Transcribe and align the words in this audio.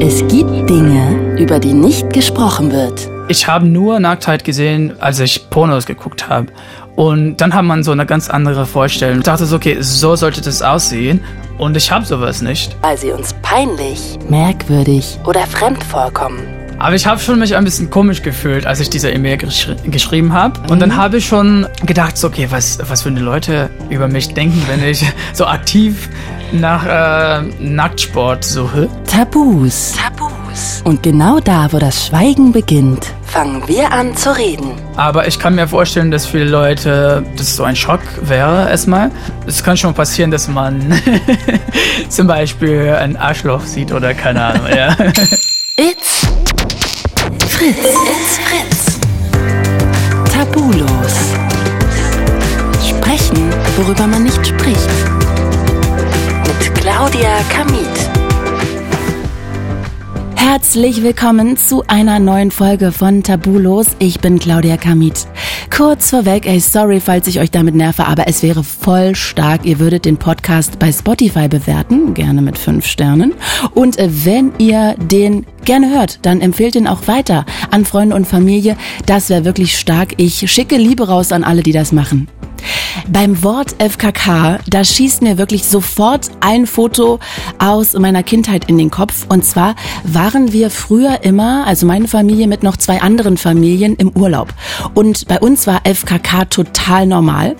Es 0.00 0.26
gibt 0.28 0.70
Dinge, 0.70 1.36
über 1.38 1.58
die 1.58 1.72
nicht 1.72 2.12
gesprochen 2.12 2.72
wird. 2.72 3.10
Ich 3.28 3.46
habe 3.46 3.66
nur 3.66 4.00
Nacktheit 4.00 4.44
gesehen, 4.44 4.94
als 5.00 5.20
ich 5.20 5.50
Pornos 5.50 5.86
geguckt 5.86 6.28
habe. 6.28 6.46
Und 6.96 7.36
dann 7.36 7.54
hat 7.54 7.64
man 7.64 7.84
so 7.84 7.92
eine 7.92 8.06
ganz 8.06 8.30
andere 8.30 8.66
Vorstellung. 8.66 9.18
Ich 9.18 9.24
dachte 9.24 9.46
so, 9.46 9.56
okay, 9.56 9.76
so 9.80 10.16
sollte 10.16 10.40
das 10.40 10.62
aussehen. 10.62 11.20
Und 11.58 11.76
ich 11.76 11.90
habe 11.90 12.04
sowas 12.04 12.42
nicht. 12.42 12.76
Weil 12.82 12.96
sie 12.96 13.10
uns 13.10 13.34
peinlich, 13.42 14.18
merkwürdig 14.28 15.18
oder 15.26 15.46
fremd 15.46 15.82
vorkommen. 15.84 16.40
Aber 16.78 16.94
ich 16.94 17.06
habe 17.06 17.20
schon 17.20 17.40
mich 17.40 17.56
ein 17.56 17.64
bisschen 17.64 17.90
komisch 17.90 18.22
gefühlt, 18.22 18.64
als 18.64 18.78
ich 18.78 18.88
diese 18.88 19.10
E-Mail 19.10 19.36
geschri 19.36 19.74
geschrieben 19.86 20.32
habe. 20.32 20.60
Und 20.70 20.80
dann 20.80 20.96
habe 20.96 21.18
ich 21.18 21.26
schon 21.26 21.66
gedacht, 21.84 22.16
so, 22.16 22.28
okay, 22.28 22.46
was, 22.50 22.78
was 22.88 23.04
würden 23.04 23.16
die 23.16 23.22
Leute 23.22 23.68
über 23.90 24.06
mich 24.06 24.32
denken, 24.32 24.62
wenn 24.68 24.88
ich 24.88 25.04
so 25.32 25.44
aktiv 25.46 26.08
nach 26.52 26.86
äh, 26.86 27.42
Nacktsport 27.60 28.44
suche? 28.44 28.88
Tabus. 29.10 29.94
Tabus. 29.96 30.82
Und 30.84 31.02
genau 31.02 31.40
da, 31.40 31.68
wo 31.72 31.78
das 31.78 32.06
Schweigen 32.06 32.52
beginnt, 32.52 33.06
fangen 33.24 33.62
wir 33.66 33.92
an 33.92 34.16
zu 34.16 34.36
reden. 34.36 34.72
Aber 34.96 35.26
ich 35.26 35.38
kann 35.38 35.54
mir 35.54 35.68
vorstellen, 35.68 36.10
dass 36.10 36.26
viele 36.26 36.44
Leute, 36.46 37.24
das 37.36 37.54
so 37.56 37.64
ein 37.64 37.76
Schock 37.76 38.00
wäre 38.22 38.68
erstmal. 38.68 39.10
Es 39.46 39.62
kann 39.62 39.76
schon 39.76 39.94
passieren, 39.94 40.30
dass 40.30 40.48
man 40.48 41.00
zum 42.08 42.26
Beispiel 42.26 42.96
ein 42.98 43.16
Arschloch 43.16 43.62
sieht 43.64 43.92
oder 43.92 44.14
keine 44.14 44.42
Ahnung. 44.42 44.66
Ja. 44.74 44.96
It's 45.76 46.26
Fritz. 47.48 47.76
It's 47.76 48.38
Fritz. 48.38 48.98
Tabulos. 50.32 51.14
Sprechen, 52.88 53.50
worüber 53.76 54.06
man 54.06 54.24
nicht 54.24 54.46
spricht. 54.46 54.88
Claudia 56.98 57.38
Kamit. 57.48 58.10
Herzlich 60.34 61.00
willkommen 61.04 61.56
zu 61.56 61.84
einer 61.86 62.18
neuen 62.18 62.50
Folge 62.50 62.90
von 62.90 63.22
Tabulos. 63.22 63.86
Ich 64.00 64.18
bin 64.18 64.40
Claudia 64.40 64.76
Kamit. 64.76 65.28
Kurz 65.70 66.10
vorweg, 66.10 66.44
ey, 66.44 66.58
sorry, 66.58 66.98
falls 66.98 67.28
ich 67.28 67.38
euch 67.38 67.52
damit 67.52 67.76
nerve, 67.76 68.04
aber 68.04 68.26
es 68.26 68.42
wäre 68.42 68.64
voll 68.64 69.14
stark. 69.14 69.64
Ihr 69.64 69.78
würdet 69.78 70.06
den 70.06 70.16
Podcast 70.16 70.80
bei 70.80 70.90
Spotify 70.90 71.46
bewerten, 71.46 72.14
gerne 72.14 72.42
mit 72.42 72.58
fünf 72.58 72.84
Sternen. 72.84 73.32
Und 73.74 73.96
äh, 73.96 74.08
wenn 74.24 74.50
ihr 74.58 74.96
den 74.98 75.46
gerne 75.64 75.90
hört, 75.90 76.26
dann 76.26 76.40
empfehlt 76.40 76.74
ihn 76.74 76.88
auch 76.88 77.06
weiter 77.06 77.46
an 77.70 77.84
Freunde 77.84 78.16
und 78.16 78.26
Familie. 78.26 78.76
Das 79.06 79.30
wäre 79.30 79.44
wirklich 79.44 79.78
stark. 79.78 80.14
Ich 80.16 80.50
schicke 80.50 80.76
Liebe 80.76 81.06
raus 81.06 81.30
an 81.30 81.44
alle, 81.44 81.62
die 81.62 81.70
das 81.70 81.92
machen. 81.92 82.26
Beim 83.08 83.42
Wort 83.42 83.76
FKK, 83.78 84.58
da 84.68 84.84
schießt 84.84 85.22
mir 85.22 85.38
wirklich 85.38 85.64
sofort 85.64 86.30
ein 86.40 86.66
Foto 86.66 87.18
aus 87.58 87.94
meiner 87.94 88.22
Kindheit 88.22 88.68
in 88.68 88.78
den 88.78 88.90
Kopf. 88.90 89.26
Und 89.28 89.44
zwar 89.44 89.74
waren 90.04 90.52
wir 90.52 90.70
früher 90.70 91.22
immer, 91.22 91.66
also 91.66 91.86
meine 91.86 92.08
Familie 92.08 92.46
mit 92.48 92.62
noch 92.62 92.76
zwei 92.76 93.00
anderen 93.00 93.36
Familien 93.36 93.94
im 93.96 94.10
Urlaub. 94.10 94.52
Und 94.94 95.26
bei 95.28 95.38
uns 95.38 95.66
war 95.66 95.82
FKK 95.84 96.44
total 96.46 97.06
normal. 97.06 97.56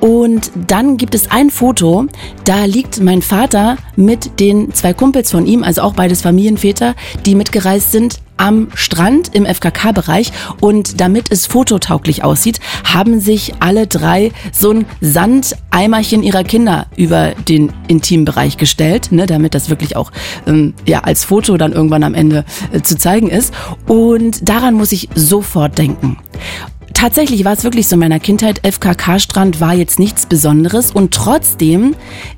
Und 0.00 0.50
dann 0.66 0.96
gibt 0.96 1.14
es 1.14 1.30
ein 1.30 1.50
Foto, 1.50 2.06
da 2.44 2.64
liegt 2.66 3.00
mein 3.00 3.22
Vater 3.22 3.76
mit 3.96 4.38
den 4.38 4.74
zwei 4.74 4.92
Kumpels 4.92 5.30
von 5.30 5.46
ihm, 5.46 5.62
also 5.62 5.82
auch 5.82 5.94
beides 5.94 6.22
Familienväter, 6.22 6.94
die 7.24 7.34
mitgereist 7.34 7.92
sind, 7.92 8.20
am 8.44 8.68
Strand 8.74 9.34
im 9.34 9.46
FKK-Bereich 9.46 10.30
und 10.60 11.00
damit 11.00 11.32
es 11.32 11.46
fototauglich 11.46 12.24
aussieht, 12.24 12.60
haben 12.84 13.18
sich 13.18 13.54
alle 13.60 13.86
drei 13.86 14.32
so 14.52 14.70
ein 14.70 14.84
Sandeimerchen 15.00 16.22
ihrer 16.22 16.44
Kinder 16.44 16.86
über 16.94 17.30
den 17.48 17.72
Intimbereich 17.88 18.58
gestellt, 18.58 19.12
ne, 19.12 19.24
damit 19.24 19.54
das 19.54 19.70
wirklich 19.70 19.96
auch 19.96 20.12
ähm, 20.46 20.74
ja 20.84 21.00
als 21.00 21.24
Foto 21.24 21.56
dann 21.56 21.72
irgendwann 21.72 22.02
am 22.02 22.12
Ende 22.12 22.44
äh, 22.70 22.82
zu 22.82 22.98
zeigen 22.98 23.30
ist. 23.30 23.54
Und 23.86 24.46
daran 24.46 24.74
muss 24.74 24.92
ich 24.92 25.08
sofort 25.14 25.78
denken. 25.78 26.18
Tatsächlich 26.92 27.46
war 27.46 27.54
es 27.54 27.64
wirklich 27.64 27.88
so 27.88 27.96
in 27.96 28.00
meiner 28.00 28.20
Kindheit, 28.20 28.60
FKK-Strand 28.62 29.58
war 29.58 29.72
jetzt 29.72 29.98
nichts 29.98 30.26
Besonderes 30.26 30.90
und 30.90 31.14
trotzdem 31.14 31.96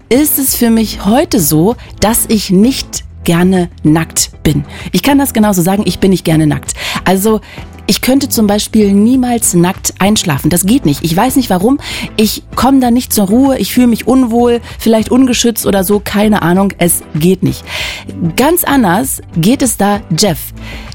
ist 0.09 0.39
es 0.39 0.55
für 0.55 0.71
mich 0.71 1.05
heute 1.05 1.41
so, 1.41 1.75
dass 1.99 2.27
ich 2.29 2.51
nicht 2.51 3.05
gerne 3.27 3.69
nackt 3.83 4.31
bin. 4.43 4.65
Ich 4.93 5.03
kann 5.03 5.19
das 5.19 5.35
genauso 5.35 5.61
sagen, 5.61 5.83
ich 5.85 5.99
bin 5.99 6.11
nicht 6.11 6.25
gerne 6.25 6.47
nackt. 6.47 6.73
Also 7.05 7.43
ich 7.87 8.01
könnte 8.01 8.29
zum 8.29 8.47
Beispiel 8.47 8.93
niemals 8.93 9.55
nackt 9.55 9.95
einschlafen. 9.99 10.51
Das 10.51 10.67
geht 10.67 10.87
nicht. 10.87 11.05
Ich 11.05 11.17
weiß 11.17 11.37
nicht 11.37 11.51
warum. 11.51 11.79
Ich 12.17 12.43
komme 12.55 12.81
da 12.81 12.91
nicht 12.91 13.13
zur 13.13 13.29
Ruhe. 13.29 13.59
Ich 13.59 13.73
fühle 13.73 13.87
mich 13.87 14.07
unwohl, 14.07 14.61
vielleicht 14.79 15.11
ungeschützt 15.11 15.67
oder 15.67 15.85
so. 15.85 16.01
Keine 16.03 16.43
Ahnung. 16.43 16.73
Es 16.79 17.03
geht 17.15 17.43
nicht. 17.43 17.65
Ganz 18.37 18.65
anders 18.65 19.21
geht 19.37 19.63
es 19.63 19.77
da 19.77 20.01
Jeff. 20.19 20.39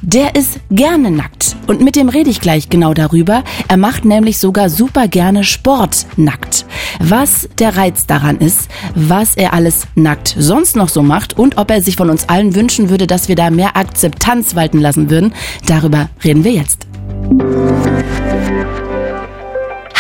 Der 0.02 0.36
ist 0.36 0.60
gerne 0.70 1.12
nackt. 1.12 1.56
Und 1.68 1.82
mit 1.82 1.96
dem 1.96 2.10
rede 2.10 2.30
ich 2.30 2.42
gleich 2.42 2.70
genau 2.70 2.94
darüber. 2.94 3.44
Er 3.68 3.78
macht 3.78 4.04
nämlich 4.04 4.40
sogar 4.40 4.70
super 4.70 5.08
gerne 5.08 5.44
Sport 5.44 6.08
nackt. 6.18 6.66
Was 7.00 7.48
der 7.60 7.78
Reiz 7.78 8.06
daran 8.08 8.38
ist, 8.38 8.70
was 8.96 9.36
er 9.36 9.54
alles 9.54 9.88
nackt 9.96 10.36
sonst 10.38 10.76
noch 10.76 10.90
so 10.90 11.02
macht 11.02 11.38
und 11.38 11.58
ob 11.58 11.72
er 11.72 11.82
sich 11.82 11.96
von 11.96 12.10
uns 12.10 12.28
allen 12.30 12.56
wünschen 12.56 12.90
würde, 12.90 13.08
dass 13.08 13.28
wir 13.28 13.36
da 13.36 13.50
mehr 13.50 13.78
Akzeptanz 13.78 14.56
walten 14.56 14.80
lassen 14.80 15.10
würden, 15.10 15.34
darüber 15.66 16.10
reden 16.24 16.44
wir 16.44 16.52
jetzt. 16.52 16.81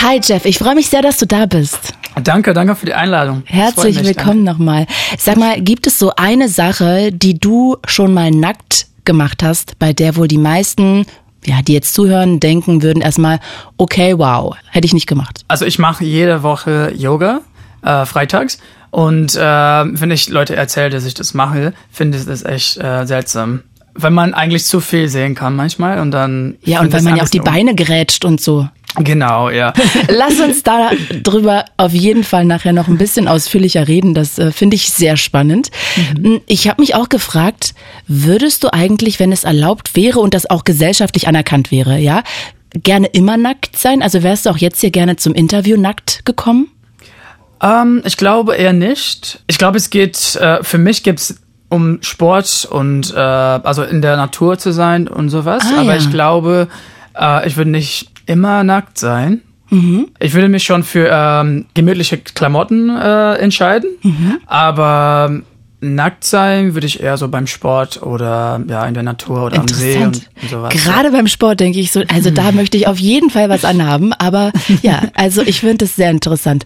Hi 0.01 0.19
Jeff, 0.21 0.43
ich 0.43 0.57
freue 0.57 0.75
mich 0.75 0.89
sehr, 0.89 1.01
dass 1.01 1.17
du 1.17 1.25
da 1.25 1.45
bist. 1.45 1.93
Danke, 2.21 2.53
danke 2.53 2.75
für 2.75 2.85
die 2.85 2.93
Einladung. 2.93 3.43
Herzlich 3.45 3.95
mich, 3.95 4.05
willkommen 4.05 4.43
nochmal. 4.43 4.85
Sag 5.17 5.37
mal, 5.37 5.61
gibt 5.61 5.87
es 5.87 5.97
so 5.97 6.11
eine 6.17 6.49
Sache, 6.49 7.11
die 7.13 7.39
du 7.39 7.77
schon 7.87 8.13
mal 8.13 8.31
nackt 8.31 8.87
gemacht 9.05 9.43
hast, 9.43 9.79
bei 9.79 9.93
der 9.93 10.17
wohl 10.17 10.27
die 10.27 10.37
meisten, 10.37 11.05
ja, 11.45 11.61
die 11.61 11.71
jetzt 11.71 11.93
zuhören, 11.93 12.41
denken 12.41 12.83
würden 12.83 13.01
erstmal, 13.01 13.39
okay, 13.77 14.17
wow, 14.17 14.53
hätte 14.69 14.85
ich 14.85 14.93
nicht 14.93 15.07
gemacht. 15.07 15.45
Also 15.47 15.65
ich 15.65 15.79
mache 15.79 16.03
jede 16.03 16.43
Woche 16.43 16.91
Yoga, 16.93 17.39
äh, 17.81 18.05
freitags. 18.05 18.57
Und 18.89 19.35
äh, 19.35 19.39
wenn 19.39 20.11
ich 20.11 20.27
Leute 20.27 20.57
erzähle, 20.57 20.89
dass 20.89 21.05
ich 21.05 21.13
das 21.13 21.33
mache, 21.33 21.71
finde 21.91 22.17
ich 22.17 22.25
das 22.25 22.43
echt 22.43 22.75
äh, 22.77 23.05
seltsam. 23.05 23.63
Weil 23.93 24.11
man 24.11 24.33
eigentlich 24.33 24.65
zu 24.65 24.79
viel 24.79 25.07
sehen 25.09 25.35
kann 25.35 25.55
manchmal 25.55 25.99
und 25.99 26.11
dann. 26.11 26.55
Ja, 26.63 26.81
und 26.81 26.93
weil 26.93 27.01
man 27.01 27.15
ja 27.15 27.23
auch 27.23 27.29
die 27.29 27.39
Beine 27.39 27.75
gerätscht 27.75 28.25
und 28.25 28.39
so. 28.39 28.67
Genau, 28.97 29.49
ja. 29.49 29.73
Lass 30.09 30.39
uns 30.39 30.63
da 30.63 30.91
drüber 31.23 31.65
auf 31.77 31.93
jeden 31.93 32.23
Fall 32.23 32.43
nachher 32.43 32.73
noch 32.73 32.87
ein 32.87 32.97
bisschen 32.97 33.27
ausführlicher 33.27 33.87
reden. 33.87 34.13
Das 34.13 34.37
äh, 34.37 34.51
finde 34.51 34.75
ich 34.75 34.89
sehr 34.89 35.15
spannend. 35.15 35.71
Mhm. 36.17 36.41
Ich 36.45 36.67
habe 36.67 36.81
mich 36.81 36.95
auch 36.95 37.07
gefragt, 37.07 37.73
würdest 38.07 38.63
du 38.63 38.73
eigentlich, 38.73 39.19
wenn 39.19 39.31
es 39.31 39.45
erlaubt 39.45 39.95
wäre 39.95 40.19
und 40.19 40.33
das 40.33 40.49
auch 40.49 40.65
gesellschaftlich 40.65 41.27
anerkannt 41.27 41.71
wäre, 41.71 41.99
ja, 41.99 42.23
gerne 42.75 43.07
immer 43.07 43.37
nackt 43.37 43.77
sein? 43.77 44.01
Also 44.01 44.23
wärst 44.23 44.45
du 44.45 44.49
auch 44.49 44.57
jetzt 44.57 44.81
hier 44.81 44.91
gerne 44.91 45.15
zum 45.15 45.33
Interview 45.33 45.79
nackt 45.79 46.25
gekommen? 46.25 46.67
Ähm, 47.61 48.01
ich 48.05 48.17
glaube 48.17 48.55
eher 48.55 48.73
nicht. 48.73 49.41
Ich 49.47 49.57
glaube, 49.57 49.77
es 49.77 49.89
geht, 49.89 50.35
äh, 50.35 50.63
für 50.63 50.77
mich 50.77 51.03
gibt's 51.03 51.35
um 51.71 51.97
Sport 52.01 52.67
und 52.69 53.11
äh, 53.15 53.17
also 53.19 53.81
in 53.83 54.01
der 54.03 54.17
Natur 54.17 54.57
zu 54.59 54.71
sein 54.71 55.07
und 55.07 55.29
sowas. 55.29 55.63
Ah, 55.65 55.79
Aber 55.81 55.93
ja. 55.93 55.97
ich 55.97 56.11
glaube, 56.11 56.67
äh, 57.19 57.47
ich 57.47 57.57
würde 57.57 57.71
nicht 57.71 58.11
immer 58.25 58.63
nackt 58.63 58.99
sein. 58.99 59.41
Mhm. 59.69 60.09
Ich 60.19 60.33
würde 60.33 60.49
mich 60.49 60.63
schon 60.63 60.83
für 60.83 61.09
ähm, 61.11 61.65
gemütliche 61.73 62.17
Klamotten 62.17 62.89
äh, 62.89 63.35
entscheiden, 63.35 63.89
Mhm. 64.03 64.37
aber 64.45 65.27
ähm, 65.29 65.43
nackt 65.79 66.23
sein 66.25 66.75
würde 66.75 66.85
ich 66.85 67.01
eher 67.01 67.17
so 67.17 67.27
beim 67.29 67.47
Sport 67.47 68.03
oder 68.03 68.61
ja 68.67 68.85
in 68.85 68.93
der 68.93 69.01
Natur 69.03 69.45
oder 69.45 69.59
am 69.59 69.67
See 69.67 69.95
und, 70.03 70.29
und 70.41 70.49
sowas. 70.49 70.73
Gerade 70.73 71.09
beim 71.11 71.25
Sport 71.27 71.59
denke 71.61 71.79
ich 71.79 71.91
so, 71.91 72.03
also 72.13 72.29
da 72.29 72.51
möchte 72.51 72.77
ich 72.77 72.85
auf 72.87 72.99
jeden 72.99 73.29
Fall 73.31 73.49
was 73.49 73.65
anhaben. 73.65 74.13
Aber 74.13 74.51
ja, 74.83 75.01
also 75.15 75.41
ich 75.41 75.61
finde 75.61 75.85
es 75.85 75.95
sehr 75.95 76.11
interessant. 76.11 76.65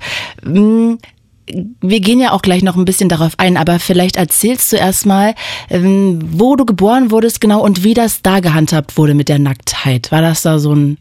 Wir 1.47 1.99
gehen 1.99 2.19
ja 2.19 2.31
auch 2.31 2.41
gleich 2.41 2.63
noch 2.63 2.75
ein 2.75 2.85
bisschen 2.85 3.09
darauf 3.09 3.33
ein, 3.37 3.57
aber 3.57 3.79
vielleicht 3.79 4.15
erzählst 4.15 4.71
du 4.73 4.77
erstmal, 4.77 5.35
ähm, 5.69 6.19
wo 6.31 6.55
du 6.55 6.65
geboren 6.65 7.11
wurdest 7.11 7.39
genau 7.39 7.61
und 7.61 7.83
wie 7.83 7.93
das 7.93 8.21
da 8.21 8.39
gehandhabt 8.39 8.97
wurde 8.97 9.13
mit 9.13 9.29
der 9.29 9.39
Nacktheit. 9.39 10.11
War 10.11 10.21
das 10.21 10.41
da 10.41 10.57
so 10.57 10.73
ein 10.73 10.97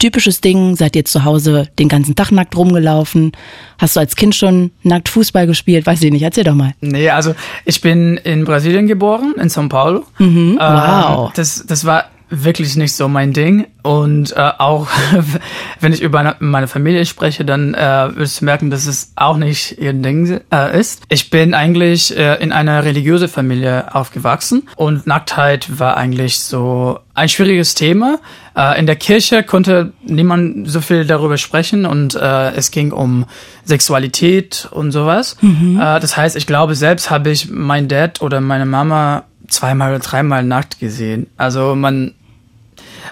typisches 0.00 0.40
Ding? 0.40 0.74
Seid 0.74 0.96
ihr 0.96 1.04
zu 1.04 1.24
Hause 1.24 1.68
den 1.78 1.88
ganzen 1.88 2.16
Tag 2.16 2.32
nackt 2.32 2.56
rumgelaufen? 2.56 3.32
Hast 3.78 3.94
du 3.94 4.00
als 4.00 4.16
Kind 4.16 4.34
schon 4.34 4.72
nackt 4.82 5.08
Fußball 5.08 5.46
gespielt? 5.46 5.86
Weiß 5.86 6.02
ich 6.02 6.10
nicht, 6.10 6.22
erzähl 6.22 6.44
doch 6.44 6.54
mal. 6.54 6.72
Nee, 6.80 7.10
also 7.10 7.34
ich 7.64 7.80
bin 7.80 8.16
in 8.16 8.44
Brasilien 8.44 8.88
geboren, 8.88 9.34
in 9.40 9.48
São 9.48 9.68
Paulo. 9.68 10.04
Mhm, 10.18 10.56
wow. 10.58 11.28
Ähm, 11.28 11.32
das, 11.36 11.64
das 11.66 11.84
war 11.84 12.06
wirklich 12.30 12.76
nicht 12.76 12.94
so 12.94 13.08
mein 13.08 13.32
Ding. 13.32 13.66
Und 13.82 14.32
äh, 14.36 14.50
auch 14.58 14.88
wenn 15.80 15.92
ich 15.92 16.00
über 16.00 16.36
meine 16.38 16.68
Familie 16.68 17.04
spreche, 17.04 17.44
dann 17.44 17.74
äh, 17.74 18.16
wirst 18.16 18.40
du 18.40 18.44
merken, 18.44 18.70
dass 18.70 18.86
es 18.86 19.12
auch 19.16 19.36
nicht 19.36 19.78
ihr 19.78 19.92
Ding 19.92 20.40
äh, 20.52 20.78
ist. 20.78 21.02
Ich 21.08 21.30
bin 21.30 21.54
eigentlich 21.54 22.16
äh, 22.16 22.42
in 22.42 22.52
einer 22.52 22.84
religiösen 22.84 23.28
Familie 23.28 23.94
aufgewachsen 23.94 24.68
und 24.76 25.06
Nacktheit 25.06 25.78
war 25.78 25.96
eigentlich 25.96 26.40
so 26.40 27.00
ein 27.14 27.28
schwieriges 27.28 27.74
Thema. 27.74 28.18
Äh, 28.56 28.78
in 28.78 28.86
der 28.86 28.96
Kirche 28.96 29.42
konnte 29.42 29.92
niemand 30.02 30.70
so 30.70 30.80
viel 30.80 31.04
darüber 31.04 31.36
sprechen 31.36 31.86
und 31.86 32.14
äh, 32.14 32.52
es 32.52 32.70
ging 32.70 32.92
um 32.92 33.26
Sexualität 33.64 34.68
und 34.70 34.92
sowas. 34.92 35.36
Mhm. 35.40 35.80
Äh, 35.80 36.00
das 36.00 36.16
heißt, 36.16 36.36
ich 36.36 36.46
glaube, 36.46 36.74
selbst 36.74 37.10
habe 37.10 37.30
ich 37.30 37.50
mein 37.50 37.88
Dad 37.88 38.20
oder 38.22 38.40
meine 38.40 38.66
Mama 38.66 39.24
zweimal 39.48 39.90
oder 39.90 40.00
dreimal 40.00 40.44
nackt 40.44 40.78
gesehen. 40.78 41.26
Also 41.36 41.74
man 41.74 42.14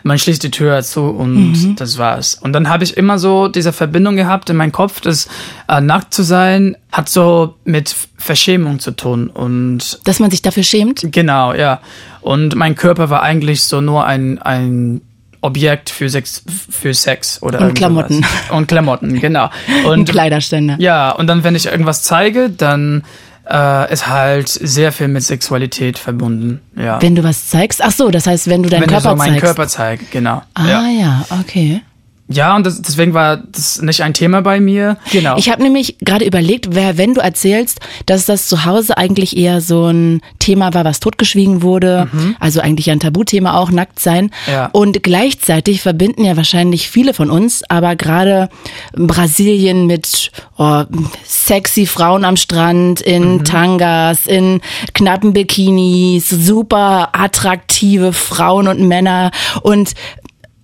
man 0.03 0.19
schließt 0.19 0.43
die 0.43 0.51
Tür 0.51 0.83
zu 0.83 1.03
und 1.03 1.53
mhm. 1.53 1.77
das 1.77 1.99
war's. 1.99 2.35
Und 2.35 2.53
dann 2.53 2.69
habe 2.69 2.85
ich 2.85 2.97
immer 2.97 3.19
so 3.19 3.49
diese 3.49 3.73
Verbindung 3.73 4.17
gehabt 4.17 4.51
in 4.51 4.57
meinem 4.57 4.73
Kopf, 4.73 5.01
dass 5.01 5.29
äh, 5.69 5.81
nackt 5.81 6.15
zu 6.15 6.23
sein 6.23 6.77
hat 6.93 7.09
so 7.09 7.57
mit 7.65 7.95
Verschämung 8.17 8.79
zu 8.79 8.93
tun 8.93 9.29
und 9.29 10.01
dass 10.05 10.21
man 10.21 10.31
sich 10.31 10.43
dafür 10.43 10.63
schämt. 10.63 11.07
Genau, 11.13 11.53
ja. 11.53 11.81
Und 12.21 12.55
mein 12.55 12.75
Körper 12.75 13.11
war 13.11 13.23
eigentlich 13.23 13.65
so 13.65 13.81
nur 13.81 14.05
ein 14.05 14.39
ein 14.39 15.03
Objekt 15.41 15.91
für 15.91 16.09
Sex, 16.09 16.43
für 16.49 16.95
Sex 16.95 17.43
oder 17.43 17.61
und 17.61 17.75
Klamotten 17.75 18.27
und 18.51 18.67
Klamotten, 18.67 19.21
genau 19.21 19.51
und, 19.85 20.01
und 20.01 20.09
Kleiderständer. 20.09 20.77
Ja, 20.79 21.11
und 21.13 21.29
dann 21.29 21.45
wenn 21.45 21.55
ich 21.55 21.67
irgendwas 21.67 22.03
zeige, 22.03 22.51
dann 22.51 23.05
äh, 23.51 23.93
ist 23.93 24.07
halt 24.07 24.49
sehr 24.49 24.93
viel 24.93 25.09
mit 25.09 25.23
Sexualität 25.23 25.99
verbunden. 25.99 26.61
Ja. 26.77 27.01
Wenn 27.01 27.15
du 27.15 27.25
was 27.25 27.49
zeigst, 27.49 27.83
ach 27.83 27.93
so, 27.93 28.11
das 28.11 28.27
heißt, 28.27 28.49
wenn 28.49 28.63
du 28.63 28.69
deinen 28.69 28.83
wenn 28.83 28.89
Körper 28.89 29.17
zeigst. 29.17 29.25
Wenn 29.27 29.35
ich 29.35 29.41
so 29.41 29.47
meinen 29.47 29.55
Körper 29.55 29.69
zeige, 29.69 30.05
genau. 30.11 30.43
Ah 30.55 30.67
ja, 30.67 30.89
ja 30.89 31.25
okay. 31.41 31.83
Ja, 32.31 32.55
und 32.57 32.67
das, 32.67 32.83
deswegen 32.83 33.15
war 33.15 33.39
das 33.39 33.81
nicht 33.81 34.03
ein 34.03 34.13
Thema 34.13 34.43
bei 34.43 34.61
mir. 34.61 34.99
Genau. 35.11 35.39
Ich 35.39 35.51
habe 35.51 35.63
nämlich 35.63 35.97
gerade 36.01 36.27
überlegt, 36.27 36.75
wer, 36.75 36.99
wenn 36.99 37.15
du 37.15 37.23
erzählst, 37.23 37.81
dass 38.05 38.27
das 38.27 38.49
zu 38.49 38.67
Hause 38.67 38.99
eigentlich 38.99 39.37
eher 39.37 39.63
so 39.63 39.87
ein 39.87 40.21
Thema 40.39 40.75
war, 40.75 40.85
was 40.85 41.01
totgeschwiegen 41.01 41.63
wurde, 41.63 42.09
mhm. 42.13 42.37
also 42.39 42.61
eigentlich 42.61 42.91
ein 42.91 43.01
Tabuthema 43.01 43.59
auch, 43.59 43.71
nackt 43.71 43.99
sein. 43.99 44.31
Ja. 44.47 44.69
Und 44.73 45.03
gleichzeitig 45.03 45.81
verbinden 45.81 46.25
ja 46.25 46.37
wahrscheinlich 46.37 46.91
viele 46.91 47.15
von 47.15 47.31
uns, 47.31 47.63
aber 47.71 47.97
gerade 47.97 48.51
Brasilien 48.93 49.87
mit 49.87 50.31
oh, 50.59 50.85
sexy 51.25 51.87
Frauen 51.87 52.27
am 52.27 52.37
Strand, 52.37 53.01
in 53.01 53.37
mhm. 53.37 53.45
Tangas, 53.45 54.27
in 54.27 54.61
knappen 54.93 55.33
Bikinis, 55.33 56.29
super 56.29 57.09
attraktive 57.13 58.13
Frauen 58.13 58.69
und 58.69 58.87
Männer 58.87 59.31
und 59.63 59.95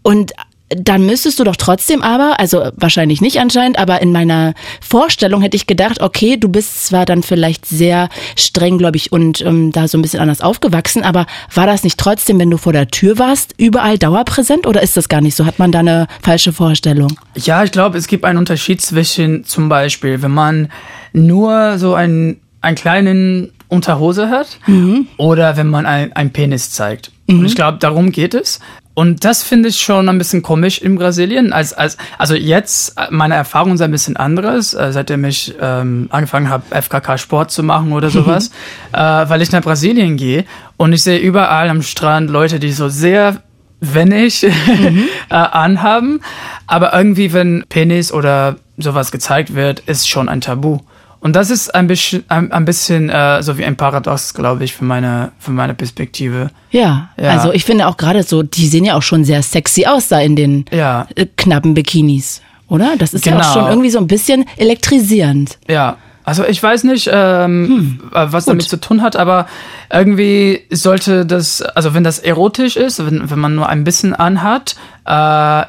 und 0.07 0.35
dann 0.71 1.05
müsstest 1.05 1.39
du 1.39 1.45
doch 1.45 1.57
trotzdem 1.57 2.03
aber, 2.03 2.41
also 2.41 2.71
wahrscheinlich 2.77 3.21
nicht 3.21 3.39
anscheinend, 3.39 3.79
aber 3.79 4.01
in 4.01 4.13
meiner 4.13 4.55
Vorstellung 4.81 5.43
hätte 5.43 5.57
ich 5.57 5.67
gedacht, 5.67 6.01
okay, 6.01 6.37
du 6.37 6.49
bist 6.49 6.87
zwar 6.87 7.05
dann 7.05 7.23
vielleicht 7.23 7.67
sehr 7.67 8.09
streng, 8.37 8.79
glaube 8.79 8.97
ich, 8.97 9.13
und 9.13 9.43
ähm, 9.43 9.73
da 9.73 9.89
so 9.89 9.99
ein 9.99 10.03
bisschen 10.03 10.21
anders 10.21 10.41
aufgewachsen, 10.41 11.03
aber 11.03 11.27
war 11.53 11.67
das 11.67 11.85
nicht 11.85 11.99
trotzdem, 11.99 12.39
wenn 12.39 12.51
du 12.51 12.57
vor 12.57 12.73
der 12.73 12.89
Tür 12.89 13.19
warst, 13.19 13.55
überall 13.59 13.99
dauerpräsent 13.99 14.67
oder 14.67 14.83
ist 14.83 14.97
das 14.97 15.09
gar 15.09 15.21
nicht 15.21 15.37
so? 15.37 15.45
Hat 15.45 15.59
man 15.59 15.71
da 15.71 15.81
eine 15.81 16.07
falsche 16.23 16.53
Vorstellung? 16.53 17.13
Ja, 17.37 17.63
ich 17.63 17.71
glaube, 17.71 17.99
es 17.99 18.07
gibt 18.07 18.25
einen 18.25 18.39
Unterschied 18.39 18.81
zwischen 18.81 19.45
zum 19.45 19.69
Beispiel, 19.69 20.23
wenn 20.23 20.33
man 20.33 20.71
nur 21.13 21.79
so 21.79 21.95
einen, 21.95 22.41
einen 22.63 22.77
kleinen 22.77 23.53
Unterhose 23.69 24.31
hat 24.31 24.59
mhm. 24.67 25.09
oder 25.19 25.57
wenn 25.57 25.69
man 25.69 25.85
ein, 25.85 26.13
ein 26.15 26.33
Penis 26.33 26.71
zeigt. 26.71 27.13
Mhm. 27.27 27.41
Und 27.41 27.47
ich 27.47 27.55
glaube, 27.55 27.79
darum 27.79 28.13
geht 28.13 28.35
es. 28.35 28.61
Und 28.95 29.25
das 29.25 29.43
finde 29.43 29.69
ich 29.69 29.81
schon 29.81 30.09
ein 30.09 30.19
bisschen 30.19 30.43
komisch 30.43 30.81
in 30.81 30.95
Brasilien. 30.95 31.53
Als, 31.53 31.73
als, 31.73 31.97
also 32.17 32.35
jetzt, 32.35 32.95
meine 33.11 33.35
Erfahrungen 33.35 33.77
sind 33.77 33.87
ein 33.87 33.91
bisschen 33.91 34.17
anderes, 34.17 34.73
äh, 34.73 34.93
seitdem 34.93 35.25
ich 35.25 35.53
ähm, 35.61 36.09
angefangen 36.11 36.49
habe, 36.49 36.65
FKK 36.81 37.19
Sport 37.19 37.51
zu 37.51 37.65
machen 37.65 37.93
oder 37.93 38.11
sowas, 38.11 38.51
äh, 38.93 38.99
weil 38.99 39.43
ich 39.43 39.51
nach 39.51 39.63
Brasilien 39.63 40.17
gehe 40.17 40.45
und 40.77 40.93
ich 40.93 41.03
sehe 41.03 41.19
überall 41.19 41.69
am 41.71 41.83
Strand 41.83 42.31
Leute, 42.31 42.61
die 42.61 42.71
so 42.71 42.89
sehr 42.89 43.43
wenig 43.81 44.43
mhm. 44.67 45.09
äh, 45.29 45.35
anhaben. 45.35 46.21
Aber 46.69 46.95
irgendwie, 46.95 47.33
wenn 47.33 47.65
Penis 47.69 48.13
oder 48.13 48.57
sowas 48.79 49.11
gezeigt 49.11 49.55
wird, 49.55 49.81
ist 49.81 50.09
schon 50.09 50.29
ein 50.29 50.41
Tabu. 50.41 50.79
Und 51.25 51.35
das 51.35 51.49
ist 51.49 51.75
ein 51.75 51.87
bisschen, 51.87 52.23
ein, 52.29 52.53
ein 52.53 52.67
bisschen 52.67 53.09
äh, 53.09 53.43
so 53.43 53.57
wie 53.57 53.65
ein 53.65 53.77
Paradox, 53.77 54.35
glaube 54.35 54.63
ich, 54.63 54.75
für 54.75 54.85
meine, 54.85 55.33
für 55.39 55.53
meine 55.53 55.73
Perspektive. 55.73 56.51
Ja, 56.71 57.09
ja, 57.17 57.31
also 57.31 57.51
ich 57.51 57.65
finde 57.65 57.87
auch 57.87 57.97
gerade 57.97 58.23
so, 58.25 58.43
die 58.43 58.69
sehen 58.69 58.85
ja 58.85 58.95
auch 58.95 59.03
schon 59.03 59.25
sehr 59.25 59.43
sexy 59.43 59.87
aus 59.87 60.09
da 60.09 60.21
in 60.21 60.37
den 60.37 60.67
ja. 60.71 61.07
äh, 61.15 61.25
knappen 61.35 61.73
Bikinis, 61.73 62.43
oder? 62.69 62.97
Das 62.99 63.15
ist 63.15 63.25
genau. 63.25 63.39
ja 63.39 63.43
auch 63.43 63.55
genau. 63.55 63.65
schon 63.65 63.73
irgendwie 63.73 63.89
so 63.89 64.01
ein 64.01 64.07
bisschen 64.07 64.45
elektrisierend. 64.59 65.57
Ja, 65.67 65.97
also 66.25 66.45
ich 66.45 66.63
weiß 66.63 66.85
nicht, 66.85 67.09
ähm, 67.11 67.69
hm, 67.69 68.11
äh, 68.13 68.27
was 68.31 68.45
gut. 68.45 68.53
damit 68.53 68.69
zu 68.69 68.79
tun 68.79 69.01
hat, 69.01 69.17
aber 69.17 69.47
irgendwie 69.91 70.61
sollte 70.71 71.25
das, 71.25 71.63
also 71.63 71.95
wenn 71.95 72.05
das 72.05 72.19
erotisch 72.19 72.77
ist, 72.77 72.99
wenn, 72.99 73.31
wenn 73.31 73.39
man 73.39 73.55
nur 73.55 73.71
ein 73.71 73.85
bisschen 73.85 74.15
anhat, 74.15 74.77
äh, 75.07 75.63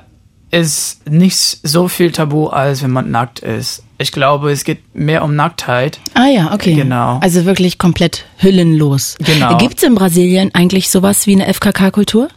ist 0.55 1.01
nicht 1.09 1.59
so 1.63 1.89
viel 1.89 2.11
Tabu, 2.11 2.47
als 2.47 2.81
wenn 2.81 2.91
man 2.91 3.11
nackt 3.11 3.39
ist. 3.39 3.83
Ich 3.97 4.13
glaube, 4.13 4.51
es 4.51 4.63
geht 4.63 4.95
mehr 4.95 5.23
um 5.23 5.35
Nacktheit. 5.35 5.99
Ah 6.13 6.27
ja, 6.27 6.53
okay. 6.53 6.75
Genau. 6.75 7.19
Also 7.21 7.43
wirklich 7.45 7.77
komplett 7.77 8.25
hüllenlos. 8.37 9.17
Genau. 9.19 9.57
Gibt 9.57 9.77
es 9.77 9.83
in 9.83 9.95
Brasilien 9.95 10.51
eigentlich 10.53 10.89
sowas 10.89 11.27
wie 11.27 11.33
eine 11.33 11.53
FKK-Kultur? 11.53 12.29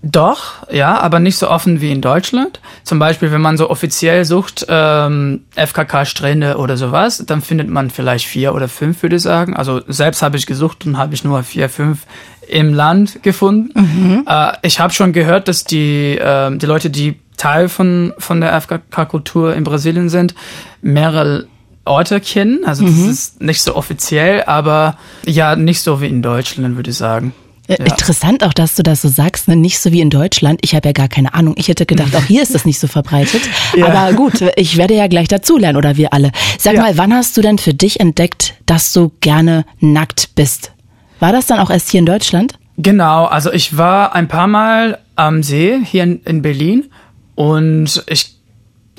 Doch, 0.00 0.70
ja, 0.70 1.00
aber 1.00 1.18
nicht 1.18 1.36
so 1.36 1.50
offen 1.50 1.80
wie 1.80 1.90
in 1.90 2.00
Deutschland. 2.00 2.60
Zum 2.84 3.00
Beispiel, 3.00 3.32
wenn 3.32 3.40
man 3.40 3.56
so 3.56 3.68
offiziell 3.68 4.24
sucht, 4.24 4.64
ähm, 4.68 5.40
FKK-Strände 5.56 6.56
oder 6.56 6.76
sowas, 6.76 7.24
dann 7.26 7.42
findet 7.42 7.68
man 7.68 7.90
vielleicht 7.90 8.26
vier 8.26 8.54
oder 8.54 8.68
fünf, 8.68 9.02
würde 9.02 9.16
ich 9.16 9.22
sagen. 9.22 9.56
Also 9.56 9.80
selbst 9.88 10.22
habe 10.22 10.36
ich 10.36 10.46
gesucht 10.46 10.86
und 10.86 10.98
habe 10.98 11.14
ich 11.14 11.24
nur 11.24 11.42
vier, 11.42 11.68
fünf 11.68 12.06
im 12.46 12.74
Land 12.74 13.24
gefunden. 13.24 13.72
Mhm. 13.74 14.24
Äh, 14.28 14.52
ich 14.62 14.78
habe 14.78 14.92
schon 14.92 15.12
gehört, 15.12 15.48
dass 15.48 15.64
die, 15.64 16.16
äh, 16.16 16.56
die 16.56 16.66
Leute, 16.66 16.90
die 16.90 17.18
Teil 17.36 17.68
von, 17.68 18.14
von 18.18 18.40
der 18.40 18.52
FKK-Kultur 18.60 19.54
in 19.54 19.64
Brasilien 19.64 20.08
sind, 20.08 20.34
mehrere 20.80 21.48
Orte 21.84 22.20
kennen. 22.20 22.64
Also 22.64 22.84
das 22.84 22.94
mhm. 22.94 23.10
ist 23.10 23.42
nicht 23.42 23.62
so 23.62 23.74
offiziell, 23.74 24.44
aber 24.44 24.96
ja, 25.26 25.56
nicht 25.56 25.82
so 25.82 26.00
wie 26.00 26.06
in 26.06 26.22
Deutschland, 26.22 26.76
würde 26.76 26.90
ich 26.90 26.96
sagen. 26.96 27.32
Ja. 27.68 27.76
Interessant 27.76 28.44
auch, 28.44 28.54
dass 28.54 28.76
du 28.76 28.82
das 28.82 29.02
so 29.02 29.08
sagst, 29.08 29.46
ne? 29.46 29.54
nicht 29.54 29.78
so 29.78 29.92
wie 29.92 30.00
in 30.00 30.08
Deutschland. 30.08 30.58
Ich 30.62 30.74
habe 30.74 30.88
ja 30.88 30.92
gar 30.92 31.08
keine 31.08 31.34
Ahnung. 31.34 31.54
Ich 31.58 31.68
hätte 31.68 31.84
gedacht, 31.84 32.16
auch 32.16 32.24
hier 32.24 32.42
ist 32.42 32.54
das 32.54 32.64
nicht 32.64 32.80
so 32.80 32.86
verbreitet. 32.86 33.42
ja. 33.76 33.86
Aber 33.86 34.16
gut, 34.16 34.42
ich 34.56 34.78
werde 34.78 34.94
ja 34.94 35.06
gleich 35.06 35.28
dazulernen 35.28 35.76
oder 35.76 35.98
wir 35.98 36.14
alle. 36.14 36.32
Sag 36.58 36.74
ja. 36.74 36.80
mal, 36.80 36.96
wann 36.96 37.12
hast 37.12 37.36
du 37.36 37.42
denn 37.42 37.58
für 37.58 37.74
dich 37.74 38.00
entdeckt, 38.00 38.54
dass 38.64 38.94
du 38.94 39.12
gerne 39.20 39.66
nackt 39.80 40.34
bist? 40.34 40.72
War 41.20 41.32
das 41.32 41.44
dann 41.44 41.58
auch 41.58 41.68
erst 41.68 41.90
hier 41.90 42.00
in 42.00 42.06
Deutschland? 42.06 42.54
Genau, 42.78 43.26
also 43.26 43.52
ich 43.52 43.76
war 43.76 44.14
ein 44.14 44.28
paar 44.28 44.46
Mal 44.46 44.98
am 45.14 45.42
See 45.42 45.78
hier 45.84 46.04
in, 46.04 46.22
in 46.22 46.42
Berlin 46.42 46.86
und 47.34 48.02
ich 48.06 48.38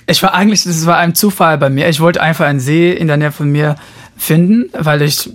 ich 0.05 0.23
war 0.23 0.33
eigentlich, 0.33 0.63
das 0.63 0.85
war 0.87 0.97
ein 0.97 1.13
Zufall 1.13 1.59
bei 1.59 1.69
mir. 1.69 1.87
Ich 1.87 1.99
wollte 1.99 2.21
einfach 2.21 2.45
einen 2.45 2.59
See 2.59 2.91
in 2.91 3.07
der 3.07 3.17
Nähe 3.17 3.31
von 3.31 3.51
mir 3.51 3.75
finden, 4.17 4.69
weil 4.73 5.03
ich 5.03 5.29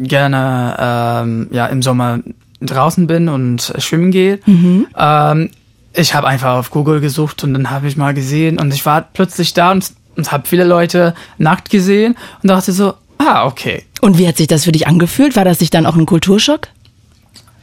gerne 0.00 0.76
ähm, 0.78 1.48
ja 1.52 1.66
im 1.66 1.80
Sommer 1.80 2.18
draußen 2.60 3.06
bin 3.06 3.28
und 3.28 3.72
schwimmen 3.78 4.10
gehe. 4.10 4.38
Mhm. 4.46 4.86
Ähm, 4.96 5.50
ich 5.92 6.14
habe 6.14 6.26
einfach 6.26 6.54
auf 6.54 6.70
Google 6.70 7.00
gesucht 7.00 7.42
und 7.42 7.52
dann 7.54 7.70
habe 7.70 7.88
ich 7.88 7.96
mal 7.96 8.14
gesehen 8.14 8.58
und 8.60 8.72
ich 8.72 8.86
war 8.86 9.02
plötzlich 9.02 9.54
da 9.54 9.72
und, 9.72 9.90
und 10.16 10.30
habe 10.30 10.46
viele 10.46 10.64
Leute 10.64 11.14
nackt 11.38 11.70
gesehen 11.70 12.16
und 12.42 12.48
dachte 12.48 12.72
so, 12.72 12.94
ah, 13.18 13.46
okay. 13.46 13.84
Und 14.00 14.18
wie 14.18 14.28
hat 14.28 14.36
sich 14.36 14.46
das 14.46 14.64
für 14.64 14.72
dich 14.72 14.86
angefühlt? 14.86 15.36
War 15.36 15.44
das 15.44 15.58
sich 15.58 15.70
dann 15.70 15.86
auch 15.86 15.96
ein 15.96 16.06
Kulturschock? 16.06 16.68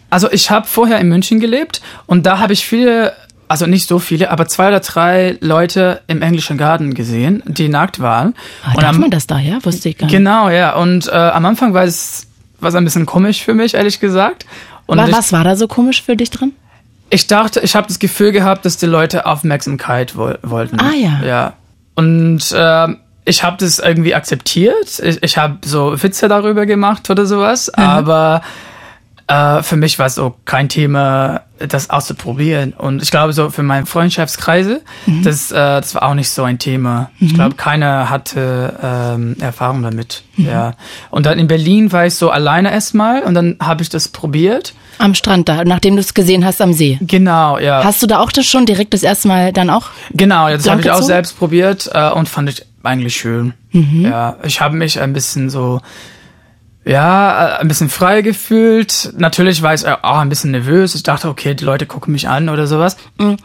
Also 0.10 0.32
ich 0.32 0.51
habe 0.51 0.68
vorher 0.68 1.00
in 1.00 1.10
München 1.10 1.39
gelebt 1.39 1.82
und 2.06 2.25
da 2.25 2.39
habe 2.39 2.54
ich 2.54 2.66
viele, 2.66 3.13
also 3.48 3.66
nicht 3.66 3.88
so 3.88 4.00
viele, 4.00 4.30
aber 4.32 4.48
zwei 4.48 4.70
oder 4.70 4.80
drei 4.80 5.38
Leute 5.42 6.01
im 6.08 6.22
englischen 6.22 6.58
Garten 6.58 6.94
gesehen, 6.94 7.44
die 7.46 7.70
nackt 7.70 8.00
waren. 8.00 8.34
Ah, 8.63 8.74
und 8.74 8.84
darf 8.84 8.96
am, 8.96 9.01
man 9.01 9.12
das 9.12 9.27
da, 9.27 9.39
ja? 9.39 9.63
Wusste 9.63 9.89
ich 9.89 9.98
gar 9.98 10.08
nicht. 10.08 10.16
Genau, 10.16 10.50
ja. 10.50 10.75
Und 10.75 11.08
äh, 11.08 11.12
am 11.12 11.46
Anfang 11.46 11.74
war 11.74 11.84
es 11.84 12.27
was 12.60 12.75
ein 12.75 12.84
bisschen 12.84 13.06
komisch 13.06 13.44
für 13.44 13.54
mich, 13.54 13.74
ehrlich 13.74 14.00
gesagt. 14.00 14.46
Und 14.88 14.98
was, 14.98 15.10
ich, 15.10 15.15
was 15.15 15.32
war 15.34 15.44
da 15.44 15.56
so 15.56 15.67
komisch 15.67 16.01
für 16.01 16.15
dich 16.15 16.32
drin? 16.32 16.53
Ich 17.10 17.27
dachte, 17.27 17.60
ich 17.62 17.75
habe 17.75 17.88
das 17.88 18.00
Gefühl 18.00 18.32
gehabt, 18.32 18.65
dass 18.65 18.77
die 18.77 18.86
Leute 18.86 19.25
Aufmerksamkeit 19.25 20.17
wo 20.17 20.34
wollten. 20.41 20.79
Ah 20.79 20.94
ja. 20.94 21.22
Ja. 21.24 21.53
Und 21.96 22.51
äh, 22.51 22.88
ich 23.25 23.44
habe 23.44 23.58
das 23.60 23.79
irgendwie 23.79 24.15
akzeptiert. 24.15 25.00
Ich, 25.00 25.22
ich 25.22 25.38
habe 25.38 25.60
so 25.65 26.01
Witze 26.01 26.27
darüber 26.27 26.65
gemacht 26.65 27.10
oder 27.10 27.25
sowas. 27.25 27.72
Mhm. 27.75 27.84
Aber 27.84 28.41
äh, 29.27 29.62
für 29.63 29.75
mich 29.75 30.00
war 30.00 30.08
es 30.08 30.15
so 30.15 30.36
kein 30.46 30.70
Thema 30.70 31.41
das 31.68 31.90
auszuprobieren. 31.90 32.74
Und 32.74 33.02
ich 33.02 33.12
glaube, 33.12 33.34
so 33.34 33.50
für 33.50 33.64
meine 33.64 33.86
Freundschaftskreise, 33.86 34.82
mhm. 35.06 35.24
das, 35.24 35.52
äh, 35.52 35.56
das 35.56 35.96
war 35.96 36.04
auch 36.04 36.14
nicht 36.14 36.30
so 36.30 36.44
ein 36.44 36.60
Thema. 36.60 37.10
Mhm. 37.20 37.28
Ich 37.28 37.34
glaube, 37.34 37.56
keiner 37.56 38.10
hatte 38.10 38.74
ähm, 38.82 39.36
Erfahrung 39.40 39.84
damit. 39.84 40.24
Mhm. 40.36 40.46
Ja. 40.46 40.74
Und 41.10 41.26
dann 41.26 41.40
in 41.40 41.48
Berlin 41.48 41.92
war 41.92 42.06
ich 42.06 42.16
so 42.16 42.30
alleine 42.30 42.72
erstmal 42.72 43.24
und 43.24 43.34
dann 43.34 43.58
habe 43.62 43.84
ich 43.84 43.90
das 43.90 44.08
probiert. 44.08 44.74
Am 45.00 45.14
Strand 45.14 45.48
da, 45.48 45.64
nachdem 45.64 45.96
du 45.96 46.02
es 46.02 46.14
gesehen 46.14 46.44
hast 46.46 46.62
am 46.62 46.74
See. 46.74 46.98
Genau, 47.02 47.60
ja. 47.60 47.84
Hast 47.84 48.02
du 48.02 48.08
da 48.08 48.20
auch 48.20 48.32
das 48.32 48.46
schon 48.46 48.66
direkt 48.66 48.94
das 48.94 49.04
erste 49.04 49.28
Mal 49.28 49.54
dann 49.54 49.70
auch? 49.70 49.90
Genau, 50.12 50.50
das 50.50 50.70
habe 50.70 50.82
ich 50.82 50.92
auch 50.92 51.02
selbst 51.02 51.38
probiert 51.38 51.90
äh, 51.94 52.10
und 52.10 52.28
fand 52.28 52.50
ich 52.50 52.66
eigentlich 52.84 53.18
schön. 53.18 53.54
Mhm. 53.72 54.06
Ja, 54.06 54.38
ich 54.44 54.62
habe 54.62 54.76
mich 54.76 55.00
ein 55.00 55.14
bisschen 55.14 55.50
so 55.50 55.82
ja, 56.88 57.58
ein 57.60 57.67
bisschen 57.67 57.89
frei 57.89 58.22
gefühlt. 58.22 59.13
Natürlich 59.17 59.62
war 59.62 59.74
ich 59.74 59.86
auch 59.86 60.20
ein 60.20 60.29
bisschen 60.29 60.51
nervös. 60.51 60.96
Ich 60.96 61.03
dachte, 61.03 61.27
okay, 61.27 61.53
die 61.53 61.65
Leute 61.65 61.86
gucken 61.86 62.13
mich 62.13 62.27
an 62.29 62.50
oder 62.50 62.65
sowas. 62.65 62.98
Mhm. 63.17 63.38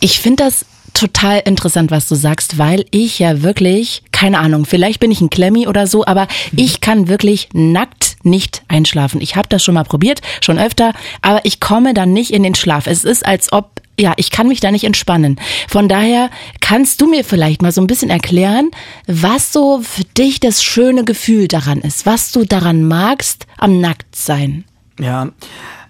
Ich 0.00 0.20
finde 0.20 0.44
das 0.44 0.64
total 0.94 1.42
interessant, 1.44 1.90
was 1.90 2.08
du 2.08 2.14
sagst, 2.14 2.58
weil 2.58 2.84
ich 2.90 3.18
ja 3.18 3.42
wirklich, 3.42 4.02
keine 4.10 4.38
Ahnung, 4.38 4.64
vielleicht 4.64 5.00
bin 5.00 5.10
ich 5.10 5.20
ein 5.20 5.30
Klemmi 5.30 5.68
oder 5.68 5.86
so, 5.86 6.04
aber 6.06 6.22
mhm. 6.22 6.58
ich 6.58 6.80
kann 6.80 7.08
wirklich 7.08 7.50
nackt 7.52 8.16
nicht 8.24 8.62
einschlafen. 8.68 9.20
Ich 9.20 9.36
habe 9.36 9.48
das 9.48 9.62
schon 9.62 9.74
mal 9.74 9.84
probiert, 9.84 10.20
schon 10.40 10.58
öfter, 10.58 10.92
aber 11.22 11.40
ich 11.44 11.60
komme 11.60 11.94
dann 11.94 12.12
nicht 12.12 12.32
in 12.32 12.42
den 12.42 12.54
Schlaf. 12.54 12.86
Es 12.86 13.04
ist, 13.04 13.24
als 13.24 13.52
ob 13.52 13.80
ja, 13.98 14.12
ich 14.16 14.30
kann 14.30 14.46
mich 14.46 14.60
da 14.60 14.70
nicht 14.70 14.84
entspannen. 14.84 15.40
Von 15.68 15.88
daher 15.88 16.30
kannst 16.60 17.00
du 17.00 17.10
mir 17.10 17.24
vielleicht 17.24 17.62
mal 17.62 17.72
so 17.72 17.80
ein 17.80 17.86
bisschen 17.88 18.10
erklären, 18.10 18.70
was 19.06 19.52
so 19.52 19.80
für 19.82 20.04
dich 20.04 20.40
das 20.40 20.62
schöne 20.62 21.04
Gefühl 21.04 21.48
daran 21.48 21.80
ist, 21.80 22.06
was 22.06 22.30
du 22.30 22.44
daran 22.44 22.86
magst 22.86 23.46
am 23.56 23.80
Nacktsein. 23.80 24.64
Ja, 25.00 25.28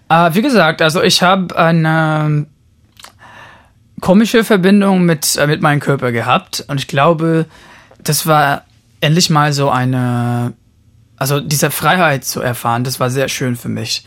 äh, 0.09 0.35
wie 0.35 0.43
gesagt, 0.43 0.81
also 0.81 1.03
ich 1.03 1.23
habe 1.23 1.57
eine 1.57 2.47
komische 4.01 4.45
Verbindung 4.45 5.05
mit, 5.05 5.37
äh, 5.37 5.47
mit 5.47 5.61
meinem 5.61 5.81
Körper 5.81 6.13
gehabt 6.13 6.65
und 6.69 6.81
ich 6.81 6.89
glaube, 6.89 7.47
das 8.03 8.27
war 8.27 8.65
endlich 9.01 9.29
mal 9.29 9.53
so 9.53 9.71
eine, 9.71 10.55
also 11.17 11.41
diese 11.41 11.71
Freiheit 11.71 12.25
zu 12.25 12.41
erfahren, 12.41 12.85
das 12.85 13.01
war 13.01 13.11
sehr 13.11 13.29
schön 13.29 13.57
für 13.57 13.69
mich. 13.69 14.05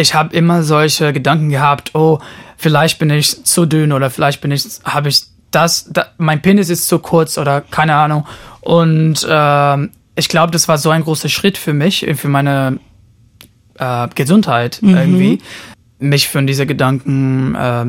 Ich 0.00 0.14
habe 0.14 0.34
immer 0.34 0.62
solche 0.62 1.12
Gedanken 1.12 1.50
gehabt, 1.50 1.94
oh, 1.94 2.18
vielleicht 2.56 2.98
bin 2.98 3.10
ich 3.10 3.44
zu 3.44 3.66
dünn 3.66 3.92
oder 3.92 4.10
vielleicht 4.10 4.40
bin 4.40 4.50
ich, 4.50 4.64
habe 4.84 5.08
ich 5.08 5.24
das, 5.50 5.90
da, 5.90 6.06
mein 6.16 6.42
Penis 6.42 6.70
ist 6.70 6.88
zu 6.88 6.98
kurz 6.98 7.38
oder 7.38 7.60
keine 7.60 7.94
Ahnung. 7.94 8.26
Und 8.60 9.26
äh, 9.28 9.88
ich 10.16 10.28
glaube, 10.28 10.52
das 10.52 10.68
war 10.68 10.78
so 10.78 10.90
ein 10.90 11.02
großer 11.02 11.28
Schritt 11.28 11.58
für 11.58 11.72
mich, 11.72 12.06
für 12.14 12.28
meine 12.28 12.78
äh, 13.78 14.08
Gesundheit 14.14 14.78
mhm. 14.82 14.96
irgendwie, 14.96 15.38
mich 15.98 16.28
von 16.28 16.46
diesen 16.46 16.66
Gedanken 16.66 17.54
äh, 17.54 17.86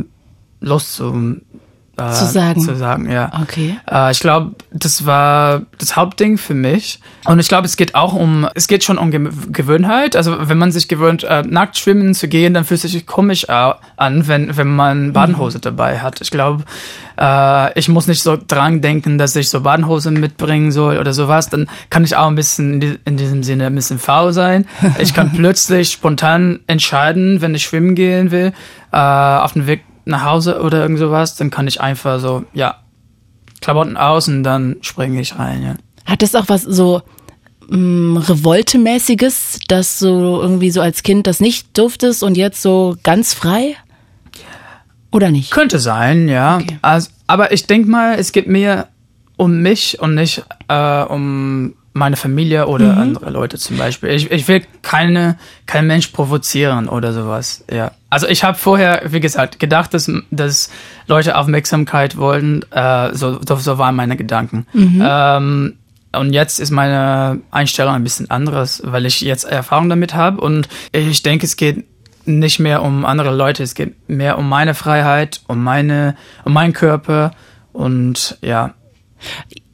loszu, 0.60 1.38
äh, 1.98 2.12
zu 2.12 2.26
sagen. 2.26 2.62
Zu 2.62 2.76
sagen, 2.76 3.12
ja. 3.12 3.32
Okay. 3.42 3.78
Äh, 3.90 4.12
ich 4.12 4.20
glaube, 4.20 4.56
das 4.72 5.06
war 5.06 5.64
das 5.78 5.96
Hauptding 5.96 6.38
für 6.38 6.54
mich. 6.54 7.00
Und 7.26 7.40
ich 7.40 7.48
glaube, 7.48 7.66
es 7.66 7.76
geht 7.76 7.96
auch 7.96 8.14
um, 8.14 8.48
es 8.56 8.68
geht 8.68 8.84
schon 8.84 8.98
um 8.98 9.12
Ge 9.12 9.30
Gewöhnheit. 9.52 10.16
Also 10.16 10.48
wenn 10.48 10.58
man 10.58 10.72
sich 10.72 10.88
gewöhnt, 10.88 11.24
äh, 11.24 11.44
nackt 11.44 11.78
schwimmen 11.78 12.14
zu 12.14 12.28
gehen, 12.28 12.54
dann 12.54 12.64
fühlt 12.64 12.84
es 12.84 12.92
sich 12.92 13.06
komisch 13.06 13.50
an, 13.50 14.28
wenn, 14.28 14.56
wenn 14.56 14.76
man 14.76 15.14
Badenhose 15.14 15.58
mhm. 15.58 15.62
dabei 15.62 16.00
hat. 16.00 16.22
Ich 16.22 16.32
glaube, 16.32 16.64
äh, 17.20 17.78
ich 17.78 17.90
muss 17.90 18.08
nicht 18.08 18.24
so 18.24 18.38
dran 18.48 18.82
denken, 18.82 19.18
dass 19.18 19.36
ich 19.36 19.50
so 19.50 19.62
Badenhose 19.62 20.12
mitbringen 20.12 20.72
soll 20.72 20.98
oder 20.98 21.14
sowas. 21.14 21.50
Dann 21.50 21.70
kann 21.90 22.04
ich 22.04 22.16
auch 22.16 22.28
ein 22.28 22.36
bisschen 22.36 23.00
in 23.06 23.18
diesem 23.18 23.44
Sinne 23.44 23.68
ein 23.68 23.76
bisschen 23.76 24.00
faul 24.00 24.32
sein. 24.34 24.66
Ich 24.98 25.14
kann 25.14 25.32
plötzlich 25.36 25.92
spontan 25.92 26.62
entscheiden, 26.68 27.42
wenn 27.42 27.54
ich 27.54 27.64
schwimmen 27.64 27.96
gehen 27.96 28.32
will, 28.32 28.54
äh, 28.92 28.98
auf 28.98 29.54
dem 29.54 29.68
Weg 29.68 29.84
nach 30.06 30.26
Hause 30.26 30.62
oder 30.62 30.82
irgend 30.82 31.00
sowas, 31.00 31.36
dann 31.36 31.50
kann 31.50 31.68
ich 31.68 31.82
einfach 31.82 32.20
so, 32.20 32.44
ja, 32.54 32.78
Klamotten 33.62 33.98
aus 33.98 34.28
und 34.28 34.44
dann 34.44 34.78
springe 34.82 35.22
ich 35.22 35.38
rein, 35.38 35.64
ja. 35.64 35.76
Hat 36.06 36.22
das 36.22 36.36
auch 36.36 36.46
was 36.48 36.64
so 36.64 37.02
mm, 37.70 38.18
Revoltemäßiges, 38.18 39.60
dass 39.68 40.00
du 40.00 40.08
irgendwie 40.08 40.72
so 40.72 40.82
als 40.82 41.04
Kind 41.04 41.28
das 41.28 41.40
nicht 41.40 41.78
durftest 41.78 42.24
und 42.24 42.38
jetzt 42.38 42.62
so 42.62 42.98
ganz 43.04 43.34
frei? 43.34 43.76
Oder 45.12 45.30
nicht? 45.30 45.52
Könnte 45.52 45.80
sein, 45.80 46.28
ja. 46.28 46.58
Okay. 46.58 46.80
Also, 46.82 47.10
aber 47.28 47.52
ich 47.52 47.68
denke 47.68 47.90
mal, 47.90 48.18
es 48.18 48.32
geht 48.32 48.48
mehr 48.48 48.88
um 49.38 49.62
mich 49.62 50.00
und 50.00 50.16
nicht 50.16 50.44
äh, 50.68 51.04
um 51.04 51.76
meine 51.94 52.16
Familie 52.16 52.68
oder 52.68 52.94
mhm. 52.94 53.02
andere 53.02 53.30
Leute 53.30 53.58
zum 53.58 53.78
Beispiel. 53.78 54.10
Ich, 54.10 54.32
ich 54.32 54.48
will 54.48 54.64
keine, 54.82 55.38
kein 55.66 55.88
Mensch 55.88 56.08
provozieren 56.08 56.88
oder 56.88 57.14
sowas. 57.14 57.66
Ja. 57.70 57.92
Also 58.12 58.28
ich 58.28 58.44
habe 58.44 58.58
vorher, 58.58 59.04
wie 59.06 59.22
gesagt, 59.22 59.58
gedacht, 59.58 59.94
dass, 59.94 60.12
dass 60.32 60.70
Leute 61.08 61.38
Aufmerksamkeit 61.38 62.18
wollen. 62.18 62.64
Äh, 62.70 63.16
so, 63.16 63.40
so 63.42 63.78
waren 63.78 63.96
meine 63.96 64.18
Gedanken. 64.18 64.68
Mhm. 64.74 65.04
Ähm, 65.04 65.74
und 66.12 66.34
jetzt 66.34 66.60
ist 66.60 66.72
meine 66.72 67.40
Einstellung 67.52 67.94
ein 67.94 68.04
bisschen 68.04 68.30
anderes, 68.30 68.82
weil 68.86 69.06
ich 69.06 69.22
jetzt 69.22 69.46
Erfahrung 69.46 69.88
damit 69.88 70.14
habe. 70.14 70.42
Und 70.42 70.68
ich 70.92 71.24
denke, 71.24 71.46
es 71.46 71.56
geht 71.56 71.86
nicht 72.26 72.60
mehr 72.60 72.84
um 72.84 73.06
andere 73.06 73.34
Leute, 73.34 73.64
es 73.64 73.76
geht 73.76 74.10
mehr 74.10 74.38
um 74.38 74.50
meine 74.50 74.74
Freiheit, 74.74 75.40
um 75.48 75.64
meine, 75.64 76.18
um 76.44 76.52
meinen 76.52 76.74
Körper. 76.74 77.32
Und 77.72 78.38
ja. 78.42 78.74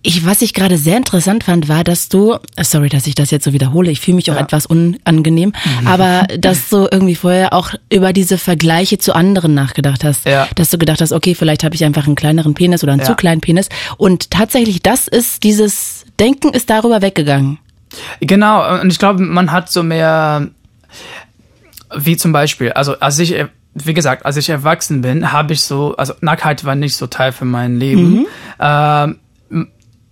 Ich, 0.07 0.25
was 0.25 0.41
ich 0.41 0.53
gerade 0.53 0.77
sehr 0.77 0.95
interessant 0.95 1.43
fand, 1.43 1.67
war, 1.67 1.83
dass 1.83 2.07
du, 2.07 2.37
sorry, 2.61 2.87
dass 2.87 3.07
ich 3.07 3.15
das 3.15 3.29
jetzt 3.29 3.43
so 3.43 3.51
wiederhole, 3.51 3.91
ich 3.91 3.99
fühle 3.99 4.15
mich 4.15 4.31
auch 4.31 4.35
ja. 4.35 4.41
etwas 4.41 4.65
unangenehm, 4.65 5.51
mhm. 5.81 5.85
aber 5.85 6.27
dass 6.39 6.69
du 6.69 6.87
irgendwie 6.89 7.15
vorher 7.15 7.51
auch 7.51 7.73
über 7.91 8.13
diese 8.13 8.37
Vergleiche 8.37 8.99
zu 8.99 9.13
anderen 9.13 9.53
nachgedacht 9.53 10.05
hast. 10.05 10.25
Ja. 10.25 10.47
Dass 10.55 10.69
du 10.69 10.77
gedacht 10.77 11.01
hast, 11.01 11.11
okay, 11.11 11.35
vielleicht 11.35 11.65
habe 11.65 11.75
ich 11.75 11.83
einfach 11.83 12.05
einen 12.05 12.15
kleineren 12.15 12.53
Penis 12.53 12.83
oder 12.83 12.93
einen 12.93 13.01
ja. 13.01 13.05
zu 13.05 13.15
kleinen 13.15 13.41
Penis. 13.41 13.67
Und 13.97 14.31
tatsächlich, 14.31 14.81
das 14.81 15.09
ist, 15.09 15.43
dieses 15.43 16.05
Denken 16.21 16.53
ist 16.53 16.69
darüber 16.69 17.01
weggegangen. 17.01 17.59
Genau, 18.21 18.79
und 18.79 18.89
ich 18.89 18.99
glaube, 18.99 19.21
man 19.21 19.51
hat 19.51 19.69
so 19.69 19.83
mehr, 19.83 20.47
wie 21.93 22.15
zum 22.15 22.31
Beispiel, 22.31 22.71
also 22.71 22.97
als 22.97 23.19
ich 23.19 23.35
wie 23.73 23.93
gesagt, 23.93 24.25
als 24.25 24.37
ich 24.37 24.49
erwachsen 24.49 25.01
bin, 25.01 25.33
habe 25.33 25.53
ich 25.53 25.61
so, 25.61 25.95
also 25.97 26.13
Nacktheit 26.21 26.63
war 26.65 26.75
nicht 26.75 26.95
so 26.95 27.07
Teil 27.07 27.31
für 27.31 27.45
mein 27.45 27.77
Leben. 27.77 28.11
Mhm. 28.11 28.27
Ähm, 28.59 29.19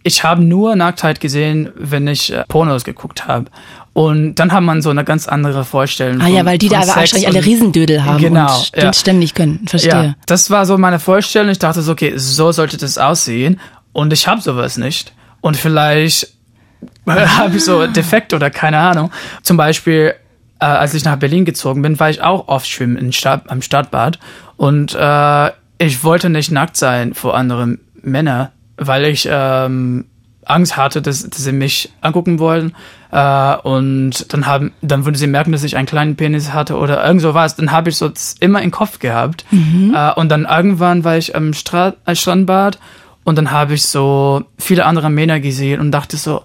ich 0.06 0.24
habe 0.24 0.44
nur 0.44 0.76
Nacktheit 0.76 1.20
gesehen, 1.20 1.72
wenn 1.76 2.08
ich 2.08 2.32
äh, 2.32 2.44
Pornos 2.48 2.84
geguckt 2.84 3.28
habe. 3.28 3.46
Und 3.94 4.36
dann 4.36 4.52
hat 4.52 4.62
man 4.62 4.84
so 4.84 4.92
eine 4.92 5.04
ganz 5.04 5.28
andere 5.28 5.66
Vorstellung. 5.66 6.22
Ah 6.22 6.26
von, 6.26 6.34
ja, 6.36 6.46
weil 6.46 6.60
die 6.60 6.70
da 6.70 6.82
aber 6.82 6.96
wahrscheinlich 6.96 7.28
alle 7.28 7.44
Riesendödel 7.44 8.06
haben 8.06 8.20
genau, 8.20 8.56
und 8.56 8.72
ja. 8.76 8.94
ständig 8.94 9.34
können. 9.34 9.66
Verstehe. 9.68 9.92
Ja, 9.92 10.16
das 10.28 10.52
war 10.52 10.68
so 10.68 10.78
meine 10.78 11.00
Vorstellung. 11.00 11.50
Ich 11.50 11.58
dachte 11.58 11.82
so, 11.82 11.94
okay, 11.94 12.14
so 12.18 12.52
sollte 12.52 12.78
das 12.78 13.00
aussehen. 13.00 13.60
Und 13.94 14.14
ich 14.14 14.28
habe 14.28 14.42
sowas 14.42 14.78
nicht. 14.78 15.12
Und 15.42 15.58
vielleicht 15.58 16.28
ah. 17.08 17.38
habe 17.38 17.58
ich 17.58 17.66
so 17.66 17.88
defekt 17.88 18.34
oder 18.36 18.52
keine 18.52 18.78
Ahnung. 18.78 19.10
Zum 19.42 19.58
Beispiel, 19.58 20.14
äh, 20.60 20.66
als 20.66 20.94
ich 20.94 21.04
nach 21.04 21.16
Berlin 21.16 21.46
gezogen 21.46 21.82
bin, 21.82 22.00
war 22.00 22.12
ich 22.12 22.22
auch 22.22 22.48
oft 22.48 22.68
schwimmen 22.68 22.98
im 22.98 23.12
Stadt, 23.12 23.50
am 23.50 23.64
Stadtbad. 23.64 24.20
Und 24.56 24.94
äh, 24.94 25.52
ich 25.80 26.04
wollte 26.04 26.30
nicht 26.30 26.52
nackt 26.52 26.78
sein 26.78 27.16
vor 27.16 27.36
anderen 27.36 27.80
Männern 28.04 28.50
weil 28.78 29.06
ich 29.06 29.28
ähm, 29.30 30.06
Angst 30.46 30.78
hatte, 30.78 31.02
dass, 31.02 31.28
dass 31.28 31.44
sie 31.44 31.52
mich 31.52 31.92
angucken 32.02 32.40
wollen. 32.40 32.76
Äh, 33.12 33.56
und 33.58 34.34
dann 34.34 34.46
haben, 34.46 34.72
dann 34.82 35.06
würden 35.06 35.16
sie 35.16 35.28
merken, 35.28 35.52
dass 35.52 35.64
ich 35.64 35.78
einen 35.78 35.88
kleinen 35.88 36.16
Penis 36.16 36.54
hatte 36.54 36.78
oder 36.78 37.06
irgend 37.06 37.22
so 37.22 37.34
was. 37.34 37.56
Dann 37.56 37.72
habe 37.72 37.90
ich 37.90 37.98
so 37.98 38.12
immer 38.40 38.62
im 38.62 38.72
Kopf 38.72 39.00
gehabt. 39.00 39.46
Mhm. 39.52 39.94
Äh, 39.96 40.14
und 40.14 40.30
dann 40.30 40.46
irgendwann 40.46 41.04
war 41.04 41.18
ich 41.18 41.36
am 41.36 41.54
Strand, 41.54 41.98
äh, 42.06 42.16
Strandbad 42.16 42.80
und 43.24 43.38
dann 43.38 43.52
habe 43.52 43.74
ich 43.74 43.84
so 43.84 44.44
viele 44.58 44.86
andere 44.86 45.10
Männer 45.10 45.40
gesehen 45.40 45.80
und 45.80 45.92
dachte 45.92 46.16
so, 46.16 46.44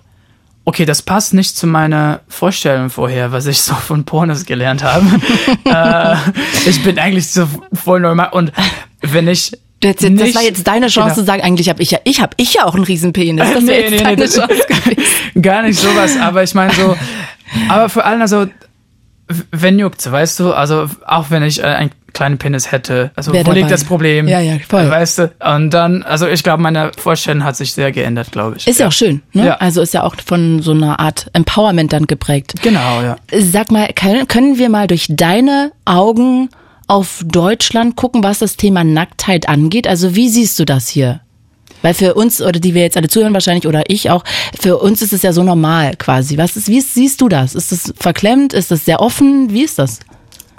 okay, 0.64 0.84
das 0.84 1.02
passt 1.02 1.34
nicht 1.34 1.56
zu 1.56 1.66
meiner 1.66 2.20
Vorstellung 2.28 2.90
vorher, 2.90 3.32
was 3.32 3.46
ich 3.46 3.60
so 3.60 3.74
von 3.74 4.04
Pornos 4.04 4.46
gelernt 4.46 4.82
habe. 4.82 5.06
äh, 5.64 6.16
ich 6.68 6.82
bin 6.82 6.98
eigentlich 6.98 7.30
so 7.30 7.46
voll 7.72 8.00
normal. 8.00 8.30
Und 8.32 8.52
wenn 9.00 9.28
ich 9.28 9.52
das, 9.80 9.96
das, 9.96 10.10
das 10.14 10.34
war 10.34 10.42
jetzt 10.42 10.66
deine 10.66 10.88
Chance 10.88 11.14
genau. 11.14 11.20
zu 11.20 11.24
sagen, 11.24 11.42
eigentlich 11.42 11.68
habe 11.68 11.82
ich 11.82 11.90
ja, 11.90 11.98
ich 12.04 12.20
habe 12.20 12.32
ich 12.36 12.54
ja 12.54 12.66
auch 12.66 12.74
einen 12.74 12.84
Riesenpenis. 12.84 13.48
Das 13.52 13.62
nee, 13.64 13.80
jetzt 13.80 13.90
nee, 13.90 13.98
deine 13.98 14.16
nee, 14.16 14.28
Chance 14.28 14.48
gewesen. 14.68 15.42
Gar 15.42 15.62
nicht 15.62 15.78
sowas, 15.78 16.18
aber 16.18 16.42
ich 16.42 16.54
meine 16.54 16.72
so, 16.74 16.96
aber 17.68 17.88
vor 17.88 18.04
allem 18.04 18.20
also, 18.20 18.46
wenn 19.52 19.78
juckt, 19.78 20.10
weißt 20.10 20.40
du, 20.40 20.52
also 20.52 20.86
auch 21.06 21.30
wenn 21.30 21.42
ich 21.42 21.60
äh, 21.60 21.66
einen 21.66 21.90
kleinen 22.12 22.38
Penis 22.38 22.72
hätte, 22.72 23.12
also 23.14 23.32
Wer 23.32 23.40
wo 23.40 23.44
dabei? 23.44 23.60
liegt 23.60 23.70
das 23.70 23.84
Problem? 23.84 24.28
Ja, 24.28 24.40
ja, 24.40 24.58
voll. 24.68 24.90
Weißt 24.90 25.18
du, 25.18 25.32
und 25.38 25.70
dann, 25.70 26.02
also 26.02 26.26
ich 26.26 26.42
glaube, 26.42 26.62
meine 26.62 26.90
Vorstellung 26.98 27.44
hat 27.44 27.56
sich 27.56 27.72
sehr 27.72 27.92
geändert, 27.92 28.32
glaube 28.32 28.56
ich. 28.58 28.66
Ist 28.66 28.80
ja. 28.80 28.88
auch 28.88 28.92
schön, 28.92 29.22
ne? 29.32 29.46
Ja. 29.46 29.54
Also 29.54 29.80
ist 29.80 29.94
ja 29.94 30.02
auch 30.02 30.16
von 30.24 30.60
so 30.60 30.72
einer 30.72 31.00
Art 31.00 31.30
Empowerment 31.32 31.92
dann 31.92 32.06
geprägt. 32.06 32.54
Genau, 32.62 33.00
ja. 33.02 33.16
Sag 33.32 33.70
mal, 33.70 33.88
können 33.94 34.58
wir 34.58 34.68
mal 34.68 34.88
durch 34.88 35.06
deine 35.08 35.72
Augen 35.84 36.50
auf 36.90 37.22
Deutschland 37.24 37.94
gucken, 37.94 38.24
was 38.24 38.40
das 38.40 38.56
Thema 38.56 38.82
Nacktheit 38.82 39.48
angeht? 39.48 39.86
Also 39.86 40.16
wie 40.16 40.28
siehst 40.28 40.58
du 40.58 40.64
das 40.64 40.88
hier? 40.88 41.20
Weil 41.82 41.94
für 41.94 42.14
uns, 42.14 42.42
oder 42.42 42.58
die 42.58 42.74
wir 42.74 42.82
jetzt 42.82 42.96
alle 42.96 43.08
zuhören 43.08 43.32
wahrscheinlich, 43.32 43.68
oder 43.68 43.84
ich 43.86 44.10
auch, 44.10 44.24
für 44.60 44.76
uns 44.78 45.00
ist 45.00 45.12
es 45.12 45.22
ja 45.22 45.32
so 45.32 45.44
normal 45.44 45.94
quasi. 45.96 46.36
Was 46.36 46.56
ist, 46.56 46.66
wie 46.68 46.80
siehst 46.80 47.20
du 47.20 47.28
das? 47.28 47.54
Ist 47.54 47.70
das 47.70 47.94
verklemmt? 47.96 48.52
Ist 48.52 48.72
das 48.72 48.84
sehr 48.84 49.00
offen? 49.00 49.52
Wie 49.52 49.62
ist 49.62 49.78
das? 49.78 50.00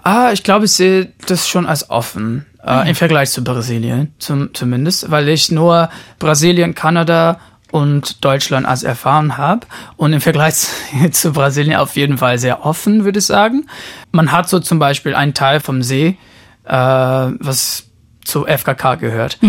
Ah, 0.04 0.32
ich 0.32 0.42
glaube, 0.44 0.66
ich 0.66 0.72
sehe 0.72 1.12
das 1.28 1.50
schon 1.50 1.66
als 1.66 1.90
offen 1.90 2.46
äh, 2.66 2.90
im 2.90 2.96
Vergleich 2.96 3.30
zu 3.32 3.44
Brasilien, 3.44 4.14
zum, 4.18 4.54
zumindest, 4.54 5.12
weil 5.12 5.28
ich 5.28 5.52
nur 5.52 5.90
Brasilien, 6.18 6.74
Kanada 6.74 7.42
und 7.72 8.24
Deutschland 8.24 8.66
als 8.66 8.84
erfahren 8.84 9.38
habe 9.38 9.66
und 9.98 10.14
im 10.14 10.22
Vergleich 10.22 10.68
zu 11.12 11.32
Brasilien 11.32 11.78
auf 11.78 11.96
jeden 11.96 12.18
Fall 12.18 12.38
sehr 12.38 12.66
offen, 12.66 13.06
würde 13.06 13.20
ich 13.20 13.26
sagen. 13.26 13.66
Man 14.12 14.32
hat 14.32 14.50
so 14.50 14.60
zum 14.60 14.80
Beispiel 14.80 15.16
einen 15.16 15.34
Teil 15.34 15.60
vom 15.60 15.82
See, 15.82 16.18
äh, 16.66 16.74
was 16.74 17.90
zu 18.24 18.46
FKK 18.46 18.96
gehört. 18.96 19.40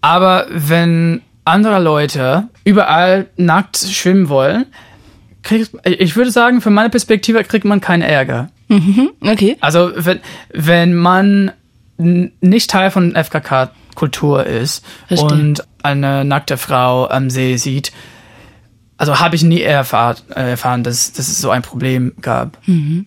Aber 0.00 0.46
wenn 0.50 1.22
andere 1.44 1.80
Leute 1.80 2.48
überall 2.64 3.26
nackt 3.36 3.78
schwimmen 3.78 4.28
wollen, 4.28 4.66
kriegt, 5.42 5.70
ich 5.84 6.16
würde 6.16 6.30
sagen, 6.30 6.60
von 6.60 6.74
meiner 6.74 6.90
Perspektive 6.90 7.42
kriegt 7.44 7.64
man 7.64 7.80
keinen 7.80 8.02
Ärger. 8.02 8.50
Okay. 9.20 9.56
Also 9.60 9.92
wenn, 9.96 10.20
wenn 10.52 10.94
man 10.94 11.52
nicht 11.96 12.70
Teil 12.70 12.90
von 12.90 13.14
FKK-Kultur 13.14 14.44
ist 14.46 14.84
Verstehe. 15.06 15.28
und 15.28 15.64
eine 15.82 16.24
nackte 16.24 16.56
Frau 16.56 17.08
am 17.08 17.30
See 17.30 17.56
sieht, 17.56 17.92
also 18.98 19.20
habe 19.20 19.36
ich 19.36 19.44
nie 19.44 19.62
erfahren, 19.62 20.16
äh, 20.34 20.50
erfahren 20.50 20.82
dass, 20.82 21.12
dass 21.12 21.28
es 21.28 21.40
so 21.40 21.50
ein 21.50 21.62
Problem 21.62 22.14
gab. 22.20 22.58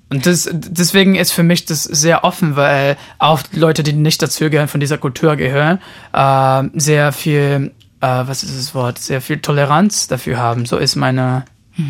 Und 0.10 0.26
das, 0.26 0.50
deswegen 0.52 1.16
ist 1.16 1.34
für 1.34 1.44
mich 1.44 1.66
das 1.66 1.84
sehr 1.84 2.24
offen, 2.24 2.56
weil 2.56 2.98
auch 3.20 3.42
Leute, 3.52 3.84
die 3.84 3.92
nicht 3.92 4.22
dazugehören, 4.22 4.70
von 4.70 4.80
dieser 4.80 4.98
Kultur 4.98 5.36
gehören, 5.36 5.80
äh, 6.14 6.64
sehr 6.80 7.12
viel, 7.12 7.74
äh, 8.00 8.08
was 8.08 8.44
ist 8.44 8.58
das 8.58 8.74
Wort, 8.74 9.00
sehr 9.00 9.20
viel 9.20 9.40
Toleranz 9.40 10.08
dafür 10.08 10.38
haben. 10.38 10.66
So 10.66 10.78
ist 10.78 10.96
meine, 10.96 11.44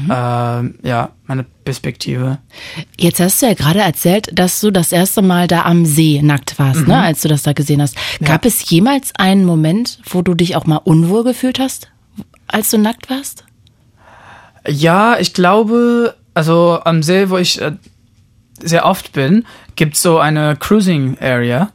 äh, 0.09 0.87
ja, 0.87 1.09
meine 1.25 1.45
Perspektive. 1.63 2.39
Jetzt 2.97 3.19
hast 3.19 3.41
du 3.41 3.47
ja 3.47 3.53
gerade 3.53 3.79
erzählt, 3.79 4.29
dass 4.33 4.59
du 4.59 4.71
das 4.71 4.91
erste 4.91 5.21
Mal 5.21 5.47
da 5.47 5.63
am 5.63 5.85
See 5.85 6.21
nackt 6.21 6.57
warst, 6.59 6.87
ne, 6.87 7.01
als 7.01 7.21
du 7.21 7.27
das 7.27 7.43
da 7.43 7.53
gesehen 7.53 7.81
hast. 7.81 7.95
Gab 8.23 8.45
es 8.45 8.69
jemals 8.69 9.11
einen 9.15 9.45
Moment, 9.45 9.99
wo 10.09 10.21
du 10.21 10.33
dich 10.33 10.55
auch 10.55 10.65
mal 10.65 10.77
unwohl 10.77 11.23
gefühlt 11.23 11.59
hast, 11.59 11.89
als 12.47 12.69
du 12.71 12.77
nackt 12.77 13.09
warst? 13.09 13.45
Ja, 14.67 15.17
ich 15.19 15.33
glaube, 15.33 16.15
also 16.33 16.79
am 16.83 17.01
See, 17.03 17.29
wo 17.29 17.37
ich 17.37 17.61
äh, 17.61 17.73
sehr 18.61 18.85
oft 18.85 19.13
bin, 19.13 19.45
gibt's 19.75 20.01
so 20.01 20.19
eine 20.19 20.55
Cruising 20.55 21.17
Area. 21.19 21.71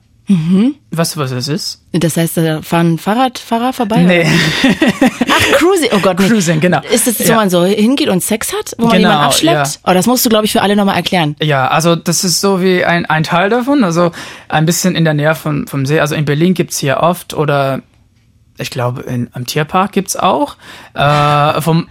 Weißt 0.90 1.14
du, 1.14 1.20
was 1.20 1.30
das 1.30 1.46
ist? 1.46 1.82
Das 1.92 2.16
heißt, 2.16 2.36
da 2.38 2.60
fahren 2.60 2.98
Fahrradfahrer 2.98 3.72
vorbei? 3.72 4.02
Nee, 4.02 4.26
Cruising. 5.54 5.88
Oh 5.92 5.98
Gott. 6.00 6.18
nee. 6.18 6.28
Cruising, 6.28 6.60
genau. 6.60 6.80
Ist 6.90 7.06
das, 7.06 7.18
wo 7.20 7.24
Ja. 7.24 7.36
man 7.36 7.50
so 7.50 7.64
hingeht 7.64 8.08
und 8.08 8.22
Sex 8.22 8.52
hat, 8.52 8.72
wo 8.78 8.86
man 8.86 8.96
Genau, 8.96 9.08
jemanden 9.08 9.26
abschleppt? 9.26 9.66
ja. 9.66 9.90
Oh, 9.90 9.94
das 9.94 10.06
musst 10.06 10.24
du, 10.24 10.28
glaube 10.30 10.44
ich, 10.46 10.52
für 10.52 10.62
alle 10.62 10.76
nochmal 10.76 10.96
erklären. 10.96 11.36
ja, 11.42 11.68
also 11.68 11.96
das 11.96 12.24
ist 12.24 12.40
so 12.40 12.60
wie 12.62 12.84
ein, 12.84 13.06
ein 13.06 13.22
Teil 13.24 13.48
davon, 13.50 13.84
also 13.84 14.12
ein 14.48 14.66
bisschen 14.66 14.94
in 14.94 15.04
der 15.04 15.14
Nähe 15.14 15.34
von, 15.34 15.66
vom 15.66 15.86
See. 15.86 16.00
Also 16.00 16.14
in 16.14 16.24
Berlin 16.24 16.54
gibt's 16.54 16.78
hier 16.78 16.98
oft 16.98 17.34
oder 17.34 17.82
ich 18.58 18.70
glaube 18.70 19.02
in, 19.02 19.28
am 19.34 19.44
Tierpark 19.44 19.92
gibt's 19.92 20.16
auch, 20.16 20.56
äh, 20.94 21.60
vom, 21.60 21.88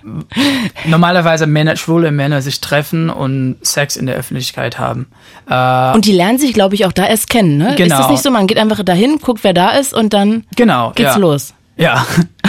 normalerweise 0.85 1.45
Männer, 1.47 1.75
schwule 1.75 2.11
Männer 2.11 2.41
sich 2.41 2.59
treffen 2.61 3.09
und 3.09 3.57
Sex 3.61 3.95
in 3.95 4.05
der 4.07 4.15
Öffentlichkeit 4.15 4.79
haben. 4.79 5.07
Äh, 5.49 5.93
Und 5.93 6.05
die 6.05 6.11
lernen 6.11 6.39
sich, 6.39 6.53
glaube 6.53 6.75
ich, 6.75 6.85
auch 6.85 6.91
da 6.91 7.05
erst 7.05 7.29
kennen, 7.29 7.57
ne? 7.57 7.69
Ist 7.71 7.77
Genau. 7.77 7.97
das 7.99 8.09
nicht 8.09 8.23
so? 8.23 8.31
Man 8.31 8.47
geht 8.47 8.57
einfach 8.57 8.83
dahin, 8.83 9.19
guckt, 9.19 9.43
wer 9.43 9.53
da 9.53 9.71
ist 9.71 9.93
und 9.93 10.13
dann 10.13 10.43
genau. 10.55 10.91
geht's 10.95 11.11
ja. 11.15 11.17
los. 11.17 11.53
Ja. 11.77 12.05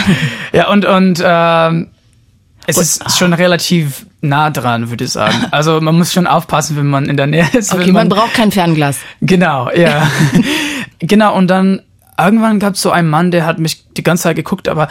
ja, 0.53 0.69
und, 0.69 0.85
und 0.85 1.21
ähm, 1.23 1.89
es 2.65 2.77
ist 2.77 3.17
schon 3.17 3.33
relativ 3.33 4.05
nah 4.21 4.49
dran, 4.49 4.89
würde 4.89 5.05
ich 5.05 5.11
sagen. 5.11 5.35
Also 5.51 5.79
man 5.79 5.97
muss 5.97 6.11
schon 6.11 6.27
aufpassen, 6.27 6.75
wenn 6.75 6.87
man 6.87 7.05
in 7.05 7.17
der 7.17 7.27
Nähe 7.27 7.47
ist. 7.53 7.73
Okay, 7.73 7.87
wenn 7.87 7.93
man 7.93 8.09
braucht 8.09 8.33
kein 8.33 8.51
Fernglas. 8.51 8.99
Genau, 9.21 9.71
ja. 9.71 10.09
genau, 10.99 11.35
und 11.35 11.47
dann 11.47 11.81
irgendwann 12.19 12.59
gab 12.59 12.73
es 12.73 12.81
so 12.81 12.91
einen 12.91 13.09
Mann, 13.09 13.31
der 13.31 13.45
hat 13.45 13.59
mich 13.59 13.85
die 13.93 14.03
ganze 14.03 14.23
Zeit 14.23 14.35
geguckt, 14.35 14.67
aber 14.67 14.89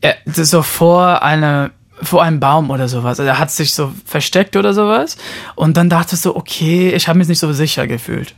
er, 0.00 0.16
so 0.26 0.62
vor 0.62 1.22
eine 1.22 1.72
vor 2.02 2.22
einem 2.22 2.40
Baum 2.40 2.70
oder 2.70 2.88
sowas. 2.88 3.20
Also 3.20 3.24
er 3.24 3.38
hat 3.38 3.50
sich 3.50 3.74
so 3.74 3.92
versteckt 4.06 4.56
oder 4.56 4.72
sowas. 4.72 5.18
Und 5.54 5.76
dann 5.76 5.90
dachte 5.90 6.14
ich 6.14 6.20
so, 6.22 6.34
okay, 6.34 6.90
ich 6.94 7.08
habe 7.08 7.18
mich 7.18 7.28
nicht 7.28 7.38
so 7.38 7.52
sicher 7.52 7.86
gefühlt. 7.86 8.34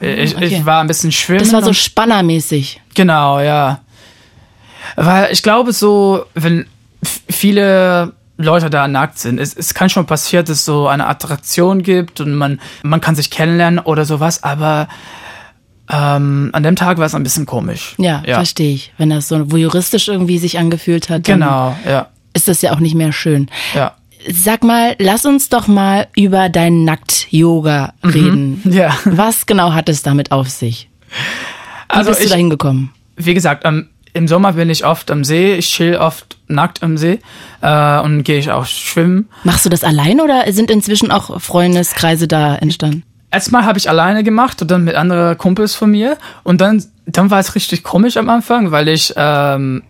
Ich, 0.00 0.36
okay. 0.36 0.44
ich 0.44 0.66
war 0.66 0.80
ein 0.80 0.86
bisschen 0.86 1.10
schwimmen. 1.10 1.40
Das 1.40 1.52
war 1.52 1.62
so 1.62 1.68
und- 1.68 1.74
spannermäßig. 1.74 2.82
Genau, 2.94 3.40
ja. 3.40 3.80
Weil 4.96 5.32
ich 5.32 5.42
glaube 5.42 5.72
so, 5.72 6.24
wenn 6.34 6.66
viele 7.30 8.12
Leute 8.36 8.70
da 8.70 8.86
nackt 8.88 9.18
sind, 9.18 9.38
es, 9.40 9.54
es 9.54 9.74
kann 9.74 9.88
schon 9.90 10.06
passieren, 10.06 10.44
dass 10.44 10.58
es 10.58 10.64
so 10.64 10.86
eine 10.88 11.06
Attraktion 11.06 11.82
gibt 11.82 12.20
und 12.20 12.34
man, 12.34 12.60
man 12.82 13.00
kann 13.00 13.14
sich 13.16 13.30
kennenlernen 13.30 13.80
oder 13.80 14.04
sowas, 14.04 14.42
aber 14.44 14.88
ähm, 15.90 16.50
an 16.52 16.62
dem 16.62 16.76
Tag 16.76 16.98
war 16.98 17.06
es 17.06 17.14
ein 17.14 17.22
bisschen 17.22 17.46
komisch. 17.46 17.94
Ja, 17.98 18.22
ja. 18.26 18.34
verstehe 18.36 18.74
ich. 18.74 18.92
Wenn 18.98 19.10
das 19.10 19.28
so 19.28 19.50
voyeuristisch 19.50 20.08
irgendwie 20.08 20.38
sich 20.38 20.58
angefühlt 20.58 21.08
hat, 21.08 21.28
dann 21.28 21.40
Genau, 21.40 21.76
ja, 21.88 22.08
ist 22.34 22.46
das 22.46 22.62
ja 22.62 22.72
auch 22.72 22.80
nicht 22.80 22.94
mehr 22.94 23.12
schön. 23.12 23.48
ja. 23.74 23.94
Sag 24.32 24.64
mal, 24.64 24.96
lass 24.98 25.24
uns 25.24 25.48
doch 25.48 25.68
mal 25.68 26.08
über 26.16 26.48
dein 26.48 26.82
Nackt-Yoga 26.84 27.94
reden. 28.04 28.60
Ja. 28.68 28.92
Was 29.04 29.46
genau 29.46 29.72
hat 29.74 29.88
es 29.88 30.02
damit 30.02 30.32
auf 30.32 30.48
sich? 30.50 30.90
Wie 31.08 31.14
Also 31.96 32.10
bist 32.10 32.20
du 32.22 32.24
ich, 32.24 32.30
da 32.32 32.36
hingekommen? 32.36 32.90
wie 33.16 33.32
gesagt, 33.34 33.64
am, 33.64 33.88
im 34.14 34.28
Sommer 34.28 34.52
bin 34.52 34.70
ich 34.70 34.84
oft 34.84 35.10
am 35.10 35.24
See, 35.24 35.54
ich 35.54 35.68
chill 35.68 35.96
oft 35.96 36.38
nackt 36.48 36.82
am 36.82 36.96
See 36.96 37.20
äh, 37.60 38.00
und 38.00 38.22
gehe 38.22 38.38
ich 38.38 38.50
auch 38.50 38.66
schwimmen. 38.66 39.28
Machst 39.44 39.64
du 39.64 39.68
das 39.68 39.84
allein 39.84 40.20
oder 40.20 40.50
sind 40.52 40.70
inzwischen 40.70 41.10
auch 41.10 41.40
Freundeskreise 41.40 42.28
da 42.28 42.56
entstanden? 42.56 43.04
Erstmal 43.30 43.64
habe 43.64 43.78
ich 43.78 43.90
alleine 43.90 44.24
gemacht 44.24 44.62
und 44.62 44.70
dann 44.70 44.84
mit 44.84 44.94
anderen 44.94 45.36
Kumpels 45.36 45.74
von 45.74 45.90
mir. 45.90 46.16
Und 46.44 46.60
dann, 46.60 46.82
dann 47.06 47.30
war 47.30 47.38
es 47.38 47.54
richtig 47.54 47.82
komisch 47.82 48.16
am 48.16 48.30
Anfang, 48.30 48.70
weil 48.70 48.88
ich, 48.88 49.12
ähm, 49.16 49.82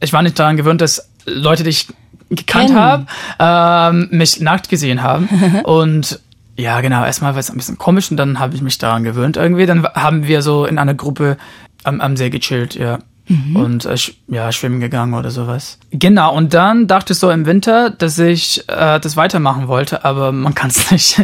ich 0.00 0.12
war 0.12 0.22
nicht 0.22 0.38
daran 0.38 0.56
gewöhnt, 0.56 0.80
dass 0.80 1.10
Leute, 1.24 1.64
die 1.64 1.70
ich 1.70 1.88
gekannt 2.30 2.74
habe, 2.74 3.06
ähm, 3.40 4.08
mich 4.12 4.40
nackt 4.40 4.68
gesehen 4.68 5.02
haben. 5.02 5.28
und 5.64 6.20
ja, 6.56 6.80
genau, 6.80 7.04
erstmal 7.04 7.34
war 7.34 7.40
es 7.40 7.50
ein 7.50 7.56
bisschen 7.56 7.76
komisch 7.76 8.10
und 8.10 8.16
dann 8.16 8.38
habe 8.38 8.54
ich 8.54 8.62
mich 8.62 8.78
daran 8.78 9.04
gewöhnt 9.04 9.36
irgendwie. 9.36 9.66
Dann 9.66 9.84
haben 9.84 10.26
wir 10.26 10.42
so 10.42 10.64
in 10.64 10.78
einer 10.78 10.94
Gruppe 10.94 11.36
am, 11.84 12.00
am 12.00 12.16
See 12.16 12.30
gechillt, 12.30 12.76
ja. 12.76 13.00
Und 13.28 13.84
äh, 13.86 13.96
ja, 14.28 14.52
schwimmen 14.52 14.78
gegangen 14.80 15.14
oder 15.14 15.30
sowas. 15.30 15.78
Genau, 15.90 16.34
und 16.34 16.54
dann 16.54 16.86
dachte 16.86 17.12
ich 17.12 17.18
so 17.18 17.30
im 17.30 17.44
Winter, 17.44 17.90
dass 17.90 18.18
ich 18.18 18.68
äh, 18.68 19.00
das 19.00 19.16
weitermachen 19.16 19.66
wollte, 19.66 20.04
aber 20.04 20.30
man 20.30 20.54
kann 20.54 20.70
es 20.70 20.90
nicht. 20.92 21.22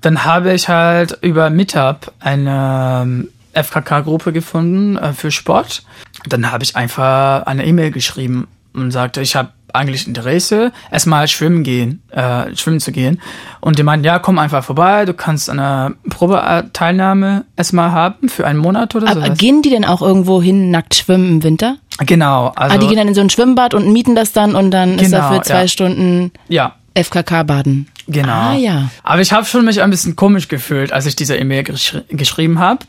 dann 0.00 0.24
habe 0.24 0.52
ich 0.52 0.68
halt 0.68 1.18
über 1.22 1.50
Meetup 1.50 2.12
eine 2.18 3.02
ähm, 3.02 3.28
FKK-Gruppe 3.52 4.32
gefunden 4.32 4.96
äh, 4.96 5.12
für 5.12 5.30
Sport. 5.30 5.84
Dann 6.26 6.50
habe 6.50 6.64
ich 6.64 6.74
einfach 6.74 7.46
eine 7.46 7.64
E-Mail 7.66 7.92
geschrieben 7.92 8.48
und 8.72 8.90
sagte, 8.90 9.20
ich 9.20 9.36
habe 9.36 9.50
eigentlich 9.72 10.06
Interesse, 10.06 10.72
erstmal 10.90 11.28
schwimmen 11.28 11.62
gehen, 11.62 12.02
äh, 12.10 12.54
schwimmen 12.56 12.80
zu 12.80 12.92
gehen. 12.92 13.20
Und 13.60 13.78
die 13.78 13.82
meinten, 13.82 14.04
ja, 14.04 14.18
komm 14.18 14.38
einfach 14.38 14.64
vorbei, 14.64 15.04
du 15.04 15.14
kannst 15.14 15.50
eine 15.50 15.94
Probeteilnahme 16.10 17.44
erstmal 17.56 17.92
haben 17.92 18.28
für 18.28 18.46
einen 18.46 18.58
Monat 18.58 18.94
oder 18.94 19.12
so. 19.12 19.20
Aber 19.20 19.30
gehen 19.30 19.62
die 19.62 19.70
denn 19.70 19.84
auch 19.84 20.02
irgendwo 20.02 20.42
hin 20.42 20.70
nackt 20.70 20.94
schwimmen 20.94 21.28
im 21.28 21.42
Winter? 21.42 21.76
Genau, 22.00 22.52
also 22.54 22.74
ah, 22.76 22.78
die 22.78 22.86
gehen 22.86 22.96
dann 22.96 23.08
in 23.08 23.14
so 23.14 23.20
ein 23.20 23.30
Schwimmbad 23.30 23.74
und 23.74 23.92
mieten 23.92 24.14
das 24.14 24.32
dann 24.32 24.54
und 24.54 24.70
dann 24.70 24.94
ist 24.98 25.10
Genau, 25.10 25.18
dafür 25.18 25.42
zwei 25.42 25.62
ja. 25.62 25.68
Stunden 25.68 26.30
ja, 26.48 26.74
FKK-Baden. 26.94 27.88
genau. 28.06 28.32
Ah 28.32 28.54
ja. 28.54 28.90
Aber 29.02 29.20
ich 29.20 29.32
habe 29.32 29.44
schon 29.46 29.64
mich 29.64 29.82
ein 29.82 29.90
bisschen 29.90 30.14
komisch 30.16 30.48
gefühlt, 30.48 30.92
als 30.92 31.06
ich 31.06 31.16
diese 31.16 31.36
E-Mail 31.36 31.64
geschri 31.64 32.02
geschrieben 32.08 32.58
habe, 32.60 32.80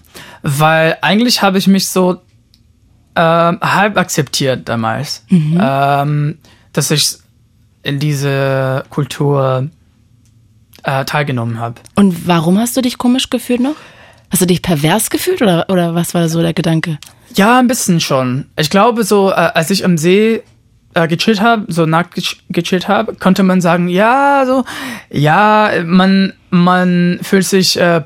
weil 0.43 0.97
eigentlich 1.01 1.41
habe 1.41 1.57
ich 1.57 1.67
mich 1.67 1.87
so 1.87 2.17
ähm, 3.15 3.59
halb 3.61 3.97
akzeptiert 3.97 4.69
damals, 4.69 5.25
ähm, 5.31 6.37
dass 6.73 6.91
ich 6.91 7.17
in 7.83 7.99
diese 7.99 8.83
Kultur 8.89 9.69
äh, 10.83 11.05
teilgenommen 11.05 11.59
habe. 11.59 11.75
Und 11.95 12.27
warum 12.27 12.57
hast 12.59 12.75
du 12.77 12.81
dich 12.81 12.97
komisch 12.97 13.29
gefühlt 13.29 13.61
noch? 13.61 13.75
Hast 14.31 14.41
du 14.41 14.45
dich 14.45 14.61
pervers 14.61 15.09
gefühlt 15.09 15.41
oder, 15.41 15.65
oder 15.69 15.95
was 15.95 16.13
war 16.13 16.29
so 16.29 16.41
der 16.41 16.53
Gedanke? 16.53 16.99
Ja, 17.35 17.59
ein 17.59 17.67
bisschen 17.67 17.99
schon. 17.99 18.45
Ich 18.57 18.69
glaube, 18.69 19.03
so 19.03 19.31
äh, 19.31 19.33
als 19.33 19.71
ich 19.71 19.85
am 19.85 19.97
See 19.97 20.43
äh, 20.93 21.07
gechillt 21.07 21.41
habe, 21.41 21.71
so 21.71 21.85
nackt 21.85 22.37
gechillt 22.49 22.87
habe, 22.87 23.15
konnte 23.15 23.43
man 23.43 23.61
sagen, 23.61 23.87
ja, 23.87 24.43
so, 24.45 24.65
ja, 25.11 25.71
man 25.85 26.33
man 26.49 27.19
fühlt 27.21 27.45
sich 27.45 27.79
äh, 27.79 28.01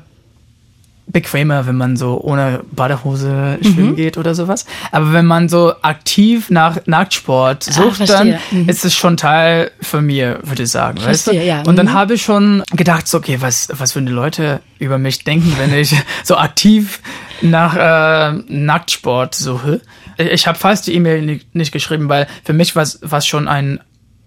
bequemer, 1.06 1.66
wenn 1.66 1.76
man 1.76 1.96
so 1.96 2.18
ohne 2.20 2.60
Badehose 2.72 3.58
schwimmen 3.62 3.94
geht 3.94 4.16
oder 4.18 4.34
sowas. 4.34 4.64
Aber 4.90 5.12
wenn 5.12 5.26
man 5.26 5.48
so 5.48 5.74
aktiv 5.82 6.50
nach 6.50 6.78
Nacktsport 6.86 7.62
sucht, 7.64 8.00
dann 8.00 8.06
verstehe. 8.06 8.40
Mhm. 8.50 8.68
ist 8.68 8.84
es 8.84 8.94
schon 8.94 9.16
Teil 9.16 9.70
von 9.82 10.04
mir, 10.06 10.40
würde 10.42 10.62
ich 10.64 10.70
sagen. 10.70 10.96
weißt 10.98 11.26
du? 11.26 11.30
Verstehe, 11.32 11.46
ja. 11.46 11.62
Und 11.66 11.76
dann 11.76 11.86
Mhm. 11.86 11.92
habe 11.92 12.14
ich 12.14 12.22
schon 12.22 12.62
gedacht, 12.74 13.06
so, 13.06 13.18
okay, 13.18 13.36
was, 13.40 13.68
was 13.76 13.94
würden 13.94 14.06
die 14.06 14.12
Leute 14.12 14.60
über 14.78 14.98
mich 14.98 15.22
denken, 15.24 15.54
wenn 15.58 15.74
ich 15.74 15.94
so 16.24 16.36
aktiv 16.36 17.00
nach 17.42 17.76
äh, 17.76 18.32
Nacktsport 18.48 19.34
suche? 19.34 19.82
Ich 20.16 20.46
habe 20.46 20.58
fast 20.58 20.86
die 20.86 20.94
E-Mail 20.94 21.22
nicht, 21.22 21.54
nicht 21.54 21.72
geschrieben, 21.72 22.08
weil 22.08 22.26
für 22.44 22.52
mich 22.52 22.74
war 22.76 22.82
es 22.84 23.26
schon 23.26 23.46
ein, 23.48 23.80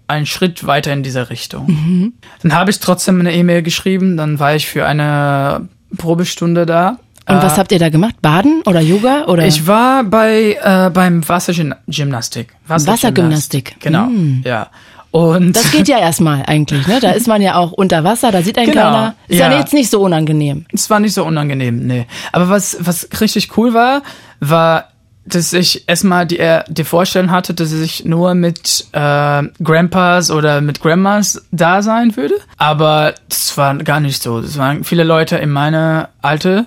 ein 0.06 0.26
Schritt 0.26 0.66
weiter 0.66 0.92
in 0.92 1.02
dieser 1.02 1.28
Richtung. 1.30 2.12
Dann 2.42 2.54
habe 2.54 2.70
ich 2.70 2.78
trotzdem 2.78 3.18
eine 3.20 3.34
E-Mail 3.34 3.62
geschrieben, 3.62 4.16
dann 4.16 4.38
war 4.38 4.54
ich 4.54 4.66
für 4.66 4.86
eine 4.86 5.68
Probestunde 5.96 6.66
da. 6.66 6.98
Und 7.28 7.42
was 7.42 7.58
habt 7.58 7.72
ihr 7.72 7.78
da 7.78 7.90
gemacht? 7.90 8.14
Baden 8.22 8.62
oder 8.64 8.80
Yoga 8.80 9.26
oder? 9.26 9.46
Ich 9.46 9.66
war 9.66 10.02
bei 10.02 10.56
äh, 10.62 10.88
beim 10.90 11.26
Wassergymnastik. 11.28 12.54
Wassergymnastik. 12.66 13.76
Genau. 13.80 14.06
Hm. 14.06 14.42
Ja. 14.46 14.68
Und 15.10 15.54
Das 15.54 15.70
geht 15.70 15.88
ja 15.88 15.98
erstmal 16.00 16.44
eigentlich, 16.46 16.86
ne? 16.86 17.00
Da 17.00 17.10
ist 17.10 17.26
man 17.26 17.42
ja 17.42 17.56
auch 17.56 17.72
unter 17.72 18.04
Wasser, 18.04 18.30
da 18.30 18.42
sieht 18.42 18.56
einen 18.58 18.70
Genau, 18.70 18.82
keiner. 18.82 19.14
Ist 19.26 19.38
ja. 19.38 19.50
ja. 19.50 19.58
jetzt 19.58 19.72
nicht 19.74 19.90
so 19.90 20.00
unangenehm. 20.00 20.64
es 20.72 20.88
war 20.88 21.00
nicht 21.00 21.14
so 21.14 21.24
unangenehm, 21.24 21.86
nee. 21.86 22.06
Aber 22.32 22.48
was 22.48 22.76
was 22.80 23.08
richtig 23.20 23.56
cool 23.56 23.74
war, 23.74 24.02
war 24.40 24.88
dass 25.28 25.52
ich 25.52 25.88
erstmal 25.88 26.26
die, 26.26 26.38
äh, 26.38 26.64
die 26.68 26.84
Vorstellung 26.84 27.30
hatte, 27.30 27.54
dass 27.54 27.72
ich 27.72 28.04
nur 28.04 28.34
mit 28.34 28.86
äh, 28.92 29.42
Grandpas 29.62 30.30
oder 30.30 30.60
mit 30.60 30.80
Grandmas 30.80 31.46
da 31.50 31.82
sein 31.82 32.16
würde. 32.16 32.34
Aber 32.56 33.14
das 33.28 33.56
war 33.56 33.76
gar 33.76 34.00
nicht 34.00 34.22
so. 34.22 34.38
Es 34.38 34.58
waren 34.58 34.84
viele 34.84 35.04
Leute 35.04 35.36
in 35.36 35.50
meiner 35.50 36.10
Alter. 36.22 36.66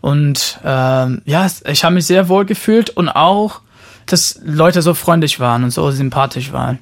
Und 0.00 0.58
ähm, 0.64 1.22
ja, 1.24 1.46
ich 1.66 1.84
habe 1.84 1.94
mich 1.94 2.06
sehr 2.06 2.28
wohl 2.28 2.44
gefühlt 2.44 2.90
und 2.90 3.08
auch, 3.08 3.60
dass 4.06 4.40
Leute 4.44 4.82
so 4.82 4.94
freundlich 4.94 5.38
waren 5.38 5.62
und 5.62 5.70
so 5.70 5.90
sympathisch 5.90 6.52
waren. 6.52 6.78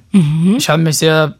Ich 0.57 0.69
habe 0.69 0.81
mich 0.81 0.97
sehr 0.97 1.35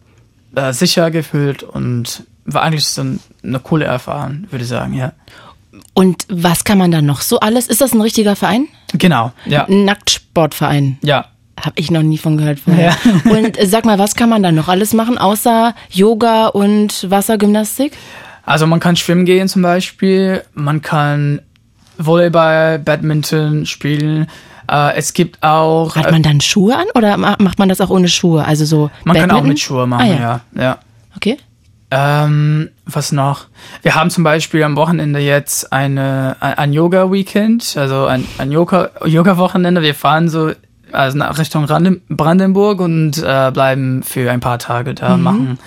äh, 0.56 0.74
sicher 0.74 1.10
gefühlt 1.10 1.64
und 1.64 2.24
war 2.46 2.64
eigentlich 2.64 2.86
so 2.86 3.02
ein, 3.02 3.20
eine 3.44 3.60
coole 3.60 3.86
Erfahrung, 3.86 4.48
würde 4.50 4.64
ich 4.64 4.70
sagen, 4.70 4.94
ja. 4.94 5.14
Und 5.94 6.26
was 6.30 6.64
kann 6.64 6.78
man 6.78 6.92
da 6.92 7.02
noch 7.02 7.22
so 7.22 7.40
alles? 7.40 7.68
Ist 7.68 7.82
das 7.82 7.94
ein 7.94 8.02
richtiger 8.02 8.36
Verein? 8.36 8.68
Genau, 8.94 9.32
ja. 9.46 9.66
Ein 9.68 9.86
Nacktsportverein. 9.86 10.98
Ja. 11.02 11.26
Hab 11.60 11.74
ich 11.78 11.92
noch 11.92 12.02
nie 12.04 12.18
von 12.18 12.38
gehört 12.38 12.60
vorher. 12.60 12.96
Ja. 13.26 13.32
Und 13.32 13.58
äh, 13.60 13.66
sag 13.66 13.84
mal, 13.86 14.00
was 14.00 14.16
kann 14.16 14.30
man 14.30 14.42
da 14.44 14.52
noch 14.52 14.68
alles 14.70 14.94
machen, 14.94 15.18
außer 15.18 15.76
Yoga 15.92 16.48
und 16.48 17.10
Wassergymnastik? 17.10 17.92
Also 18.46 18.66
man 18.66 18.80
kann 18.80 18.96
schwimmen 18.96 19.26
gehen 19.26 19.48
zum 19.50 19.62
Beispiel, 19.62 20.44
man 20.54 20.82
kann 20.82 21.42
Volleyball, 21.98 22.80
Badminton 22.80 23.66
spielen. 23.66 24.28
Äh, 24.72 24.96
es 24.96 25.14
gibt 25.14 25.44
auch. 25.44 25.96
Hat 25.96 26.06
äh, 26.08 26.12
man 26.12 26.24
dann 26.24 26.40
Schuhe 26.42 26.76
an 26.78 26.86
oder 26.96 27.18
ma- 27.18 27.36
macht 27.40 27.60
man 27.60 27.68
das 27.70 27.82
auch 27.82 27.90
ohne 27.90 28.08
Schuhe? 28.08 28.46
Also 28.46 28.66
so 28.66 28.90
man 29.04 29.16
kann 29.18 29.26
auch 29.26 29.36
Badminton? 29.36 29.50
mit 29.50 29.60
Schuhe 29.60 29.86
machen, 29.88 30.02
Ah, 30.02 30.08
ja. 30.08 30.42
ja. 30.56 30.62
ja. 30.64 30.78
Okay. 31.16 31.38
Ähm, 31.92 32.70
was 32.86 33.12
noch? 33.12 33.46
Wir 33.82 33.96
haben 33.96 34.10
zum 34.12 34.24
Beispiel 34.24 34.64
am 34.64 34.76
Wochenende 34.76 35.20
jetzt 35.20 35.74
eine, 35.74 36.36
ein, 36.40 36.72
Yoga-Weekend, 36.72 37.76
also 37.78 38.06
ein, 38.06 38.26
ein 38.38 38.52
Yoga- 38.52 38.92
Yoga-Wochenende. 39.06 39.82
Wir 39.82 39.96
fahren 39.96 40.30
so 40.30 40.52
also 40.92 41.18
nach 41.18 41.38
Richtung 41.38 41.66
Randen- 41.66 42.02
Brandenburg 42.10 42.80
und 42.80 43.18
äh, 43.18 43.52
bleiben 43.52 44.02
für 44.04 44.32
ein 44.32 44.40
paar 44.40 44.60
Tage 44.60 44.94
da, 44.96 45.18
Mhm. 45.18 45.24
machen 45.24 45.60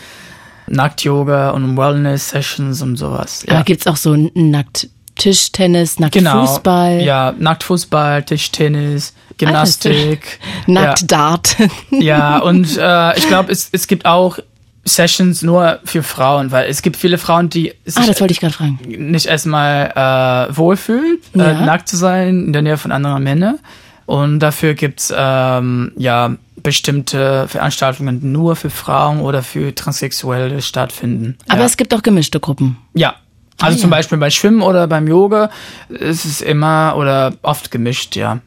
Nackt-Yoga 0.68 1.50
und 1.50 1.76
Wellness-Sessions 1.76 2.82
und 2.82 2.96
sowas. 2.96 3.44
Aber 3.48 3.62
gibt's 3.64 3.86
auch 3.86 3.96
so 3.96 4.16
nackt 4.34 4.88
Tischtennis, 5.16 5.98
nackt 5.98 6.14
Genau. 6.14 6.46
Fußball, 6.46 7.02
Ja, 7.02 7.34
Nacktfußball, 7.38 8.22
Tischtennis, 8.24 9.12
Gymnastik. 9.38 10.38
nackt 10.66 11.10
Dart. 11.10 11.56
Ja, 11.90 12.00
ja 12.00 12.38
und 12.38 12.76
äh, 12.78 13.18
ich 13.18 13.26
glaube, 13.28 13.52
es, 13.52 13.68
es 13.72 13.86
gibt 13.86 14.06
auch 14.06 14.38
Sessions 14.84 15.42
nur 15.42 15.78
für 15.84 16.02
Frauen, 16.02 16.50
weil 16.50 16.68
es 16.68 16.82
gibt 16.82 16.96
viele 16.96 17.16
Frauen, 17.18 17.48
die 17.48 17.72
sich 17.84 17.96
ah, 18.02 18.06
das 18.06 18.20
wollte 18.20 18.32
ich 18.32 18.40
gerade 18.40 18.54
fragen. 18.54 18.78
nicht 18.86 19.26
erstmal 19.26 20.48
äh, 20.50 20.56
wohlfühlen, 20.56 21.18
Ja. 21.34 21.50
äh, 21.50 21.64
nackt 21.64 21.88
zu 21.88 21.96
sein 21.96 22.46
in 22.46 22.52
der 22.52 22.62
Nähe 22.62 22.76
von 22.78 22.90
anderen 22.92 23.22
Männern. 23.22 23.58
Und 24.06 24.40
dafür 24.40 24.74
gibt's 24.74 25.12
ähm, 25.16 25.92
ja 25.96 26.34
bestimmte 26.56 27.46
Veranstaltungen 27.48 28.32
nur 28.32 28.56
für 28.56 28.70
Frauen 28.70 29.20
oder 29.20 29.42
für 29.42 29.74
Transsexuelle 29.74 30.60
stattfinden. 30.62 31.36
Aber 31.48 31.60
ja. 31.60 31.66
es 31.66 31.76
gibt 31.76 31.94
auch 31.94 32.02
gemischte 32.02 32.40
Gruppen. 32.40 32.76
ja. 32.94 33.14
Also 33.60 33.76
Ah, 33.76 33.80
zum 33.82 33.90
ja. 33.90 33.96
Beispiel 33.98 34.18
bei 34.18 34.30
Schwimmen 34.30 34.60
oder 34.62 34.88
beim 34.88 35.06
Yoga 35.06 35.48
ist 35.88 36.24
es 36.24 36.40
immer 36.40 36.94
oder 36.96 37.34
oft 37.42 37.70
gemischt, 37.70 38.16
ja. 38.16 38.40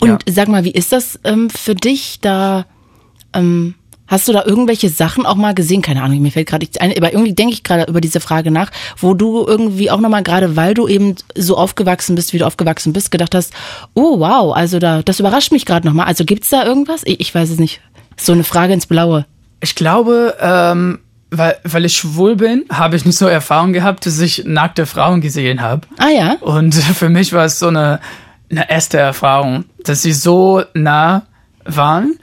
Und 0.00 0.22
sag 0.28 0.48
mal, 0.48 0.64
wie 0.64 0.72
ist 0.72 0.92
das 0.92 1.18
ähm, 1.24 1.48
für 1.48 1.74
dich 1.74 2.18
da? 2.20 2.66
Ähm, 3.32 3.74
hast 4.08 4.26
du 4.26 4.32
da 4.32 4.44
irgendwelche 4.44 4.88
Sachen 4.88 5.26
auch 5.26 5.36
mal 5.36 5.54
gesehen? 5.54 5.82
Keine 5.82 6.02
Ahnung, 6.02 6.20
mir 6.20 6.32
fällt 6.32 6.48
gerade 6.48 6.62
nichts 6.62 6.78
ein, 6.78 6.92
aber 6.96 7.12
irgendwie 7.12 7.34
denke 7.34 7.52
ich 7.52 7.62
gerade 7.62 7.84
über 7.84 8.00
diese 8.00 8.20
Frage 8.20 8.50
nach, 8.50 8.70
wo 8.96 9.14
du 9.14 9.46
irgendwie 9.46 9.90
auch 9.90 10.00
nochmal, 10.00 10.22
gerade 10.22 10.56
weil 10.56 10.74
du 10.74 10.88
eben 10.88 11.14
so 11.36 11.56
aufgewachsen 11.56 12.16
bist, 12.16 12.32
wie 12.32 12.38
du 12.38 12.46
aufgewachsen 12.46 12.92
bist, 12.92 13.10
gedacht 13.10 13.34
hast, 13.34 13.52
oh 13.94 14.18
wow, 14.18 14.54
also 14.54 14.78
da, 14.78 15.02
das 15.02 15.20
überrascht 15.20 15.52
mich 15.52 15.66
gerade 15.66 15.86
nochmal. 15.86 16.06
Also 16.06 16.24
gibt's 16.24 16.50
da 16.50 16.64
irgendwas? 16.64 17.02
Ich, 17.04 17.20
ich 17.20 17.34
weiß 17.34 17.50
es 17.50 17.58
nicht. 17.58 17.80
So 18.16 18.32
eine 18.32 18.44
Frage 18.44 18.72
ins 18.72 18.86
Blaue. 18.86 19.26
Ich 19.60 19.74
glaube, 19.74 20.36
ähm, 20.40 20.98
weil, 21.30 21.56
weil 21.64 21.84
ich 21.84 21.96
schwul 21.96 22.36
bin, 22.36 22.64
habe 22.70 22.96
ich 22.96 23.04
nicht 23.04 23.18
so 23.18 23.26
Erfahrung 23.26 23.72
gehabt, 23.72 24.06
dass 24.06 24.18
ich 24.18 24.44
nackte 24.46 24.86
Frauen 24.86 25.20
gesehen 25.20 25.60
habe. 25.60 25.86
Ah 25.98 26.08
ja? 26.08 26.36
Und 26.40 26.74
für 26.74 27.08
mich 27.08 27.32
war 27.32 27.44
es 27.44 27.58
so 27.58 27.68
eine, 27.68 28.00
eine 28.50 28.70
erste 28.70 28.98
Erfahrung, 28.98 29.64
dass 29.84 30.02
sie 30.02 30.12
so 30.12 30.62
nah 30.74 31.26
waren. 31.64 32.18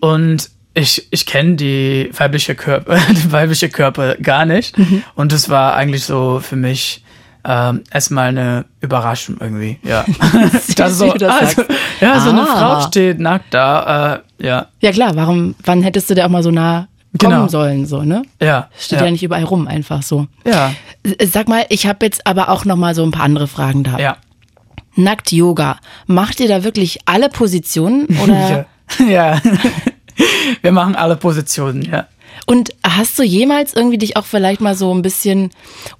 Und 0.00 0.50
ich, 0.74 1.06
ich 1.10 1.26
kenne 1.26 1.56
die 1.56 2.10
weibliche 2.16 2.54
Körper, 2.54 2.96
die 3.10 3.32
weibliche 3.32 3.68
Körper 3.68 4.16
gar 4.16 4.44
nicht. 4.46 4.76
Und 5.14 5.32
das 5.32 5.48
war 5.48 5.74
eigentlich 5.74 6.04
so 6.04 6.40
für 6.40 6.56
mich 6.56 7.04
ähm, 7.44 7.82
erstmal 7.90 8.28
eine 8.28 8.66
Überraschung 8.80 9.36
irgendwie. 9.40 9.78
Ja. 9.82 10.04
Das 10.76 10.98
du 10.98 11.08
das 11.18 11.40
also, 11.40 11.62
ja, 12.00 12.20
so 12.20 12.30
eine 12.30 12.42
Ah. 12.42 12.56
Frau 12.78 12.86
steht 12.88 13.18
nackt 13.18 13.52
da. 13.54 14.22
Äh, 14.40 14.46
ja. 14.46 14.66
Ja 14.80 14.92
klar, 14.92 15.16
warum, 15.16 15.54
wann 15.64 15.82
hättest 15.82 16.08
du 16.10 16.14
da 16.14 16.26
auch 16.26 16.30
mal 16.30 16.42
so 16.42 16.50
nah 16.50 16.86
kommen 17.18 17.34
Genau. 17.34 17.48
sollen, 17.48 17.86
so, 17.86 18.02
ne? 18.02 18.22
Ja. 18.40 18.68
Steht 18.78 19.00
ja. 19.00 19.10
nicht 19.10 19.22
überall 19.24 19.42
rum, 19.44 19.66
einfach 19.66 20.02
so. 20.02 20.28
Ja. 20.46 20.72
S- 21.02 21.32
Sag 21.32 21.48
mal, 21.48 21.66
ich 21.68 21.86
habe 21.86 22.06
jetzt 22.06 22.24
aber 22.26 22.50
auch 22.50 22.64
noch 22.64 22.76
mal 22.76 22.94
so 22.94 23.02
ein 23.02 23.10
paar 23.10 23.24
andere 23.24 23.48
Fragen 23.48 23.82
da. 23.82 23.98
Ja. 23.98 24.16
Nackt 24.94 25.32
Yoga. 25.32 25.78
Macht 26.06 26.38
ihr 26.40 26.46
da 26.48 26.62
wirklich 26.62 27.00
alle 27.06 27.28
Positionen 27.28 28.06
oder? 28.22 28.66
Ja. 29.00 29.06
ja. 29.08 29.40
Wir 30.62 30.72
machen 30.72 30.94
alle 30.94 31.16
Positionen, 31.16 31.82
ja. 31.82 32.06
Und 32.46 32.70
hast 32.82 33.18
du 33.18 33.22
jemals 33.22 33.74
irgendwie 33.74 33.98
dich 33.98 34.16
auch 34.16 34.24
vielleicht 34.24 34.60
mal 34.60 34.74
so 34.74 34.92
ein 34.92 35.02
bisschen 35.02 35.50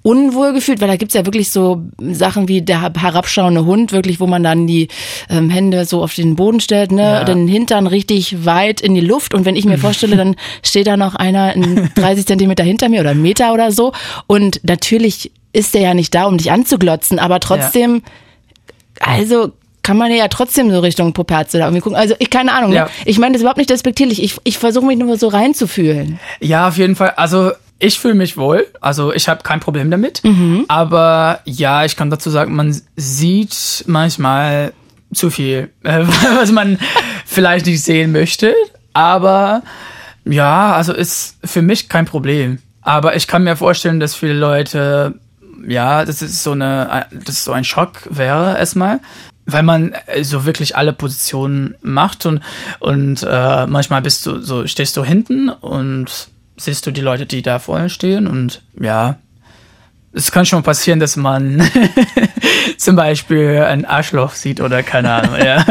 unwohl 0.01 0.53
gefühlt? 0.53 0.81
Weil 0.81 0.87
da 0.87 0.95
gibt's 0.95 1.13
ja 1.13 1.25
wirklich 1.25 1.51
so 1.51 1.83
Sachen 1.99 2.47
wie 2.47 2.61
der 2.61 2.93
herabschauende 2.93 3.65
Hund, 3.65 3.91
wirklich, 3.91 4.19
wo 4.19 4.27
man 4.27 4.43
dann 4.43 4.67
die 4.67 4.87
ähm, 5.29 5.49
Hände 5.49 5.85
so 5.85 6.03
auf 6.03 6.13
den 6.13 6.35
Boden 6.35 6.59
stellt, 6.59 6.91
ne? 6.91 7.03
Ja. 7.03 7.23
Den 7.23 7.47
Hintern 7.47 7.87
richtig 7.87 8.45
weit 8.45 8.81
in 8.81 8.95
die 8.95 9.01
Luft. 9.01 9.33
Und 9.33 9.45
wenn 9.45 9.55
ich 9.55 9.65
mir 9.65 9.77
vorstelle, 9.77 10.17
dann 10.17 10.35
steht 10.63 10.87
da 10.87 10.97
noch 10.97 11.15
einer 11.15 11.53
in 11.53 11.89
30 11.95 12.25
Zentimeter 12.25 12.63
hinter 12.63 12.89
mir 12.89 13.01
oder 13.01 13.11
einen 13.11 13.21
Meter 13.21 13.53
oder 13.53 13.71
so. 13.71 13.93
Und 14.27 14.61
natürlich 14.63 15.31
ist 15.53 15.73
der 15.73 15.81
ja 15.81 15.93
nicht 15.93 16.13
da, 16.15 16.25
um 16.25 16.37
dich 16.37 16.51
anzuglotzen, 16.51 17.19
aber 17.19 17.39
trotzdem, 17.39 18.03
also 18.99 19.51
kann 19.83 19.97
man 19.97 20.11
ja 20.11 20.27
trotzdem 20.27 20.71
so 20.71 20.79
Richtung 20.79 21.13
Poperze 21.13 21.57
da 21.57 21.65
irgendwie 21.65 21.81
gucken. 21.81 21.97
Also 21.97 22.15
ich 22.19 22.29
keine 22.29 22.53
Ahnung. 22.53 22.71
Ja. 22.71 22.85
Ne? 22.85 22.91
Ich 23.05 23.19
meine 23.19 23.33
das 23.33 23.39
ist 23.39 23.43
überhaupt 23.43 23.57
nicht 23.57 23.69
despektierlich. 23.69 24.21
Ich, 24.21 24.37
ich 24.43 24.57
versuche 24.57 24.85
mich 24.85 24.97
nur 24.97 25.17
so 25.17 25.27
reinzufühlen. 25.27 26.19
Ja, 26.39 26.67
auf 26.67 26.77
jeden 26.77 26.95
Fall. 26.95 27.13
Also 27.17 27.51
ich 27.79 27.99
fühle 27.99 28.13
mich 28.13 28.37
wohl. 28.37 28.67
Also 28.79 29.11
ich 29.11 29.27
habe 29.27 29.41
kein 29.43 29.59
Problem 29.59 29.89
damit. 29.89 30.21
Aber 30.67 31.39
ja, 31.45 31.83
ich 31.83 31.95
kann 31.95 32.09
dazu 32.09 32.29
sagen, 32.29 32.55
man 32.55 32.79
sieht 32.95 33.83
manchmal 33.87 34.73
zu 35.13 35.29
viel, 35.29 35.71
äh, 35.83 36.05
was 36.35 36.51
man 36.51 36.77
vielleicht 37.25 37.65
nicht 37.65 37.83
sehen 37.83 38.11
möchte. 38.11 38.53
Aber 38.93 39.63
ja, 40.25 40.73
also 40.73 40.93
ist 40.93 41.37
für 41.43 41.61
mich 41.61 41.89
kein 41.89 42.05
Problem. 42.05 42.59
Aber 42.81 43.15
ich 43.15 43.27
kann 43.27 43.43
mir 43.43 43.55
vorstellen, 43.55 43.99
dass 43.99 44.15
viele 44.15 44.33
Leute, 44.33 45.15
ja, 45.67 46.05
das 46.05 46.21
ist 46.21 46.43
so 46.43 46.51
eine, 46.51 47.05
das 47.11 47.35
ist 47.35 47.43
so 47.45 47.51
ein 47.51 47.63
Schock 47.63 48.07
wäre 48.09 48.57
erstmal. 48.57 48.99
Weil 49.45 49.63
man 49.63 49.93
äh, 50.07 50.23
so 50.23 50.45
wirklich 50.45 50.75
alle 50.75 50.93
Positionen 50.93 51.75
macht 51.81 52.25
und, 52.25 52.41
und 52.79 53.23
äh, 53.23 53.65
manchmal 53.67 54.01
bist 54.01 54.25
du 54.25 54.39
so, 54.41 54.67
stehst 54.67 54.95
du 54.97 55.03
hinten 55.03 55.49
und 55.49 56.29
siehst 56.57 56.85
du 56.85 56.91
die 56.91 57.01
Leute, 57.01 57.25
die 57.25 57.41
da 57.41 57.59
vorne 57.59 57.89
stehen 57.89 58.27
und 58.27 58.61
ja, 58.79 59.17
es 60.13 60.31
kann 60.31 60.45
schon 60.45 60.61
passieren, 60.61 60.99
dass 60.99 61.15
man 61.15 61.63
zum 62.77 62.95
Beispiel 62.95 63.63
ein 63.67 63.85
Arschloch 63.85 64.33
sieht 64.33 64.59
oder 64.61 64.83
keine 64.83 65.11
Ahnung, 65.11 65.35
ja. 65.37 65.65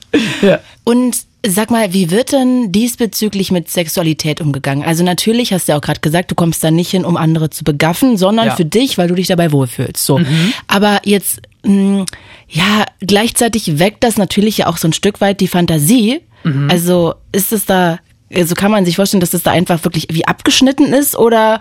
ja. 0.42 0.60
Und 0.84 1.16
sag 1.46 1.70
mal, 1.70 1.92
wie 1.92 2.10
wird 2.10 2.32
denn 2.32 2.72
diesbezüglich 2.72 3.50
mit 3.50 3.70
Sexualität 3.70 4.40
umgegangen? 4.40 4.84
Also 4.84 5.02
natürlich 5.04 5.52
hast 5.52 5.66
du 5.68 5.72
ja 5.72 5.78
auch 5.78 5.82
gerade 5.82 6.00
gesagt, 6.00 6.30
du 6.30 6.34
kommst 6.34 6.62
da 6.62 6.70
nicht 6.70 6.90
hin, 6.90 7.04
um 7.04 7.16
andere 7.16 7.50
zu 7.50 7.64
begaffen, 7.64 8.16
sondern 8.16 8.48
Ja. 8.48 8.56
für 8.56 8.64
dich, 8.64 8.98
weil 8.98 9.08
du 9.08 9.14
dich 9.14 9.28
dabei 9.28 9.50
wohlfühlst. 9.52 10.04
So. 10.04 10.20
Aber 10.66 11.00
jetzt, 11.04 11.40
mh, 11.64 12.04
ja, 12.48 12.84
gleichzeitig 13.00 13.78
weckt 13.78 14.04
das 14.04 14.16
natürlich 14.18 14.58
ja 14.58 14.66
auch 14.66 14.76
so 14.76 14.88
ein 14.88 14.92
Stück 14.92 15.20
weit 15.20 15.40
die 15.40 15.48
Fantasie. 15.48 16.20
Also 16.68 17.14
ist 17.32 17.52
es 17.52 17.64
da, 17.66 17.98
also 18.32 18.54
kann 18.54 18.70
man 18.70 18.84
sich 18.84 18.94
vorstellen, 18.94 19.20
dass 19.20 19.30
das 19.30 19.42
da 19.42 19.50
einfach 19.50 19.82
wirklich 19.82 20.06
wie 20.10 20.28
abgeschnitten 20.28 20.92
ist 20.92 21.16
oder 21.16 21.60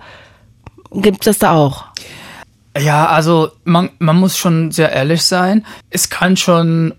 gibt 0.92 1.26
es 1.26 1.40
da 1.40 1.54
auch? 1.56 1.86
Ja, 2.78 3.08
also 3.08 3.50
man, 3.64 3.90
man 3.98 4.16
muss 4.18 4.38
schon 4.38 4.72
sehr 4.72 4.92
ehrlich 4.92 5.24
sein. 5.24 5.66
Es 5.90 6.10
kann 6.12 6.38
schon, 6.38 6.94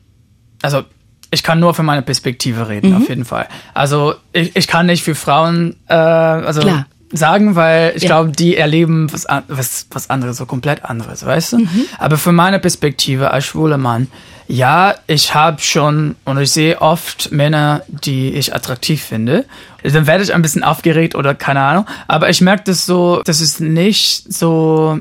also 0.62 0.82
ich 1.30 1.44
kann 1.44 1.60
nur 1.60 1.74
für 1.74 1.84
meine 1.84 2.02
Perspektive 2.02 2.68
reden, 2.68 2.90
Mhm. 2.90 2.96
auf 2.96 3.08
jeden 3.08 3.24
Fall. 3.24 3.46
Also 3.72 4.14
ich, 4.32 4.56
ich 4.56 4.66
kann 4.66 4.86
nicht 4.86 5.04
für 5.04 5.14
Frauen, 5.14 5.76
äh, 5.88 5.94
also 5.94 6.62
Klar. 6.62 6.86
Sagen, 7.16 7.54
weil 7.56 7.92
ich 7.96 8.02
Ja. 8.04 8.08
glaube, 8.08 8.30
die 8.32 8.56
erleben 8.56 9.12
was, 9.12 9.26
was, 9.48 9.86
was 9.90 10.10
anderes, 10.10 10.36
so 10.36 10.46
komplett 10.46 10.84
anderes, 10.84 11.24
weißt 11.24 11.52
du? 11.54 11.58
Aber 11.98 12.16
von 12.18 12.34
meiner 12.34 12.58
Perspektive 12.58 13.30
als 13.30 13.44
schwuler 13.46 13.78
Mann, 13.78 14.08
ja, 14.48 14.94
ich 15.08 15.34
habe 15.34 15.60
schon 15.60 16.14
und 16.24 16.38
ich 16.40 16.52
sehe 16.52 16.80
oft 16.80 17.32
Männer, 17.32 17.82
die 17.88 18.30
ich 18.34 18.54
attraktiv 18.54 19.02
finde. 19.02 19.44
Dann 19.82 20.06
werde 20.06 20.22
ich 20.22 20.32
ein 20.32 20.42
bisschen 20.42 20.62
aufgeregt 20.62 21.16
oder 21.16 21.34
keine 21.34 21.60
Ahnung. 21.62 21.86
Aber 22.06 22.30
ich 22.30 22.40
merke 22.40 22.62
das 22.66 22.86
so, 22.86 23.22
das 23.24 23.40
ist 23.40 23.60
nicht 23.60 24.32
so 24.32 25.00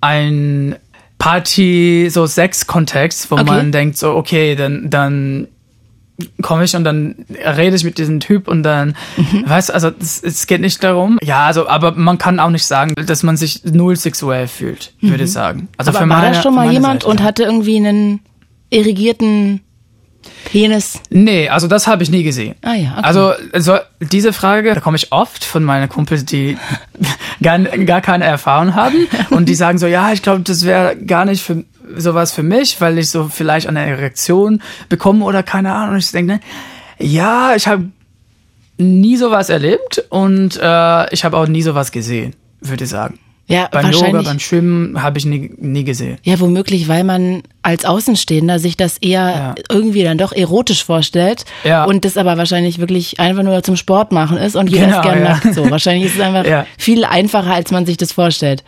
ein 0.00 0.76
Party, 1.18 2.08
so 2.10 2.26
Sex-Kontext, 2.26 3.30
wo 3.30 3.36
Okay. 3.36 3.44
man 3.44 3.72
denkt 3.72 3.96
so, 3.98 4.14
okay, 4.14 4.54
dann, 4.54 4.90
dann 4.90 5.48
komme 6.42 6.64
ich 6.64 6.76
und 6.76 6.84
dann 6.84 7.16
rede 7.44 7.74
ich 7.74 7.84
mit 7.84 7.98
diesem 7.98 8.20
Typ 8.20 8.46
und 8.48 8.62
dann, 8.62 8.94
Mhm. 9.16 9.44
weißt 9.48 9.70
du, 9.70 9.74
also 9.74 9.90
es, 10.00 10.46
geht 10.46 10.60
nicht 10.60 10.82
darum. 10.84 11.18
Ja, 11.22 11.46
also, 11.46 11.68
aber 11.68 11.92
man 11.92 12.18
kann 12.18 12.38
auch 12.40 12.50
nicht 12.50 12.64
sagen, 12.66 12.94
dass 13.06 13.22
man 13.22 13.36
sich 13.36 13.62
null 13.64 13.96
sexuell 13.96 14.46
fühlt, 14.46 14.92
würde 15.00 15.24
ich 15.24 15.32
sagen. 15.32 15.68
Also 15.76 15.90
Mhm. 15.90 15.96
Aber 15.96 16.08
war 16.10 16.22
da 16.22 16.42
schon 16.42 16.54
mal 16.54 16.70
jemand 16.72 17.04
und 17.04 17.22
hatte 17.22 17.42
irgendwie 17.42 17.76
einen 17.76 18.20
irrigierten 18.70 19.60
Penis? 20.44 21.00
Nee, 21.10 21.48
also 21.48 21.66
das 21.68 21.86
habe 21.86 22.02
ich 22.02 22.10
nie 22.10 22.22
gesehen. 22.22 22.54
Ah 22.62 22.74
ja, 22.74 22.92
okay. 22.92 23.00
Also, 23.02 23.32
also 23.52 23.78
diese 24.00 24.32
Frage, 24.32 24.74
da 24.74 24.80
komme 24.80 24.96
ich 24.96 25.12
oft 25.12 25.44
von 25.44 25.64
meinen 25.64 25.88
Kumpels, 25.88 26.24
die 26.24 26.56
gar, 27.42 27.58
gar 27.58 28.00
keine 28.00 28.24
Erfahrung 28.24 28.74
haben 28.74 29.06
und 29.30 29.48
die 29.48 29.54
sagen 29.54 29.78
so, 29.78 29.86
ja, 29.86 30.12
ich 30.12 30.22
glaube, 30.22 30.42
das 30.42 30.64
wäre 30.64 30.96
gar 30.96 31.24
nicht 31.24 31.42
für 31.42 31.64
sowas 31.96 32.32
für 32.32 32.42
mich, 32.42 32.80
weil 32.80 32.98
ich 32.98 33.10
so 33.10 33.28
vielleicht 33.28 33.66
eine 33.66 33.84
Erektion 33.86 34.62
bekomme 34.88 35.24
oder 35.24 35.42
keine 35.42 35.72
Ahnung. 35.74 35.94
Und 35.94 35.98
ich 35.98 36.10
denke, 36.10 36.34
ne, 36.34 36.40
ja, 36.98 37.54
ich 37.56 37.66
habe 37.66 37.84
nie 38.78 39.16
sowas 39.16 39.50
erlebt 39.50 40.04
und 40.10 40.56
äh, 40.60 41.14
ich 41.14 41.24
habe 41.24 41.36
auch 41.36 41.46
nie 41.46 41.62
sowas 41.62 41.92
gesehen, 41.92 42.34
würde 42.60 42.84
ich 42.84 42.90
sagen. 42.90 43.18
Ja, 43.46 43.68
Beim 43.70 43.90
Yoga, 43.90 44.22
beim 44.22 44.38
Schwimmen 44.38 45.02
habe 45.02 45.18
ich 45.18 45.26
nie, 45.26 45.50
nie 45.58 45.84
gesehen. 45.84 46.16
Ja, 46.22 46.40
womöglich, 46.40 46.88
weil 46.88 47.04
man 47.04 47.42
als 47.60 47.84
Außenstehender 47.84 48.58
sich 48.58 48.78
das 48.78 48.96
eher 48.96 49.28
Ja. 49.28 49.54
irgendwie 49.68 50.02
dann 50.02 50.16
doch 50.16 50.32
erotisch 50.32 50.82
vorstellt 50.82 51.44
Ja. 51.62 51.84
und 51.84 52.06
das 52.06 52.16
aber 52.16 52.38
wahrscheinlich 52.38 52.78
wirklich 52.78 53.20
einfach 53.20 53.42
nur 53.42 53.62
zum 53.62 53.76
Sport 53.76 54.12
machen 54.12 54.38
ist 54.38 54.56
und 54.56 54.70
jeder 54.70 54.86
Genau, 54.86 54.96
ist 55.00 55.02
gern 55.04 55.18
ja. 55.22 55.28
nackt 55.28 55.54
so. 55.54 55.70
Wahrscheinlich 55.70 56.06
ist 56.06 56.14
es 56.14 56.20
einfach 56.22 56.64
viel 56.78 57.04
einfacher, 57.04 57.52
als 57.52 57.70
man 57.70 57.84
sich 57.84 57.98
das 57.98 58.12
vorstellt. 58.12 58.64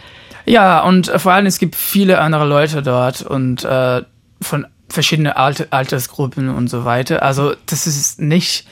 Ja, 0.46 0.80
und 0.82 1.10
vor 1.16 1.32
allem 1.32 1.46
es 1.46 1.58
gibt 1.58 1.76
viele 1.76 2.20
andere 2.20 2.46
Leute 2.46 2.82
dort 2.82 3.22
und 3.22 3.64
äh, 3.64 4.02
von 4.40 4.66
verschiedenen 4.88 5.32
Alt 5.32 5.72
Altersgruppen 5.72 6.48
und 6.48 6.68
so 6.68 6.84
weiter. 6.84 7.22
Also 7.22 7.54
das 7.66 7.86
ist 7.86 8.20
nicht 8.20 8.66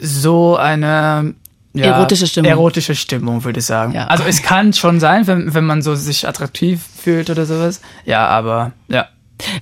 so 0.00 0.56
eine 0.56 1.34
ja, 1.72 1.86
Erotische 1.86 2.26
Stimmung. 2.26 2.50
Erotische 2.50 2.94
Stimmung, 2.96 3.44
würde 3.44 3.60
ich 3.60 3.66
sagen. 3.66 3.92
Ja. 3.92 4.06
Also 4.08 4.24
es 4.24 4.42
kann 4.42 4.72
schon 4.72 4.98
sein, 4.98 5.26
wenn, 5.26 5.54
wenn 5.54 5.64
man 5.64 5.82
so 5.82 5.94
sich 5.94 6.26
attraktiv 6.26 6.84
fühlt 7.00 7.30
oder 7.30 7.46
sowas. 7.46 7.80
Ja, 8.04 8.26
aber 8.26 8.72
ja. 8.88 9.06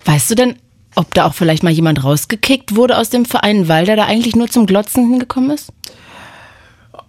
Weißt 0.07 0.31
du 0.31 0.35
denn, 0.35 0.57
ob 0.95 1.13
da 1.13 1.27
auch 1.27 1.35
vielleicht 1.35 1.63
mal 1.63 1.73
jemand 1.73 2.03
rausgekickt 2.03 2.75
wurde 2.75 2.97
aus 2.97 3.11
dem 3.11 3.27
Verein, 3.27 3.69
weil 3.69 3.85
der 3.85 3.97
da 3.97 4.07
eigentlich 4.07 4.37
nur 4.37 4.49
zum 4.49 4.67
Glotzen 4.67 5.07
hingekommen 5.09 5.51
ist? 5.51 5.71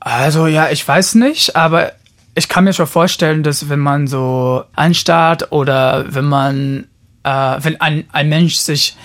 Also 0.02 0.48
ja, 0.48 0.70
ich 0.70 0.86
weiß 0.86 1.16
nicht, 1.16 1.56
aber 1.56 1.94
ich 2.40 2.48
kann 2.48 2.64
mir 2.64 2.74
schon 2.74 2.88
vorstellen, 2.88 3.44
dass 3.44 3.70
wenn 3.70 3.80
man 3.80 4.08
so 4.08 4.64
anstarrt 4.74 5.52
oder 5.52 6.06
wenn 6.08 6.26
man, 6.26 6.88
äh, 7.24 7.58
wenn 7.62 7.80
ein, 7.82 8.06
ein 8.14 8.30
Mensch 8.30 8.56
sich 8.56 8.98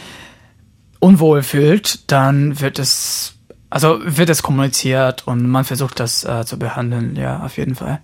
unwohl 1.01 1.43
fühlt, 1.43 2.11
dann 2.11 2.61
wird 2.61 2.79
es, 2.79 3.35
also 3.71 3.99
wird 4.05 4.31
es 4.31 4.43
kommuniziert 4.43 5.27
und 5.27 5.49
man 5.49 5.65
versucht 5.65 5.99
das 6.01 6.25
äh, 6.25 6.47
zu 6.47 6.59
behandeln, 6.59 7.17
ja, 7.17 7.41
auf 7.41 7.57
jeden 7.59 7.75
Fall. 7.75 8.01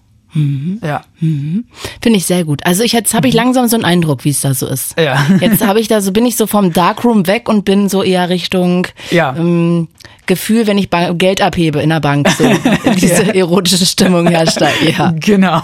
Ja. 0.83 1.03
Finde 1.21 2.16
ich 2.19 2.27
sehr 2.27 2.45
gut. 2.45 2.61
Also 2.64 2.83
ich 2.85 2.93
jetzt 2.93 3.14
habe 3.14 3.27
ich 3.29 3.35
langsam 3.35 3.66
so 3.69 3.77
einen 3.77 3.85
Eindruck, 3.85 4.25
wie 4.25 4.31
es 4.31 4.40
da 4.40 4.55
so 4.55 4.66
ist. 4.66 4.97
Mhm. 4.97 5.03
Ja. 5.05 5.27
Jetzt 5.40 5.64
habe 5.66 5.81
ich 5.81 5.88
da 5.88 6.01
so 6.01 6.12
bin 6.12 6.25
ich 6.27 6.37
so 6.37 6.47
vom 6.47 6.73
Darkroom 6.73 7.27
weg 7.27 7.49
und 7.49 7.64
bin 7.64 7.88
so 7.88 8.03
eher 8.03 8.29
Richtung 8.29 8.87
Ja. 9.11 9.35
ähm, 9.37 9.88
Gefühl, 10.27 10.69
wenn 10.69 10.79
ich 10.79 10.88
ba 10.90 11.12
Geld 11.12 11.40
abhebe 11.43 11.83
in 11.83 11.88
der 11.88 11.99
Bank, 12.01 12.29
so 12.38 12.45
diese 12.97 13.35
erotische 13.35 13.85
Stimmung 13.85 14.29
herrscht 14.29 14.61
da. 14.61 14.69
Ja. 14.87 15.12
Genau. 15.21 15.61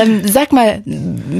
Ähm, 0.00 0.22
sag 0.28 0.52
mal, 0.52 0.82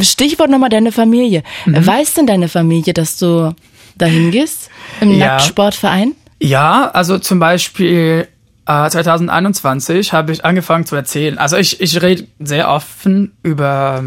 Stichwort 0.01 0.51
nochmal 0.51 0.71
deine 0.71 0.91
Familie. 0.93 1.43
Mhm. 1.67 1.87
Weiß 1.87 2.15
denn 2.15 2.27
deine 2.27 2.49
Familie, 2.49 2.93
dass 2.95 3.17
du 3.19 3.55
dahin 3.97 4.31
gehst 4.33 4.71
im 5.01 5.13
Ja. 5.13 5.27
Nacktsportverein? 5.37 6.13
Ja, 6.41 6.91
also 6.93 7.19
zum 7.19 7.39
Beispiel 7.39 8.27
äh, 8.67 8.91
2021 8.91 10.13
habe 10.13 10.33
ich 10.33 10.45
angefangen 10.45 10.87
zu 10.87 10.97
erzählen. 10.97 11.39
Also 11.39 11.57
ich, 11.57 11.81
ich 11.81 12.01
rede 12.03 12.27
sehr 12.41 12.69
offen 12.69 13.33
über 13.43 14.03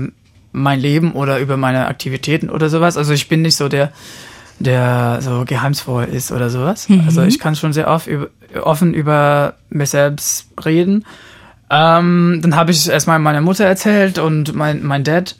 mein 0.52 0.80
Leben 0.80 1.13
oder 1.13 1.39
über 1.39 1.58
meine 1.58 1.88
Aktivitäten 1.88 2.50
oder 2.50 2.69
sowas. 2.69 2.98
Also 2.98 3.13
ich 3.13 3.28
bin 3.30 3.41
nicht 3.41 3.56
so 3.56 3.69
der, 3.69 3.91
der 4.60 5.19
so 5.22 5.45
geheimnisvoll 5.45 6.06
ist 6.06 6.32
oder 6.32 6.50
sowas. 6.50 6.88
Also 7.06 7.24
ich 7.24 7.39
kann 7.39 7.56
schon 7.56 7.74
sehr 7.74 7.88
oft 7.88 8.08
über, 8.08 8.28
offen 8.62 8.93
über 8.93 9.56
mich 9.69 9.91
selbst 9.91 10.48
reden. 10.65 11.06
Ähm, 11.69 12.39
dann 12.41 12.56
habe 12.56 12.72
ich 12.72 12.78
es 12.78 12.88
erstmal 12.88 13.19
meiner 13.19 13.41
Mutter 13.41 13.65
erzählt 13.65 14.17
und 14.17 14.56
mein, 14.56 14.84
mein 14.84 15.04
Dad. 15.04 15.36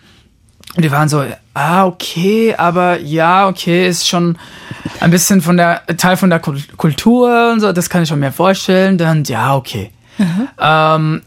Und 0.76 0.84
die 0.86 0.92
waren 0.92 1.10
so, 1.10 1.24
ah, 1.54 1.86
okay, 1.86 2.54
aber 2.56 3.00
ja, 3.00 3.48
okay, 3.48 3.88
ist 3.88 4.08
schon 4.08 4.38
ein 5.00 5.12
bisschen 5.12 5.42
von 5.42 5.58
der, 5.58 5.82
Teil 5.98 6.16
von 6.16 6.30
der 6.30 6.40
Kul- 6.42 6.62
Kultur 6.78 7.52
und 7.52 7.60
so, 7.60 7.72
das 7.74 7.90
kann 7.90 8.04
ich 8.04 8.10
schon 8.10 8.20
mir 8.20 8.32
vorstellen. 8.32 8.98
Dann, 8.98 9.24
ja, 9.24 9.56
okay. 9.56 9.92
Ähm, 10.60 11.22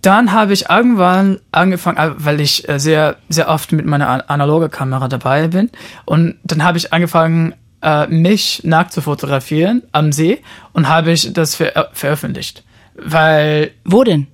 dann 0.00 0.32
habe 0.32 0.52
ich 0.52 0.70
irgendwann 0.70 1.40
angefangen, 1.52 1.98
äh, 1.98 2.12
weil 2.16 2.40
ich 2.40 2.68
äh, 2.68 2.78
sehr, 2.78 3.16
sehr 3.28 3.48
oft 3.48 3.72
mit 3.72 3.84
meiner 3.84 4.08
an- 4.08 4.20
analoge 4.22 4.68
Kamera 4.68 5.08
dabei 5.08 5.48
bin. 5.48 5.70
Und 6.04 6.36
dann 6.44 6.62
habe 6.64 6.78
ich 6.78 6.92
angefangen, 6.92 7.54
äh, 7.82 8.06
mich 8.06 8.62
nackt 8.64 8.92
zu 8.92 9.00
fotografieren 9.02 9.82
am 9.92 10.12
See 10.12 10.40
und 10.72 10.88
habe 10.88 11.10
ich 11.12 11.32
das 11.32 11.54
ver 11.56 11.88
veröffentlicht. 11.92 12.62
Weil 12.94 13.72
Wo 13.84 14.04
denn? 14.04 14.28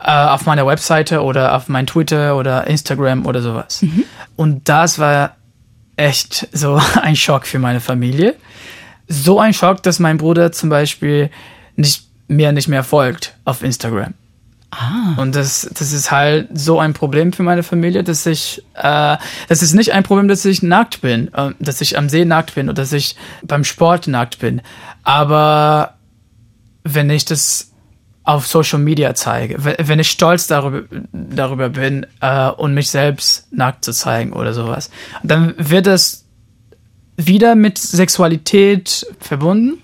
Äh, 0.00 0.10
auf 0.10 0.46
meiner 0.46 0.66
Webseite 0.66 1.22
oder 1.22 1.54
auf 1.56 1.68
mein 1.68 1.86
Twitter 1.86 2.36
oder 2.36 2.66
Instagram 2.66 3.26
oder 3.26 3.42
sowas. 3.42 3.80
Und 4.36 4.68
das 4.68 4.98
war 4.98 5.36
echt 5.96 6.48
so 6.52 6.80
ein 7.02 7.16
Schock 7.16 7.46
für 7.46 7.58
meine 7.58 7.80
Familie. 7.80 8.34
So 9.08 9.40
ein 9.40 9.54
Schock, 9.54 9.82
dass 9.82 9.98
mein 9.98 10.18
Bruder 10.18 10.52
zum 10.52 10.68
Beispiel 10.68 11.30
nicht, 11.76 12.04
mir 12.28 12.52
nicht 12.52 12.68
mehr 12.68 12.84
folgt 12.84 13.34
auf 13.44 13.62
Instagram. 13.62 14.14
Und 15.16 15.34
das, 15.34 15.68
das 15.72 15.92
ist 15.92 16.10
halt 16.10 16.48
so 16.52 16.78
ein 16.78 16.92
Problem 16.92 17.32
für 17.32 17.42
meine 17.42 17.62
Familie, 17.62 18.04
dass 18.04 18.26
ich, 18.26 18.62
äh, 18.74 19.16
das 19.48 19.62
ist 19.62 19.72
nicht 19.72 19.92
ein 19.92 20.02
Problem, 20.02 20.28
dass 20.28 20.44
ich 20.44 20.62
nackt 20.62 21.00
bin, 21.00 21.32
äh, 21.32 21.52
dass 21.58 21.80
ich 21.80 21.96
am 21.96 22.10
See 22.10 22.26
nackt 22.26 22.54
bin 22.54 22.68
oder 22.68 22.82
dass 22.82 22.92
ich 22.92 23.16
beim 23.42 23.64
Sport 23.64 24.08
nackt 24.08 24.40
bin. 24.40 24.60
Aber 25.04 25.94
wenn 26.84 27.08
ich 27.08 27.24
das 27.24 27.72
auf 28.28 28.46
Social 28.46 28.78
Media 28.78 29.14
zeige, 29.14 29.56
wenn, 29.58 29.98
ich 29.98 30.10
stolz 30.10 30.46
darüber, 30.46 30.82
darüber 31.12 31.70
bin 31.70 32.04
äh, 32.20 32.50
und 32.50 32.74
mich 32.74 32.90
selbst 32.90 33.50
nackt 33.50 33.86
zu 33.86 33.92
zeigen 33.92 34.34
oder 34.34 34.52
sowas, 34.52 34.90
dann 35.22 35.54
wird 35.56 35.86
das 35.86 36.26
wieder 37.16 37.54
mit 37.54 37.78
Sexualität 37.78 39.06
verbunden. 39.18 39.78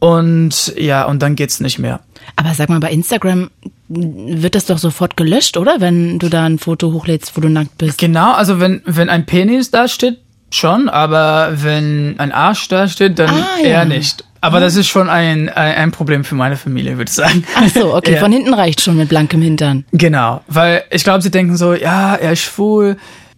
Und 0.00 0.74
ja, 0.76 1.04
und 1.04 1.22
dann 1.22 1.36
geht's 1.36 1.60
nicht 1.60 1.78
mehr. 1.78 2.00
Aber 2.34 2.54
sag 2.54 2.68
mal, 2.68 2.80
bei 2.80 2.90
Instagram 2.90 3.50
wird 3.86 4.56
das 4.56 4.66
doch 4.66 4.78
sofort 4.78 5.16
gelöscht, 5.16 5.56
oder? 5.56 5.80
Wenn 5.80 6.18
du 6.18 6.28
da 6.28 6.44
ein 6.44 6.58
Foto 6.58 6.90
hochlädst, 6.90 7.36
wo 7.36 7.40
du 7.40 7.48
nackt 7.48 7.78
bist. 7.78 7.98
Genau, 7.98 8.32
also 8.32 8.58
wenn, 8.58 8.82
wenn 8.84 9.08
ein 9.08 9.26
Penis 9.26 9.70
da 9.70 9.86
steht, 9.86 10.18
schon, 10.54 10.88
aber 10.88 11.52
wenn 11.54 12.18
ein 12.18 12.32
Arsch 12.32 12.68
da 12.68 12.88
steht, 12.88 13.18
dann 13.18 13.30
Ah, 13.30 13.46
ja. 13.60 13.64
eher 13.68 13.84
nicht. 13.84 14.24
Aber 14.40 14.58
das 14.58 14.74
ist 14.74 14.88
schon 14.88 15.08
ein, 15.08 15.48
ein, 15.48 15.92
Problem 15.92 16.24
für 16.24 16.34
meine 16.34 16.56
Familie, 16.56 16.96
würde 16.96 17.08
ich 17.08 17.14
sagen. 17.14 17.44
Ach 17.54 17.68
so, 17.68 17.94
okay, 17.96 18.14
Ja. 18.14 18.20
von 18.20 18.32
hinten 18.32 18.52
reicht 18.54 18.80
schon 18.80 18.96
mit 18.96 19.08
blankem 19.08 19.40
Hintern. 19.40 19.84
Genau, 19.92 20.42
weil 20.48 20.82
ich 20.90 21.04
glaube, 21.04 21.22
sie 21.22 21.30
denken 21.30 21.56
so, 21.56 21.74
ja, 21.74 22.16
er 22.16 22.32
ist 22.32 22.40
schwul, 22.42 22.96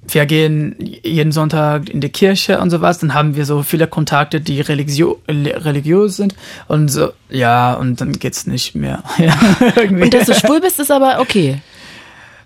wir 0.09 0.25
gehen 0.27 0.77
jeden 1.03 1.31
Sonntag 1.33 1.91
in 1.91 2.01
die 2.01 2.09
Kirche 2.09 2.59
und 2.59 2.71
sowas, 2.71 2.99
dann 2.99 3.13
haben 3.15 3.37
wir 3.37 3.45
so 3.45 3.63
viele 3.63 3.87
Kontakte, 3.87 4.41
die 4.41 4.61
religio 4.63 5.21
religiös 5.29 6.17
sind 6.17 6.35
und 6.69 6.89
so, 6.89 7.11
ja, 7.29 7.75
und 7.75 8.01
dann 8.01 8.13
geht's 8.13 8.47
nicht 8.47 8.75
mehr. 8.75 9.03
Ja. 9.19 9.35
Und 9.83 10.13
dass 10.15 10.27
du 10.27 10.35
schwul 10.35 10.61
bist, 10.61 10.81
ist 10.81 10.91
aber 10.91 11.21
okay. 11.21 11.59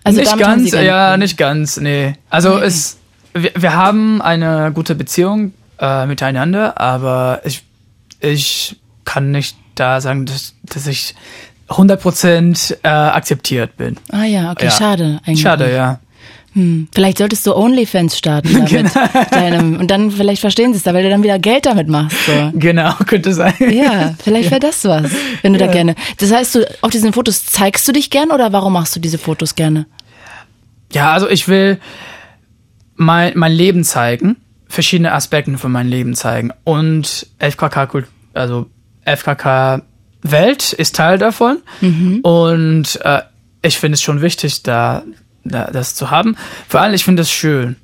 Also 0.03 0.19
nicht 0.19 0.37
ganz, 0.37 0.71
ja, 0.71 1.17
nicht 1.17 1.37
ganz, 1.37 1.77
nee. 1.79 2.13
Also 2.29 2.57
es, 2.57 2.97
wir, 3.33 3.51
wir 3.55 3.73
haben 3.73 4.21
eine 4.21 4.71
gute 4.73 4.95
Beziehung 4.95 5.53
äh, 5.79 6.05
miteinander, 6.05 6.79
aber 6.79 7.41
ich, 7.43 7.63
ich 8.19 8.75
kann 9.05 9.31
nicht 9.31 9.57
da 9.75 10.01
sagen, 10.01 10.25
dass, 10.25 10.55
dass 10.63 10.87
ich 10.87 11.15
100% 11.69 12.77
äh, 12.83 12.87
akzeptiert 12.87 13.77
bin. 13.77 13.97
Ah 14.11 14.23
ja, 14.23 14.51
okay, 14.51 14.65
Ja. 14.65 14.71
schade 14.71 15.19
eigentlich. 15.25 15.41
Schade, 15.41 15.73
ja. 15.73 15.99
Hm. 16.53 16.87
Vielleicht 16.93 17.19
solltest 17.19 17.45
du 17.45 17.55
OnlyFans 17.55 18.17
starten 18.17 18.51
damit. 18.51 18.69
Genau. 18.69 18.89
Deinem, 19.31 19.79
und 19.79 19.91
dann 19.91 20.09
vielleicht 20.09 20.41
verstehen 20.41 20.73
sie 20.73 20.77
es 20.77 20.83
da, 20.83 20.93
weil 20.93 21.03
du 21.03 21.09
dann 21.09 21.21
wieder 21.21 21.37
Geld 21.37 21.67
damit 21.67 21.87
machst. 21.87 22.17
So. 22.25 22.51
Genau, 22.53 22.93
könnte 23.05 23.33
sein. 23.33 23.53
Ja, 23.59 24.15
vielleicht 24.23 24.45
ja. 24.45 24.51
wäre 24.51 24.59
das 24.59 24.83
was, 24.85 25.11
wenn 25.43 25.53
du 25.53 25.59
ja. 25.59 25.67
da 25.67 25.71
gerne. 25.71 25.95
Das 26.17 26.31
heißt, 26.31 26.55
du 26.55 26.67
auf 26.81 26.89
diesen 26.89 27.13
Fotos 27.13 27.45
zeigst 27.45 27.87
du 27.87 27.91
dich 27.91 28.09
gerne 28.09 28.33
oder 28.33 28.51
warum 28.51 28.73
machst 28.73 28.95
du 28.95 28.99
diese 28.99 29.19
Fotos 29.19 29.55
gerne? 29.55 29.85
Ja, 30.91 31.13
also 31.13 31.29
ich 31.29 31.47
will 31.47 31.79
mein, 32.99 33.31
mein 33.35 33.53
Leben 33.53 33.83
zeigen, 33.83 34.35
verschiedene 34.67 35.13
Aspekte 35.13 35.57
von 35.57 35.71
meinem 35.71 35.89
Leben 35.89 36.13
zeigen. 36.15 36.51
Und 36.63 37.27
FKK, 37.39 38.03
also 38.33 38.67
FKK 39.05 39.81
Welt 40.21 40.73
ist 40.73 40.95
Teil 40.95 41.17
davon. 41.17 41.59
Mhm. 41.81 42.19
Und 42.21 42.99
äh, 43.03 43.21
ich 43.61 43.77
finde 43.77 43.95
es 43.95 44.01
schon 44.01 44.21
wichtig, 44.21 44.63
da, 44.63 45.03
da 45.45 45.71
das 45.71 45.95
zu 45.95 46.11
haben. 46.11 46.35
Vor 46.67 46.81
allem, 46.81 46.93
ich 46.93 47.05
finde 47.05 47.21
es 47.21 47.31
schön. 47.31 47.77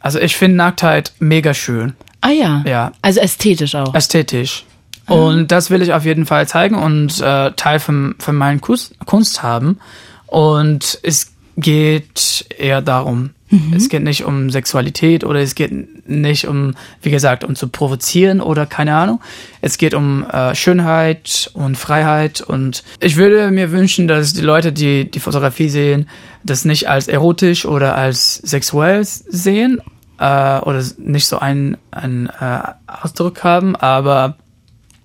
Also 0.00 0.18
ich 0.18 0.36
finde 0.36 0.56
Nacktheit 0.56 1.12
mega 1.20 1.54
schön. 1.54 1.94
Ah 2.20 2.30
ja. 2.30 2.62
Ja. 2.66 2.92
Also 3.00 3.20
ästhetisch 3.20 3.74
auch. 3.76 3.94
Ästhetisch. 3.94 4.64
Ah. 5.06 5.14
Und 5.14 5.52
das 5.52 5.70
will 5.70 5.80
ich 5.80 5.92
auf 5.92 6.04
jeden 6.04 6.26
Fall 6.26 6.48
zeigen 6.48 6.74
und 6.74 7.20
äh, 7.20 7.52
Teil 7.52 7.78
von, 7.78 8.16
von 8.18 8.34
meinen 8.34 8.60
Kunst, 8.60 8.94
Kunst 9.06 9.42
haben. 9.42 9.78
Und 10.26 10.98
es 11.02 11.32
geht 11.56 12.46
eher 12.58 12.82
darum. 12.82 13.30
Mhm. 13.54 13.72
Es 13.74 13.88
geht 13.88 14.02
nicht 14.02 14.24
um 14.24 14.50
Sexualität 14.50 15.24
oder 15.24 15.40
es 15.40 15.54
geht 15.54 16.08
nicht 16.08 16.46
um, 16.46 16.74
wie 17.02 17.10
gesagt, 17.10 17.44
um 17.44 17.54
zu 17.54 17.68
provozieren 17.68 18.40
oder 18.40 18.66
keine 18.66 18.94
Ahnung. 18.94 19.20
Es 19.60 19.78
geht 19.78 19.94
um 19.94 20.24
äh, 20.24 20.54
Schönheit 20.54 21.50
und 21.54 21.76
Freiheit 21.76 22.40
und 22.40 22.82
ich 23.00 23.16
würde 23.16 23.50
mir 23.50 23.70
wünschen, 23.70 24.08
dass 24.08 24.32
die 24.32 24.42
Leute, 24.42 24.72
die 24.72 25.10
die 25.10 25.20
Fotografie 25.20 25.68
sehen, 25.68 26.08
das 26.42 26.64
nicht 26.64 26.88
als 26.88 27.08
erotisch 27.08 27.64
oder 27.64 27.94
als 27.94 28.34
sexuell 28.34 29.04
sehen 29.04 29.80
äh, 30.18 30.58
oder 30.58 30.82
nicht 30.98 31.26
so 31.26 31.38
einen, 31.38 31.76
einen 31.90 32.26
äh, 32.26 32.60
Ausdruck 32.86 33.44
haben, 33.44 33.76
aber 33.76 34.36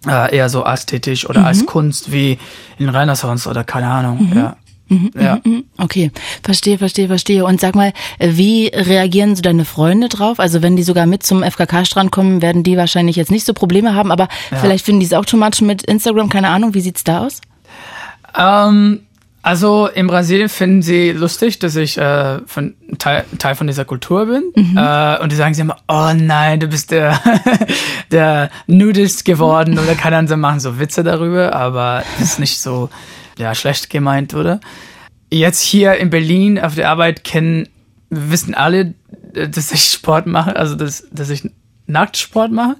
äh, 0.08 0.36
eher 0.36 0.50
so 0.50 0.64
ästhetisch 0.64 1.30
oder 1.30 1.42
mhm. 1.42 1.46
als 1.46 1.66
Kunst 1.66 2.12
wie 2.12 2.40
in 2.78 2.90
Renaissance 2.90 3.48
oder 3.48 3.64
keine 3.64 3.88
Ahnung. 3.88 4.30
Mhm. 4.32 4.38
Ja. 4.38 4.56
Mhm, 4.90 5.12
ja. 5.20 5.40
Mhm, 5.44 5.52
mhm. 5.52 5.64
Okay, 5.78 6.12
verstehe, 6.44 6.78
verstehe, 6.78 7.08
verstehe. 7.08 7.46
Und 7.46 7.62
sag 7.62 7.76
mal, 7.76 7.94
wie 8.20 8.68
reagieren 8.68 9.36
so 9.36 9.42
deine 9.42 9.66
Freunde 9.66 10.10
drauf? 10.10 10.40
Also 10.40 10.62
wenn 10.62 10.76
die 10.76 10.84
sogar 10.84 11.06
mit 11.06 11.24
zum 11.24 11.44
FKK-Strand 11.44 12.12
kommen, 12.12 12.42
werden 12.42 12.64
die 12.64 12.76
wahrscheinlich 12.76 13.16
jetzt 13.16 13.32
nicht 13.32 13.46
so 13.46 13.54
Probleme 13.54 13.96
haben, 13.96 14.12
aber 14.12 14.28
ja. 14.52 14.58
vielleicht 14.58 14.86
finden 14.86 15.00
die 15.00 15.06
es 15.06 15.14
auch 15.14 15.26
too 15.26 15.38
much 15.38 15.62
mit 15.62 15.84
Instagram, 15.84 16.30
keine 16.30 16.50
Ahnung. 16.50 16.74
Wie 16.74 16.82
sieht's 16.82 17.04
da 17.04 17.26
aus? 17.26 17.42
Ähm, 18.38 19.02
also 19.42 19.88
in 19.88 20.08
Brasilien 20.08 20.50
finden 20.50 20.82
sie 20.82 21.12
lustig, 21.12 21.60
dass 21.60 21.76
ich 21.76 21.98
äh, 21.98 22.40
von, 22.46 22.76
Teil, 22.98 23.24
Teil 23.38 23.56
von 23.56 23.68
dieser 23.68 23.86
Kultur 23.86 24.26
bin. 24.26 24.52
Mhm. 24.56 24.78
Äh, 24.78 25.20
und 25.20 25.32
die 25.32 25.36
sagen 25.36 25.54
sie 25.54 25.62
immer, 25.62 25.78
oh 25.88 26.12
nein, 26.14 26.60
du 26.60 26.68
bist 26.68 26.92
der, 26.92 27.20
der 28.12 28.50
Nudist 28.68 29.24
geworden 29.24 29.80
oder 29.80 29.96
keine 29.96 30.18
Ahnung, 30.18 30.40
machen 30.40 30.60
so 30.60 30.78
Witze 30.80 31.04
darüber, 31.04 31.54
aber 31.56 32.04
ist 32.20 32.40
nicht 32.40 32.60
so 32.60 32.90
ja, 33.40 33.56
schlecht 33.56 33.90
gemeint 33.90 34.34
wurde. 34.34 34.60
Jetzt 35.32 35.62
hier 35.62 35.96
in 35.96 36.10
Berlin 36.10 36.60
auf 36.60 36.76
der 36.76 36.90
Arbeit 36.90 37.24
kennen, 37.24 37.68
wissen 38.10 38.54
alle, 38.54 38.94
dass 39.34 39.72
ich 39.72 39.84
Sport 39.84 40.28
mache, 40.28 40.56
also 40.56 40.76
dass, 40.76 41.08
dass 41.12 41.30
ich 41.30 41.50
Nacktsport 41.90 42.52
mache, 42.52 42.76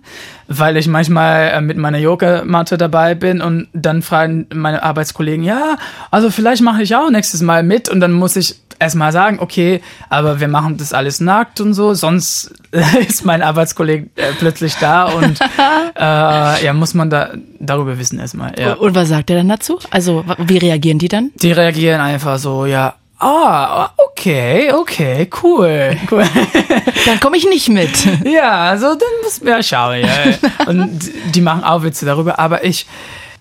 weil 0.48 0.78
ich 0.78 0.88
manchmal 0.88 1.50
äh, 1.50 1.62
mit 1.62 1.78
meiner 1.78 1.98
Yoga-Matte 1.98 2.78
dabei 2.78 3.16
bin 3.16 3.42
und 3.42 3.68
dann 3.74 4.02
fragen 4.02 4.48
meine 4.54 4.84
Arbeitskollegen, 4.84 5.44
ja, 5.44 5.78
also 6.12 6.30
vielleicht 6.30 6.62
mache 6.62 6.84
ich 6.84 6.96
auch 6.96 7.10
nächstes 7.10 7.42
Mal 7.42 7.64
mit 7.64 7.90
und 7.90 8.00
dann 8.00 8.14
muss 8.14 8.36
ich 8.36 8.56
erstmal 8.80 9.12
sagen, 9.12 9.40
okay, 9.40 9.82
aber 10.10 10.40
wir 10.40 10.48
machen 10.48 10.78
das 10.78 10.94
alles 10.94 11.20
nackt 11.20 11.60
und 11.60 11.74
so, 11.74 11.94
sonst 11.94 12.54
ist 13.08 13.26
mein 13.26 13.42
Arbeitskollege 13.42 14.10
äh, 14.16 14.32
plötzlich 14.38 14.76
da 14.76 15.06
und 15.06 15.40
äh, 15.96 16.66
ja, 16.66 16.74
muss 16.74 16.94
man 16.94 17.10
da 17.10 17.32
darüber 17.60 18.00
wissen 18.00 18.20
erstmal. 18.20 18.58
Ja. 18.58 18.74
Und 18.74 18.96
was 18.96 19.10
sagt 19.10 19.30
er 19.30 19.38
dann 19.38 19.50
dazu? 19.50 19.80
Also 19.92 20.24
wie 20.38 20.58
reagieren 20.58 21.00
die 21.00 21.10
dann? 21.10 21.32
Die 21.36 21.52
reagieren 21.52 22.00
einfach 22.00 22.38
so, 22.40 22.66
ja, 22.66 22.96
Ah, 23.20 23.92
okay, 23.98 24.72
okay, 24.72 25.30
cool. 25.44 25.98
cool. 26.10 26.24
Dann 27.06 27.20
komme 27.20 27.36
ich 27.36 27.46
nicht 27.46 27.68
mit. 27.68 27.90
Ja, 28.24 28.70
also 28.70 28.88
dann 28.88 29.10
muss 29.24 29.42
man 29.42 29.54
ja 29.54 29.64
schauen. 29.64 30.02
Ja. 30.02 30.68
Und 30.68 31.10
die 31.34 31.42
machen 31.42 31.64
auch 31.64 31.84
Witze 31.84 32.06
darüber, 32.06 32.40
aber 32.40 32.64
ich, 32.64 32.86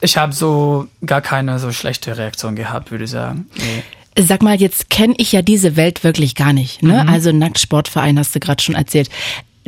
ich 0.01 0.17
habe 0.17 0.33
so 0.33 0.87
gar 1.05 1.21
keine 1.21 1.59
so 1.59 1.73
schlechte 1.73 2.17
Reaktion 2.17 2.57
gehabt, 2.57 2.91
würde 2.91 3.05
ich 3.05 3.11
sagen. 3.11 3.49
Nee. 3.57 4.25
Sag 4.25 4.43
mal, 4.43 4.57
jetzt 4.57 4.91
kenne 4.91 5.15
ich 5.19 5.33
ja 5.33 5.43
diese 5.43 5.77
Welt 5.77 6.03
wirklich 6.03 6.35
gar 6.35 6.53
nicht. 6.53 6.83
Ne? 6.83 7.05
Mhm. 7.05 7.09
Also 7.09 7.33
Nacktsportverein 7.33 8.19
hast 8.19 8.35
du 8.35 8.41
gerade 8.41 8.63
schon 8.63 8.75
erzählt. 8.75 9.11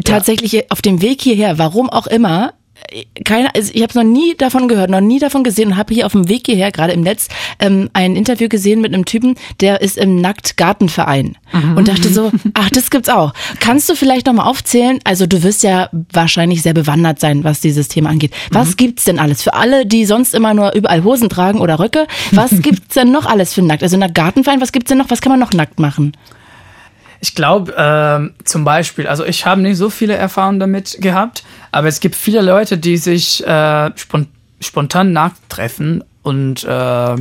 Tatsächlich 0.05 0.53
ja. 0.53 0.63
auf 0.71 0.83
dem 0.83 1.03
Weg 1.03 1.23
hierher, 1.23 1.59
warum 1.59 1.91
auch 1.91 2.07
immer, 2.07 2.55
keine, 3.25 3.55
also 3.55 3.71
ich 3.75 3.83
habe 3.83 3.97
noch 3.97 4.05
nie 4.05 4.35
davon 4.37 4.69
gehört, 4.69 4.91
noch 4.91 5.01
nie 5.01 5.19
davon 5.19 5.45
gesehen 5.45 5.71
und 5.73 5.77
habe 5.77 5.95
hier 5.95 6.07
auf 6.07 6.13
dem 6.13 6.29
Weg 6.29 6.47
hierher 6.47 6.73
gerade 6.73 6.93
im 6.93 7.01
Netz 7.03 7.29
ähm, 7.59 7.91
ein 7.93 8.17
Interview 8.17 8.49
gesehen 8.49 8.81
mit 8.81 8.93
einem 8.93 9.05
Typen, 9.05 9.35
der 9.61 9.81
ist 9.81 9.97
im 9.99 10.21
Nacktgartenverein 10.21 11.37
mhm. 11.53 11.77
und 11.77 11.89
dachte 11.89 12.09
so, 12.09 12.33
ach, 12.55 12.71
das 12.71 12.91
gibt's 12.91 13.09
auch. 13.09 13.33
Kannst 13.61 13.89
du 13.89 13.95
vielleicht 13.95 14.27
noch 14.27 14.33
mal 14.33 14.45
aufzählen? 14.45 14.99
Also 15.05 15.27
du 15.27 15.43
wirst 15.43 15.63
ja 15.63 15.89
wahrscheinlich 16.13 16.63
sehr 16.63 16.75
bewandert 16.75 17.21
sein, 17.21 17.45
was 17.45 17.61
dieses 17.61 17.89
Thema 17.89 18.11
angeht. 18.11 18.33
Was 18.51 18.71
mhm. 18.71 18.77
gibt's 18.77 19.05
denn 19.05 19.19
alles 19.19 19.43
für 19.43 19.55
alle, 19.55 19.87
die 19.87 20.05
sonst 20.05 20.35
immer 20.35 20.55
nur 20.55 20.75
überall 20.75 21.05
Hosen 21.05 21.29
tragen 21.29 21.61
oder 21.61 21.79
Röcke? 21.79 22.07
Was 22.33 22.51
gibt's 22.63 22.95
denn 22.95 23.13
noch 23.13 23.27
alles 23.27 23.55
für 23.55 23.63
nackt? 23.63 23.83
Also 23.83 23.97
Nacktgartenverein, 23.97 24.61
was 24.61 24.73
gibt's 24.73 24.89
denn 24.89 24.99
noch? 24.99 25.11
Was 25.11 25.21
kann 25.21 25.31
man 25.31 25.41
noch 25.41 25.53
nackt 25.53 25.79
machen? 25.79 26.13
Ich 27.21 27.35
glaube, 27.35 27.77
äh, 27.77 28.45
zum 28.45 28.65
Beispiel, 28.65 29.07
also 29.07 29.25
ich 29.25 29.45
habe 29.45 29.61
nicht 29.61 29.77
so 29.77 29.91
viele 29.91 30.15
Erfahrungen 30.15 30.59
damit 30.59 30.99
gehabt, 31.01 31.45
aber 31.71 31.89
es 31.89 32.01
gibt 32.01 32.17
viele 32.17 32.41
Leute, 32.41 32.79
die 32.79 32.97
sich 32.97 33.47
äh, 33.47 33.91
spont 33.97 34.29
spontan 34.63 35.13
nackt 35.13 35.39
treffen 35.49 36.05
und 36.23 36.65
äh, 36.65 37.17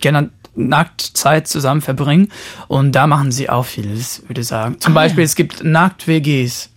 gerne 0.00 0.30
Nacktzeit 0.54 1.46
zusammen 1.46 1.82
verbringen. 1.82 2.30
Und 2.68 2.92
da 2.92 3.06
machen 3.06 3.32
sie 3.32 3.50
auch 3.50 3.66
vieles, 3.66 4.22
würde 4.28 4.40
ich 4.40 4.46
sagen. 4.46 4.80
Zum 4.80 4.92
ah, 4.92 5.02
Beispiel, 5.02 5.24
ja. 5.24 5.26
es 5.26 5.34
gibt 5.34 5.62
Nackt-WGs. 5.62 6.70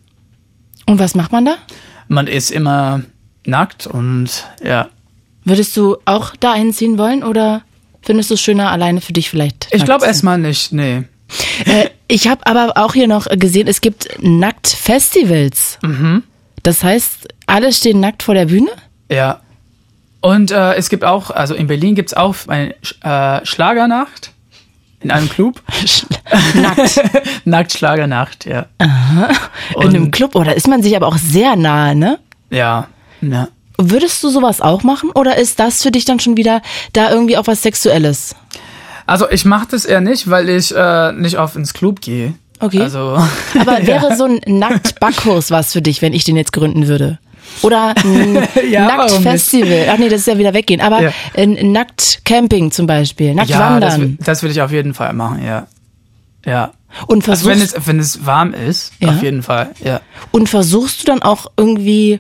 Und 0.88 1.00
was 1.00 1.16
macht 1.16 1.32
man 1.32 1.46
da? 1.46 1.56
Man 2.08 2.28
ist 2.28 2.52
immer 2.52 3.02
nackt 3.46 3.88
und 3.88 4.46
ja. 4.64 4.90
Würdest 5.44 5.76
du 5.78 5.98
auch 6.06 6.36
da 6.40 6.54
einziehen 6.54 6.98
wollen 6.98 7.24
oder 7.24 7.62
findest 8.02 8.30
du 8.30 8.34
es 8.34 8.42
schöner 8.42 8.72
alleine 8.72 9.02
für 9.02 9.14
dich 9.14 9.30
vielleicht? 9.30 9.68
Ich 9.72 9.86
glaube 9.86 10.06
erstmal 10.06 10.38
nicht, 10.38 10.74
nee. 10.74 11.04
Äh, 11.66 11.90
ich 12.08 12.28
habe 12.28 12.46
aber 12.46 12.74
auch 12.76 12.94
hier 12.94 13.08
noch 13.08 13.28
gesehen, 13.28 13.68
es 13.68 13.82
gibt 13.82 14.10
Nacktfestivals. 14.22 15.80
Mhm. 15.82 16.24
Das 16.64 16.84
heißt, 16.84 17.28
alle 17.46 17.72
stehen 17.72 18.00
nackt 18.00 18.24
vor 18.24 18.36
der 18.36 18.46
Bühne? 18.46 18.72
Ja. 19.12 19.42
Und 20.22 20.52
äh, 20.52 20.74
es 20.76 20.90
gibt 20.90 21.04
auch, 21.04 21.30
also 21.30 21.54
in 21.54 21.68
Berlin 21.68 21.96
gibt 21.96 22.10
es 22.10 22.14
auch 22.18 22.36
eine 22.48 22.76
äh, 23.04 23.46
Schlagernacht 23.46 24.32
in 25.02 25.12
einem 25.12 25.30
Club. 25.30 25.62
Nackt. 26.56 27.02
Nackt 27.46 27.72
Schlagernacht, 27.74 28.46
ja. 28.46 28.66
Aha. 28.80 29.30
In 29.76 29.90
einem 29.90 30.12
Club, 30.12 30.36
oder 30.36 30.56
ist 30.56 30.68
man 30.68 30.82
sich 30.82 30.96
aber 30.96 31.08
auch 31.08 31.18
sehr 31.18 31.56
nahe, 31.56 31.96
ne? 31.96 32.20
Ja, 32.50 32.88
ja. 33.22 33.48
Würdest 33.80 34.24
du 34.24 34.30
sowas 34.30 34.60
auch 34.60 34.82
machen 34.82 35.12
oder 35.12 35.38
ist 35.38 35.60
das 35.60 35.84
für 35.84 35.92
dich 35.92 36.04
dann 36.04 36.20
schon 36.20 36.36
wieder 36.36 36.64
da 36.94 37.12
irgendwie 37.12 37.38
auch 37.38 37.46
was 37.46 37.62
Sexuelles? 37.62 38.36
Also 39.08 39.30
ich 39.30 39.46
mache 39.46 39.68
das 39.72 39.86
eher 39.86 40.02
nicht, 40.02 40.30
weil 40.30 40.50
ich 40.50 40.76
äh, 40.76 41.12
nicht 41.14 41.40
oft 41.40 41.56
ins 41.56 41.74
Club 41.74 42.02
gehe. 42.02 42.34
Okay. 42.60 42.82
Also, 42.82 43.18
Aber 43.60 43.80
wäre 43.88 44.16
so 44.16 44.26
ein 44.26 44.42
Nackt-Backkurs 44.46 45.50
was 45.50 45.74
für 45.74 45.82
dich, 45.82 46.02
wenn 46.02 46.14
ich 46.14 46.26
den 46.26 46.36
jetzt 46.36 46.54
gründen 46.54 46.88
würde? 46.88 47.18
Oder 47.62 47.96
ein 48.04 48.36
ja, 48.70 48.86
Nackt-Festival. 48.86 49.88
Ach 49.90 49.98
nee, 49.98 50.10
das 50.10 50.22
ist 50.22 50.28
ja 50.28 50.38
wieder 50.38 50.54
weggehen. 50.54 50.82
Aber 50.82 51.02
ja. 51.02 51.12
ein 51.36 51.72
Nackt-Camping 51.72 52.72
zum 52.72 52.86
Beispiel. 52.86 53.34
Nackt-Wandern. 53.34 54.02
Ja, 54.02 54.08
das, 54.18 54.26
das 54.26 54.44
würde 54.44 54.52
ich 54.52 54.62
auf 54.62 54.72
jeden 54.72 54.94
Fall 54.94 55.14
machen, 55.14 55.44
ja. 55.44 55.68
Ja. 56.46 56.72
Und 57.08 57.24
versuchst, 57.24 57.50
also 57.50 57.62
wenn 57.62 57.82
es, 57.82 57.88
wenn 57.88 58.00
es 58.00 58.26
warm 58.26 58.54
ist, 58.54 58.94
ja. 59.00 59.10
auf 59.10 59.22
jeden 59.22 59.44
Fall, 59.44 59.72
ja. 59.84 60.02
Und 60.32 60.50
versuchst 60.50 61.02
du 61.02 61.06
dann 61.06 61.22
auch 61.22 61.48
irgendwie 61.58 62.20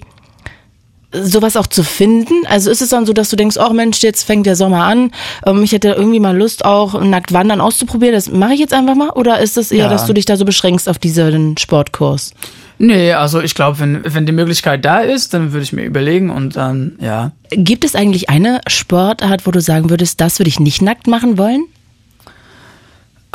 sowas 1.24 1.56
auch 1.56 1.68
zu 1.68 1.84
finden? 1.84 2.34
Also 2.48 2.72
ist 2.72 2.82
es 2.82 2.90
dann 2.90 3.06
so, 3.06 3.14
dass 3.14 3.30
du 3.30 3.36
denkst, 3.36 3.58
oh 3.58 3.74
Mensch, 3.74 4.02
jetzt 4.02 4.24
fängt 4.24 4.46
der 4.46 4.56
Sommer 4.56 4.84
an, 4.84 5.12
ähm, 5.46 5.64
ich 5.64 5.72
hätte 5.72 5.90
irgendwie 5.90 6.20
mal 6.20 6.36
Lust, 6.36 6.66
auch 6.66 7.02
nackt 7.02 7.34
wandern 7.34 7.62
auszuprobieren, 7.62 8.14
das 8.14 8.30
mache 8.32 8.54
ich 8.54 8.60
jetzt 8.60 8.74
einfach 8.74 8.96
mal? 8.96 9.10
Oder 9.12 9.40
ist 9.40 9.58
es 9.58 9.72
eher, 9.72 9.86
ja. 9.86 9.90
dass 9.90 10.06
du 10.06 10.14
dich 10.14 10.26
da 10.26 10.38
so 10.38 10.46
beschränkst 10.46 10.90
auf 10.90 11.00
diesen 11.00 11.58
Sportkurs? 11.58 12.34
Nee, 12.80 13.14
also 13.14 13.42
ich 13.42 13.56
glaube, 13.56 13.80
wenn, 13.80 14.02
wenn 14.06 14.26
die 14.26 14.32
Möglichkeit 14.32 14.86
da 14.86 15.00
ist, 15.00 15.34
dann 15.34 15.52
würde 15.52 15.64
ich 15.64 15.74
mir 15.74 15.84
überlegen 15.84 16.30
und 16.30 16.56
dann, 16.56 16.98
ja. 17.02 17.32
Gibt 17.50 17.84
es 17.84 17.96
eigentlich 17.96 18.30
eine 18.30 18.62
Sportart, 18.68 19.48
wo 19.48 19.52
du 19.52 19.62
sagen 19.62 19.90
würdest, 19.90 20.22
das 20.22 20.40
würde 20.40 20.50
ich 20.50 20.60
nicht 20.60 20.82
nackt 20.82 21.08
machen 21.08 21.38
wollen? 21.38 21.66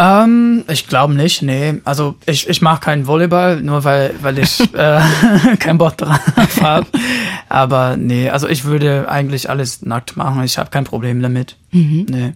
Ähm, 0.03 0.65
ich 0.69 0.89
glaube 0.89 1.15
nicht, 1.15 1.43
nee. 1.43 1.75
Also 1.85 2.17
ich, 2.27 2.49
ich 2.49 2.61
mache 2.61 2.81
keinen 2.81 3.07
Volleyball, 3.07 3.61
nur 3.61 3.85
weil, 3.85 4.15
weil 4.21 4.39
ich 4.39 4.61
äh, 4.75 5.01
keinen 5.59 5.79
Bock 5.79 5.97
drauf 5.97 6.61
habe. 6.61 6.87
Aber 7.49 7.97
nee, 7.97 8.29
also 8.29 8.49
ich 8.49 8.65
würde 8.65 9.09
eigentlich 9.09 9.49
alles 9.49 9.83
nackt 9.83 10.17
machen. 10.17 10.43
Ich 10.43 10.59
habe 10.59 10.71
kein 10.71 10.85
Problem 10.85 11.23
damit. 11.23 11.57
Mhm. 11.71 12.07
Nee. 12.11 12.33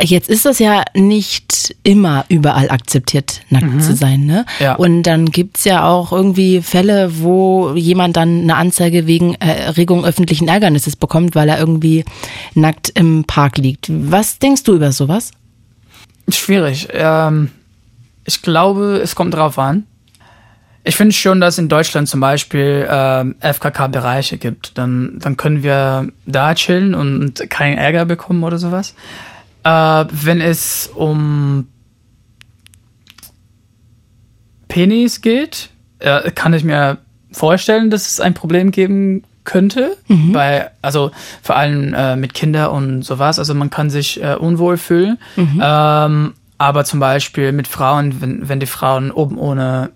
Jetzt 0.00 0.28
ist 0.28 0.44
das 0.44 0.58
ja 0.58 0.82
nicht 0.94 1.74
immer 1.84 2.24
überall 2.28 2.70
akzeptiert, 2.70 3.42
nackt 3.48 3.72
mhm. 3.72 3.80
zu 3.80 3.94
sein, 3.94 4.26
ne? 4.26 4.44
Ja. 4.58 4.74
Und 4.74 5.04
dann 5.04 5.26
gibt's 5.26 5.64
ja 5.64 5.88
auch 5.88 6.12
irgendwie 6.12 6.60
Fälle, 6.60 7.22
wo 7.22 7.74
jemand 7.74 8.16
dann 8.16 8.42
eine 8.42 8.56
Anzeige 8.56 9.06
wegen 9.06 9.34
Erregung 9.36 10.04
öffentlichen 10.04 10.48
Ärgernisses 10.48 10.96
bekommt, 10.96 11.34
weil 11.34 11.48
er 11.48 11.58
irgendwie 11.58 12.04
nackt 12.54 12.90
im 12.94 13.24
Park 13.24 13.56
liegt. 13.56 13.86
Was 13.88 14.38
denkst 14.38 14.64
du 14.64 14.74
über 14.74 14.92
sowas? 14.92 15.30
Schwierig. 16.28 16.88
Ähm, 16.92 17.50
ich 18.24 18.42
glaube, 18.42 19.00
es 19.02 19.14
kommt 19.14 19.34
drauf 19.34 19.58
an. 19.58 19.86
Ich 20.84 20.96
finde 20.96 21.12
schon, 21.14 21.40
dass 21.40 21.58
in 21.58 21.68
Deutschland 21.68 22.08
zum 22.08 22.20
Beispiel 22.20 22.86
ähm, 22.88 23.36
FKK-Bereiche 23.40 24.38
gibt. 24.38 24.78
Dann, 24.78 25.18
dann 25.18 25.36
können 25.36 25.62
wir 25.62 26.08
da 26.26 26.54
chillen 26.54 26.94
und 26.94 27.50
keinen 27.50 27.76
Ärger 27.76 28.04
bekommen 28.04 28.42
oder 28.44 28.58
sowas. 28.58 28.94
Äh, 29.64 30.04
wenn 30.10 30.40
es 30.40 30.90
um 30.94 31.68
Penis 34.68 35.20
geht, 35.20 35.70
äh, 35.98 36.30
kann 36.30 36.54
ich 36.54 36.64
mir 36.64 36.98
vorstellen, 37.32 37.90
dass 37.90 38.06
es 38.06 38.20
ein 38.20 38.34
Problem 38.34 38.70
geben 38.70 39.24
könnte, 39.48 39.96
mhm. 40.08 40.32
bei, 40.32 40.70
also 40.82 41.10
vor 41.42 41.56
allem 41.56 41.94
äh, 41.94 42.16
mit 42.16 42.34
Kindern 42.34 42.70
und 42.70 43.02
sowas. 43.02 43.38
Also 43.38 43.54
man 43.54 43.70
kann 43.70 43.88
sich 43.88 44.22
äh, 44.22 44.34
unwohl 44.34 44.76
fühlen. 44.76 45.18
Mhm. 45.36 45.60
Ähm, 45.64 46.34
aber 46.58 46.84
zum 46.84 47.00
Beispiel 47.00 47.52
mit 47.52 47.66
Frauen, 47.66 48.20
wenn, 48.20 48.48
wenn 48.48 48.60
die 48.60 48.66
Frauen 48.66 49.10
oben 49.10 49.38
ohne 49.38 49.90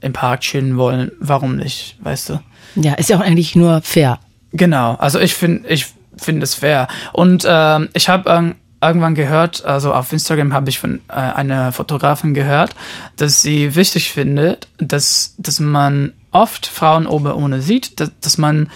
im 0.00 0.12
Park 0.12 0.40
chillen 0.40 0.76
wollen, 0.76 1.12
warum 1.20 1.56
nicht, 1.56 1.96
weißt 2.00 2.30
du? 2.30 2.40
Ja, 2.74 2.94
ist 2.94 3.08
ja 3.08 3.16
auch 3.16 3.22
eigentlich 3.22 3.54
nur 3.54 3.80
fair. 3.82 4.18
Genau, 4.52 4.94
also 4.96 5.20
ich 5.20 5.34
finde 5.34 5.68
ich 5.68 5.86
finde 6.16 6.42
es 6.42 6.54
fair. 6.54 6.88
Und 7.12 7.44
ähm, 7.48 7.88
ich 7.92 8.08
habe 8.08 8.28
ähm, 8.28 8.54
irgendwann 8.82 9.14
gehört, 9.14 9.64
also 9.64 9.92
auf 9.92 10.12
Instagram 10.12 10.52
habe 10.52 10.68
ich 10.68 10.80
von 10.80 11.00
äh, 11.08 11.12
einer 11.12 11.70
Fotografin 11.72 12.34
gehört, 12.34 12.74
dass 13.16 13.42
sie 13.42 13.76
wichtig 13.76 14.10
findet, 14.10 14.66
dass, 14.78 15.34
dass 15.38 15.60
man 15.60 16.12
oft 16.36 16.66
Frauen 16.66 17.06
oben 17.06 17.32
ohne 17.32 17.60
sieht, 17.62 18.00
dass, 18.00 18.10
dass 18.20 18.38
man 18.38 18.70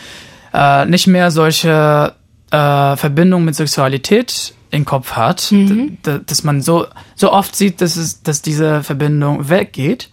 äh, 0.53 0.85
nicht 0.87 1.07
mehr 1.07 1.31
solche 1.31 2.15
äh, 2.51 2.97
Verbindungen 2.97 3.45
mit 3.45 3.55
Sexualität 3.55 4.55
im 4.71 4.85
Kopf 4.85 5.13
hat, 5.13 5.51
mhm. 5.51 5.99
dass 6.03 6.45
man 6.45 6.63
so, 6.63 6.87
so 7.15 7.33
oft 7.33 7.57
sieht, 7.57 7.81
dass, 7.81 7.97
es, 7.97 8.23
dass 8.23 8.43
diese 8.43 8.83
Verbindung 8.83 9.49
weggeht. 9.49 10.11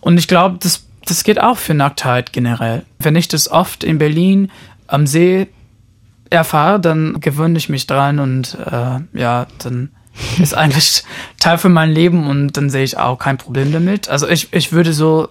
Und 0.00 0.18
ich 0.18 0.26
glaube, 0.26 0.58
das, 0.60 0.86
das 1.04 1.24
geht 1.24 1.40
auch 1.40 1.58
für 1.58 1.74
Nacktheit 1.74 2.32
generell. 2.32 2.84
Wenn 2.98 3.16
ich 3.16 3.28
das 3.28 3.50
oft 3.50 3.84
in 3.84 3.98
Berlin 3.98 4.50
am 4.86 5.06
See 5.06 5.46
erfahre, 6.28 6.80
dann 6.80 7.20
gewöhne 7.20 7.58
ich 7.58 7.68
mich 7.68 7.86
dran 7.86 8.18
und 8.18 8.56
äh, 8.66 9.18
ja, 9.18 9.46
dann 9.58 9.90
ist 10.40 10.54
eigentlich 10.54 11.04
Teil 11.40 11.58
für 11.58 11.68
mein 11.68 11.90
Leben 11.90 12.28
und 12.28 12.56
dann 12.56 12.70
sehe 12.70 12.84
ich 12.84 12.98
auch 12.98 13.18
kein 13.18 13.38
Problem 13.38 13.72
damit. 13.72 14.08
Also 14.08 14.28
ich, 14.28 14.52
ich 14.52 14.72
würde 14.72 14.92
so, 14.92 15.28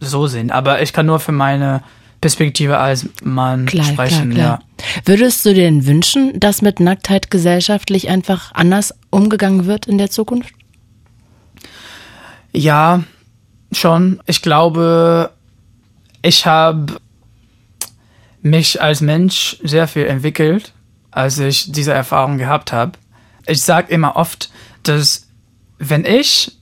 so 0.00 0.26
sehen, 0.26 0.50
aber 0.50 0.82
ich 0.82 0.92
kann 0.92 1.06
nur 1.06 1.20
für 1.20 1.32
meine 1.32 1.82
Perspektive 2.20 2.78
als 2.78 3.08
Mann 3.22 3.66
klar, 3.66 3.84
sprechen, 3.84 4.30
klar, 4.30 4.58
klar. 4.58 4.62
ja. 4.80 5.02
Würdest 5.04 5.44
du 5.44 5.54
dir 5.54 5.64
denn 5.64 5.86
wünschen, 5.86 6.38
dass 6.40 6.62
mit 6.62 6.80
Nacktheit 6.80 7.30
gesellschaftlich 7.30 8.08
einfach 8.08 8.52
anders 8.54 8.94
umgegangen 9.10 9.66
wird 9.66 9.86
in 9.86 9.98
der 9.98 10.10
Zukunft? 10.10 10.52
Ja, 12.52 13.04
schon. 13.70 14.20
Ich 14.26 14.40
glaube, 14.40 15.30
ich 16.22 16.46
habe 16.46 16.96
mich 18.40 18.80
als 18.80 19.00
Mensch 19.00 19.58
sehr 19.62 19.86
viel 19.86 20.06
entwickelt, 20.06 20.72
als 21.10 21.38
ich 21.38 21.70
diese 21.70 21.92
Erfahrung 21.92 22.38
gehabt 22.38 22.72
habe. 22.72 22.92
Ich 23.46 23.62
sage 23.62 23.92
immer 23.92 24.16
oft, 24.16 24.50
dass 24.82 25.28
wenn 25.78 26.04
ich 26.04 26.52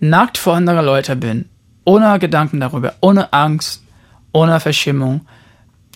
nackt 0.00 0.38
vor 0.38 0.54
anderen 0.54 0.84
Leuten 0.84 1.20
bin, 1.20 1.48
ohne 1.84 2.18
Gedanken 2.18 2.60
darüber, 2.60 2.94
ohne 3.00 3.32
Angst, 3.32 3.82
ohne 4.32 4.60
Verschimmung, 4.60 5.22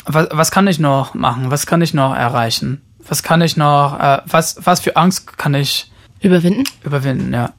was, 0.04 0.28
was 0.30 0.50
kann 0.50 0.66
ich 0.66 0.78
noch 0.78 1.14
machen? 1.14 1.50
Was 1.50 1.66
kann 1.66 1.82
ich 1.82 1.94
noch 1.94 2.14
erreichen? 2.14 2.80
Was 3.06 3.22
kann 3.22 3.40
ich 3.42 3.56
noch, 3.56 3.98
äh, 3.98 4.20
was, 4.26 4.58
was 4.64 4.80
für 4.80 4.96
Angst 4.96 5.36
kann 5.38 5.54
ich 5.54 5.90
überwinden? 6.20 6.64
Überwinden, 6.82 7.32
ja. 7.32 7.52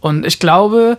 Und 0.00 0.24
ich 0.24 0.38
glaube, 0.38 0.98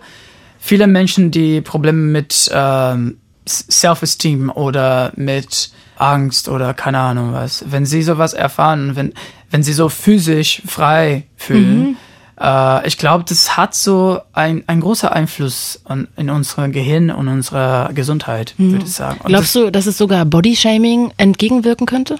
viele 0.58 0.86
Menschen, 0.86 1.30
die 1.30 1.60
Probleme 1.60 1.98
mit 1.98 2.50
ähm, 2.52 3.18
Self-Esteem 3.46 4.50
oder 4.50 5.12
mit 5.16 5.70
Angst 5.96 6.48
oder 6.48 6.74
keine 6.74 6.98
Ahnung 6.98 7.32
was, 7.32 7.64
wenn 7.70 7.84
sie 7.84 8.02
sowas 8.02 8.32
erfahren, 8.32 8.96
wenn, 8.96 9.12
wenn 9.50 9.62
sie 9.62 9.72
so 9.72 9.88
physisch 9.88 10.62
frei 10.66 11.24
fühlen, 11.36 11.80
mhm. 11.80 11.96
Äh, 12.40 12.86
ich 12.86 12.96
glaube, 12.96 13.24
das 13.28 13.56
hat 13.56 13.74
so 13.74 14.20
ein, 14.32 14.64
ein 14.66 14.80
großer 14.80 15.12
Einfluss 15.12 15.80
an, 15.84 16.08
in 16.16 16.30
unserem 16.30 16.72
Gehirn 16.72 17.10
und 17.10 17.28
unserer 17.28 17.92
Gesundheit, 17.92 18.54
mhm. 18.56 18.72
würde 18.72 18.84
ich 18.86 18.92
sagen. 18.92 19.20
Und 19.20 19.28
Glaubst 19.28 19.54
das, 19.54 19.62
du, 19.62 19.70
dass 19.70 19.86
es 19.86 19.98
sogar 19.98 20.24
Bodyshaming 20.24 21.12
entgegenwirken 21.16 21.86
könnte? 21.86 22.16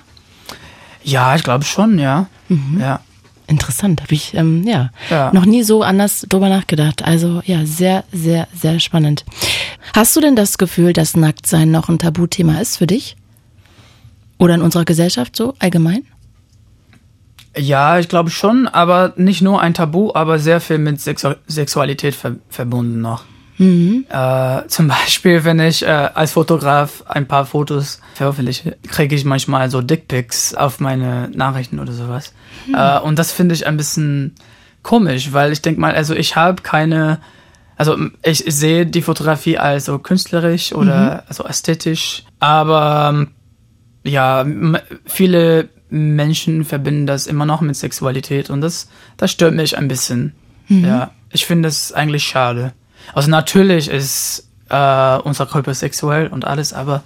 Ja, 1.03 1.35
ich 1.35 1.43
glaube 1.43 1.65
schon, 1.65 1.99
ja. 1.99 2.27
Mhm. 2.49 2.79
Ja. 2.81 3.01
Interessant, 3.47 4.01
habe 4.01 4.15
ich 4.15 4.35
ähm, 4.35 4.63
ja, 4.65 4.91
ja, 5.11 5.33
noch 5.33 5.45
nie 5.45 5.65
so 5.65 5.83
anders 5.83 6.25
drüber 6.29 6.49
nachgedacht. 6.49 7.03
Also 7.03 7.43
ja, 7.45 7.67
sehr, 7.67 8.05
sehr, 8.13 8.47
sehr 8.55 8.79
spannend. 8.79 9.25
Hast 9.93 10.15
du 10.15 10.21
denn 10.21 10.37
das 10.37 10.57
Gefühl, 10.57 10.93
dass 10.93 11.17
Nacktsein 11.17 11.73
noch 11.73 11.89
ein 11.89 11.99
Tabuthema 11.99 12.61
ist 12.61 12.77
für 12.77 12.87
dich? 12.87 13.17
Oder 14.39 14.55
in 14.55 14.63
unserer 14.63 14.85
Gesellschaft 14.85 15.35
so 15.35 15.55
allgemein? 15.59 16.05
Ja, 17.57 17.99
ich 17.99 18.09
glaube 18.09 18.31
schon, 18.31 18.69
aber 18.69 19.13
nicht 19.17 19.43
nur 19.43 19.61
ein 19.61 19.75
Tabu, 19.75 20.13
aber 20.15 20.39
sehr 20.39 20.61
viel 20.61 20.79
mit 20.79 21.01
Sexu 21.01 21.35
Sexualität 21.47 22.15
ver 22.15 22.37
verbunden 22.49 23.01
noch. 23.01 23.25
Mhm. 23.59 24.07
Äh, 24.09 24.67
zum 24.69 24.89
Beispiel, 25.05 25.45
wenn 25.45 25.59
ich 25.59 25.83
äh, 25.83 25.87
als 25.87 26.33
Fotograf 26.33 27.05
ein 27.07 27.27
paar 27.27 27.47
Fotos 27.47 28.01
veröffentliche, 28.15 28.77
kriege 28.89 29.15
ich 29.15 29.25
manchmal 29.25 29.71
so 29.71 29.83
Dickpics 29.83 30.55
auf 30.55 30.81
meine 30.81 31.29
Nachrichten 31.35 31.79
oder 31.81 31.93
sowas. 31.93 32.33
Mhm. 32.67 32.75
Äh, 32.75 33.01
und 33.01 33.19
das 33.19 33.33
finde 33.33 33.55
ich 33.55 33.67
ein 33.67 33.77
bisschen 33.77 34.35
komisch, 34.83 35.33
weil 35.33 35.53
ich 35.53 35.61
denke 35.61 35.81
mal, 35.81 35.95
also 35.95 36.15
ich 36.15 36.37
habe 36.37 36.63
keine, 36.63 37.21
also 37.77 37.97
ich, 38.23 38.47
ich, 38.47 38.55
sehe 38.55 38.87
die 38.87 39.03
Fotografie 39.03 39.59
als 39.59 39.87
so 39.87 39.99
künstlerisch 39.99 40.73
oder 40.73 41.15
mhm. 41.15 41.21
also 41.29 41.45
ästhetisch, 41.45 42.25
aber 42.39 43.27
ja, 44.05 44.47
viele 45.05 45.69
Menschen 45.91 46.65
verbinden 46.65 47.07
das 47.07 47.27
immer 47.27 47.47
noch 47.47 47.61
mit 47.61 47.77
Sexualität 47.77 48.49
und 48.51 48.61
das, 48.61 48.89
das 49.17 49.31
stört 49.31 49.55
mich 49.55 49.77
ein 49.77 49.89
bisschen. 49.89 50.35
Mhm. 50.69 50.85
Ja, 50.85 51.11
ich 51.31 51.47
finde 51.47 51.69
es 51.69 51.93
eigentlich 51.93 52.25
schade. 52.25 52.73
Also 53.13 53.29
natürlich 53.29 53.89
ist 53.89 54.49
äh, 54.69 55.19
unser 55.19 55.47
Körper 55.47 55.75
sexuell 55.75 56.29
und 56.29 56.47
alles, 56.47 56.73
aber 56.73 57.03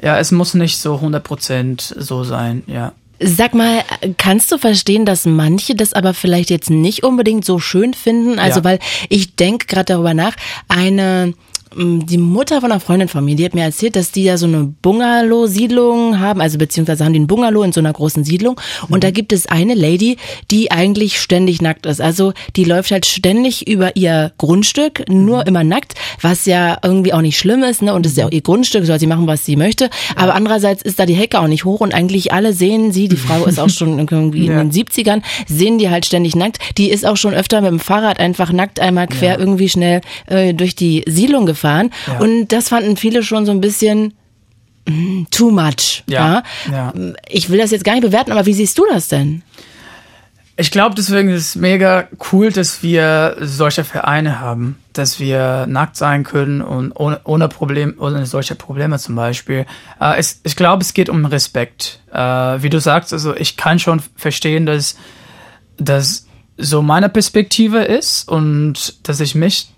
ja, 0.00 0.18
es 0.18 0.32
muss 0.32 0.54
nicht 0.54 0.78
so 0.78 0.96
100% 0.96 2.00
so 2.00 2.24
sein, 2.24 2.62
ja. 2.66 2.92
Sag 3.20 3.54
mal, 3.54 3.82
kannst 4.18 4.50
du 4.52 4.58
verstehen, 4.58 5.06
dass 5.06 5.24
manche 5.24 5.74
das 5.74 5.92
aber 5.92 6.14
vielleicht 6.14 6.50
jetzt 6.50 6.68
nicht 6.68 7.04
unbedingt 7.04 7.44
so 7.44 7.58
schön 7.58 7.94
finden? 7.94 8.38
Also, 8.38 8.58
ja. 8.60 8.64
weil 8.64 8.78
ich 9.08 9.36
denke 9.36 9.66
gerade 9.66 9.84
darüber 9.84 10.14
nach, 10.14 10.34
eine 10.68 11.32
die 11.76 12.18
Mutter 12.18 12.60
von 12.60 12.70
einer 12.70 12.80
Freundin 12.80 13.08
von 13.08 13.24
mir, 13.24 13.34
die 13.34 13.44
hat 13.44 13.54
mir 13.54 13.64
erzählt, 13.64 13.96
dass 13.96 14.12
die 14.12 14.24
ja 14.24 14.36
so 14.36 14.46
eine 14.46 14.72
Bungalow-Siedlung 14.82 16.20
haben, 16.20 16.40
also 16.40 16.58
beziehungsweise 16.58 17.04
haben 17.04 17.12
die 17.12 17.18
einen 17.18 17.26
Bungalow 17.26 17.62
in 17.62 17.72
so 17.72 17.80
einer 17.80 17.92
großen 17.92 18.24
Siedlung. 18.24 18.60
Und 18.82 18.96
mhm. 18.96 19.00
da 19.00 19.10
gibt 19.10 19.32
es 19.32 19.46
eine 19.46 19.74
Lady, 19.74 20.16
die 20.50 20.70
eigentlich 20.70 21.20
ständig 21.20 21.60
nackt 21.60 21.86
ist. 21.86 22.00
Also 22.00 22.32
die 22.56 22.64
läuft 22.64 22.90
halt 22.90 23.06
ständig 23.06 23.66
über 23.66 23.96
ihr 23.96 24.32
Grundstück, 24.38 25.08
nur 25.08 25.40
mhm. 25.40 25.46
immer 25.46 25.64
nackt, 25.64 25.94
was 26.20 26.46
ja 26.46 26.78
irgendwie 26.82 27.12
auch 27.12 27.22
nicht 27.22 27.38
schlimm 27.38 27.62
ist, 27.62 27.82
ne? 27.82 27.92
Und 27.92 28.06
es 28.06 28.12
ist 28.12 28.18
ja 28.18 28.26
auch 28.26 28.32
ihr 28.32 28.42
Grundstück, 28.42 28.86
soll 28.86 29.00
sie 29.00 29.06
machen, 29.06 29.26
was 29.26 29.44
sie 29.44 29.56
möchte. 29.56 29.90
Aber 30.16 30.34
andererseits 30.34 30.82
ist 30.82 30.98
da 30.98 31.06
die 31.06 31.14
Hecke 31.14 31.40
auch 31.40 31.48
nicht 31.48 31.64
hoch 31.64 31.80
und 31.80 31.92
eigentlich 31.92 32.32
alle 32.32 32.52
sehen 32.52 32.92
sie, 32.92 33.08
die 33.08 33.16
Frau 33.16 33.44
ist 33.46 33.58
auch 33.58 33.70
schon 33.70 33.98
irgendwie 33.98 34.46
ja. 34.46 34.60
in 34.60 34.70
den 34.70 34.86
70ern, 34.86 35.22
sehen 35.48 35.78
die 35.78 35.90
halt 35.90 36.06
ständig 36.06 36.36
nackt. 36.36 36.58
Die 36.78 36.90
ist 36.90 37.04
auch 37.04 37.16
schon 37.16 37.34
öfter 37.34 37.60
mit 37.60 37.70
dem 37.70 37.80
Fahrrad 37.80 38.20
einfach 38.20 38.52
nackt 38.52 38.78
einmal 38.78 39.08
quer 39.08 39.34
ja. 39.34 39.38
irgendwie 39.38 39.68
schnell 39.68 40.00
äh, 40.26 40.54
durch 40.54 40.76
die 40.76 41.02
Siedlung 41.06 41.46
gefahren 41.46 41.63
gefahren. 41.64 41.90
Ja. 42.06 42.18
Und 42.18 42.48
das 42.48 42.68
fanden 42.68 42.96
viele 42.96 43.22
schon 43.22 43.46
so 43.46 43.52
ein 43.52 43.60
bisschen 43.60 44.14
mm, 44.88 45.24
too 45.30 45.50
much. 45.50 46.04
Ja. 46.06 46.42
ja. 46.70 46.92
Ich 47.28 47.50
will 47.50 47.58
das 47.58 47.70
jetzt 47.70 47.84
gar 47.84 47.94
nicht 47.94 48.04
bewerten, 48.04 48.32
aber 48.32 48.46
wie 48.46 48.54
siehst 48.54 48.78
du 48.78 48.84
das 48.90 49.08
denn? 49.08 49.42
Ich 50.56 50.70
glaube, 50.70 50.94
deswegen 50.94 51.30
ist 51.30 51.48
es 51.48 51.56
mega 51.56 52.06
cool, 52.30 52.52
dass 52.52 52.84
wir 52.84 53.36
solche 53.40 53.82
Vereine 53.82 54.38
haben, 54.38 54.78
dass 54.92 55.18
wir 55.18 55.66
nackt 55.66 55.96
sein 55.96 56.22
können 56.22 56.62
und 56.62 56.92
ohne, 56.92 57.20
ohne 57.24 57.48
Problem, 57.48 57.96
ohne 57.98 58.24
solche 58.26 58.54
Probleme 58.54 59.00
zum 59.00 59.16
Beispiel. 59.16 59.66
Äh, 60.00 60.18
es, 60.18 60.40
ich 60.44 60.54
glaube, 60.54 60.82
es 60.82 60.94
geht 60.94 61.08
um 61.08 61.24
Respekt. 61.24 62.00
Äh, 62.12 62.18
wie 62.18 62.70
du 62.70 62.78
sagst, 62.78 63.12
also 63.12 63.34
ich 63.34 63.56
kann 63.56 63.80
schon 63.80 64.00
verstehen, 64.14 64.64
dass, 64.64 64.96
dass 65.76 66.26
so 66.56 66.82
meine 66.82 67.08
Perspektive 67.08 67.80
ist 67.80 68.28
und 68.28 69.08
dass 69.08 69.18
ich 69.18 69.34
mich 69.34 69.73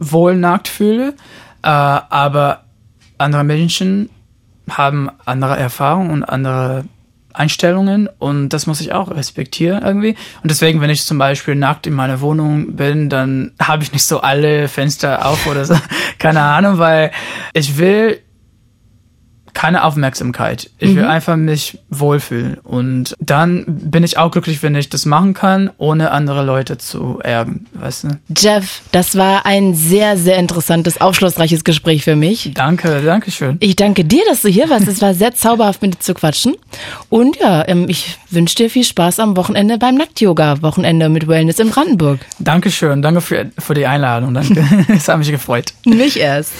wohl 0.00 0.34
nackt 0.36 0.66
fühle, 0.66 1.14
äh, 1.62 1.68
aber 1.68 2.64
andere 3.18 3.44
Menschen 3.44 4.10
haben 4.68 5.10
andere 5.24 5.56
Erfahrungen 5.56 6.10
und 6.10 6.24
andere 6.24 6.84
Einstellungen 7.32 8.08
und 8.18 8.48
das 8.48 8.66
muss 8.66 8.80
ich 8.80 8.92
auch 8.92 9.10
respektieren 9.10 9.82
irgendwie. 9.82 10.16
Und 10.42 10.50
deswegen, 10.50 10.80
wenn 10.80 10.90
ich 10.90 11.04
zum 11.04 11.18
Beispiel 11.18 11.54
nackt 11.54 11.86
in 11.86 11.94
meiner 11.94 12.20
Wohnung 12.20 12.74
bin, 12.74 13.08
dann 13.08 13.52
habe 13.60 13.82
ich 13.82 13.92
nicht 13.92 14.04
so 14.04 14.20
alle 14.20 14.66
Fenster 14.66 15.26
auf 15.26 15.46
oder 15.46 15.64
so. 15.64 15.76
Keine 16.18 16.40
Ahnung, 16.40 16.78
weil 16.78 17.12
ich 17.52 17.78
will 17.78 18.20
keine 19.54 19.84
Aufmerksamkeit. 19.84 20.70
Ich 20.78 20.94
will 20.94 21.04
mhm. 21.04 21.10
einfach 21.10 21.36
mich 21.36 21.78
wohlfühlen. 21.90 22.58
Und 22.58 23.16
dann 23.20 23.64
bin 23.66 24.04
ich 24.04 24.18
auch 24.18 24.30
glücklich, 24.30 24.62
wenn 24.62 24.74
ich 24.74 24.88
das 24.88 25.06
machen 25.06 25.34
kann, 25.34 25.70
ohne 25.78 26.10
andere 26.10 26.44
Leute 26.44 26.78
zu 26.78 27.20
ärgern, 27.22 27.66
weißt 27.74 28.04
du? 28.04 28.08
Jeff, 28.36 28.82
das 28.92 29.16
war 29.16 29.46
ein 29.46 29.74
sehr, 29.74 30.16
sehr 30.16 30.36
interessantes, 30.38 31.00
aufschlussreiches 31.00 31.64
Gespräch 31.64 32.04
für 32.04 32.16
mich. 32.16 32.52
Danke, 32.54 33.02
danke 33.04 33.30
schön. 33.30 33.56
Ich 33.60 33.76
danke 33.76 34.04
dir, 34.04 34.22
dass 34.28 34.42
du 34.42 34.48
hier 34.48 34.68
warst. 34.70 34.88
Es 34.88 35.02
war 35.02 35.14
sehr 35.14 35.34
zauberhaft, 35.34 35.82
mit 35.82 35.94
dir 35.94 36.00
zu 36.00 36.14
quatschen. 36.14 36.56
Und 37.08 37.36
ja, 37.36 37.66
ähm, 37.68 37.86
ich 37.88 38.18
wünsche 38.30 38.56
dir 38.56 38.70
viel 38.70 38.84
Spaß 38.84 39.20
am 39.20 39.36
Wochenende 39.36 39.78
beim 39.78 39.96
Nackt-Yoga, 39.96 40.62
Wochenende 40.62 41.08
mit 41.08 41.28
Wellness 41.28 41.58
in 41.58 41.70
Brandenburg. 41.70 42.20
Dankeschön, 42.38 43.02
danke 43.02 43.20
für, 43.20 43.50
für 43.58 43.74
die 43.74 43.86
Einladung. 43.86 44.34
Danke. 44.34 44.64
Es 44.88 45.08
hat 45.08 45.18
mich 45.18 45.30
gefreut. 45.30 45.72
Mich 45.84 46.18
erst. 46.18 46.52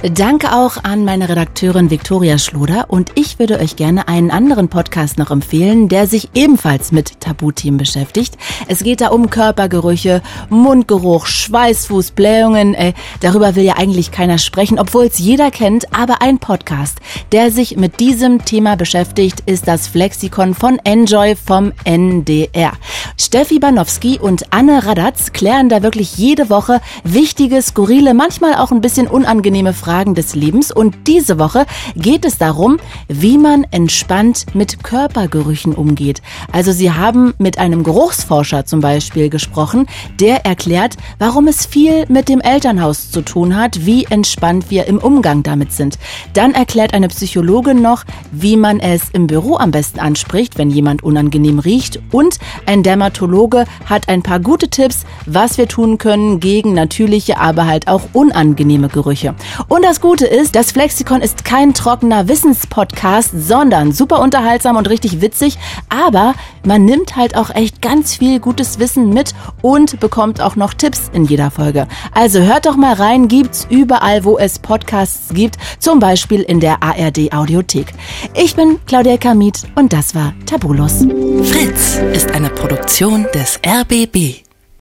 Danke 0.00 0.52
auch 0.52 0.84
an 0.84 1.04
meine 1.04 1.28
Redakteurin 1.28 1.90
Viktoria 1.90 2.38
Schloder 2.38 2.84
und 2.86 3.10
ich 3.16 3.40
würde 3.40 3.58
euch 3.58 3.74
gerne 3.74 4.06
einen 4.06 4.30
anderen 4.30 4.68
Podcast 4.68 5.18
noch 5.18 5.32
empfehlen, 5.32 5.88
der 5.88 6.06
sich 6.06 6.28
ebenfalls 6.34 6.92
mit 6.92 7.18
Tabuthemen 7.18 7.78
beschäftigt. 7.78 8.38
Es 8.68 8.84
geht 8.84 9.00
da 9.00 9.08
um 9.08 9.28
Körpergerüche, 9.28 10.22
Mundgeruch, 10.50 11.26
Schweißfuß, 11.26 12.12
Blähungen. 12.12 12.74
Äh, 12.74 12.92
darüber 13.22 13.56
will 13.56 13.64
ja 13.64 13.76
eigentlich 13.76 14.12
keiner 14.12 14.38
sprechen, 14.38 14.78
obwohl 14.78 15.06
es 15.06 15.18
jeder 15.18 15.50
kennt. 15.50 15.92
Aber 15.92 16.22
ein 16.22 16.38
Podcast, 16.38 16.98
der 17.32 17.50
sich 17.50 17.76
mit 17.76 17.98
diesem 17.98 18.44
Thema 18.44 18.76
beschäftigt, 18.76 19.42
ist 19.46 19.66
das 19.66 19.88
Flexikon 19.88 20.54
von 20.54 20.78
Enjoy 20.84 21.34
vom 21.34 21.72
NDR. 21.82 22.70
Steffi 23.18 23.58
Banowski 23.58 24.20
und 24.20 24.52
Anne 24.52 24.86
Radatz 24.86 25.32
klären 25.32 25.68
da 25.68 25.82
wirklich 25.82 26.16
jede 26.18 26.50
Woche 26.50 26.80
wichtige, 27.02 27.60
skurrile, 27.62 28.14
manchmal 28.14 28.54
auch 28.54 28.70
ein 28.70 28.80
bisschen 28.80 29.08
unangenehme 29.08 29.72
Fragen 29.72 29.87
Fragen 29.88 30.14
des 30.14 30.34
Lebens 30.34 30.70
und 30.70 31.06
diese 31.06 31.38
Woche 31.38 31.64
geht 31.96 32.26
es 32.26 32.36
darum, 32.36 32.76
wie 33.08 33.38
man 33.38 33.64
entspannt 33.70 34.44
mit 34.52 34.84
Körpergerüchen 34.84 35.74
umgeht. 35.74 36.20
Also 36.52 36.72
Sie 36.72 36.92
haben 36.92 37.32
mit 37.38 37.56
einem 37.56 37.84
Geruchsforscher 37.84 38.66
zum 38.66 38.82
Beispiel 38.82 39.30
gesprochen, 39.30 39.86
der 40.20 40.44
erklärt, 40.44 40.98
warum 41.18 41.48
es 41.48 41.64
viel 41.64 42.04
mit 42.10 42.28
dem 42.28 42.42
Elternhaus 42.42 43.10
zu 43.10 43.22
tun 43.22 43.56
hat, 43.56 43.86
wie 43.86 44.04
entspannt 44.04 44.66
wir 44.68 44.84
im 44.88 44.98
Umgang 44.98 45.42
damit 45.42 45.72
sind. 45.72 45.98
Dann 46.34 46.52
erklärt 46.52 46.92
eine 46.92 47.08
Psychologin 47.08 47.80
noch, 47.80 48.04
wie 48.30 48.58
man 48.58 48.80
es 48.80 49.08
im 49.14 49.26
Büro 49.26 49.56
am 49.56 49.70
besten 49.70 50.00
anspricht, 50.00 50.58
wenn 50.58 50.68
jemand 50.68 51.02
unangenehm 51.02 51.60
riecht 51.60 51.98
und 52.12 52.38
ein 52.66 52.82
Dermatologe 52.82 53.64
hat 53.86 54.10
ein 54.10 54.22
paar 54.22 54.38
gute 54.38 54.68
Tipps, 54.68 55.06
was 55.24 55.56
wir 55.56 55.66
tun 55.66 55.96
können 55.96 56.40
gegen 56.40 56.74
natürliche, 56.74 57.40
aber 57.40 57.66
halt 57.66 57.88
auch 57.88 58.02
unangenehme 58.12 58.90
Gerüche. 58.90 59.34
Und 59.68 59.77
und 59.78 59.84
das 59.84 60.00
Gute 60.00 60.26
ist, 60.26 60.56
das 60.56 60.72
Flexikon 60.72 61.20
ist 61.20 61.44
kein 61.44 61.72
trockener 61.72 62.26
Wissenspodcast, 62.26 63.30
sondern 63.32 63.92
super 63.92 64.20
unterhaltsam 64.20 64.74
und 64.74 64.88
richtig 64.90 65.20
witzig. 65.20 65.56
Aber 65.88 66.34
man 66.66 66.84
nimmt 66.84 67.14
halt 67.14 67.36
auch 67.36 67.54
echt 67.54 67.80
ganz 67.80 68.16
viel 68.16 68.40
gutes 68.40 68.80
Wissen 68.80 69.10
mit 69.10 69.36
und 69.62 70.00
bekommt 70.00 70.40
auch 70.40 70.56
noch 70.56 70.74
Tipps 70.74 71.12
in 71.12 71.26
jeder 71.26 71.52
Folge. 71.52 71.86
Also 72.12 72.40
hört 72.40 72.66
doch 72.66 72.74
mal 72.74 72.94
rein, 72.94 73.28
gibt's 73.28 73.68
überall, 73.70 74.24
wo 74.24 74.36
es 74.36 74.58
Podcasts 74.58 75.32
gibt, 75.32 75.58
zum 75.78 76.00
Beispiel 76.00 76.40
in 76.40 76.58
der 76.58 76.82
ARD 76.82 77.32
Audiothek. 77.32 77.94
Ich 78.34 78.56
bin 78.56 78.80
Claudia 78.88 79.16
Kamit 79.16 79.62
und 79.76 79.92
das 79.92 80.12
war 80.12 80.32
Tabulos. 80.44 81.06
Fritz 81.44 82.00
ist 82.14 82.32
eine 82.32 82.50
Produktion 82.50 83.28
des 83.32 83.60
RBB. 83.64 84.47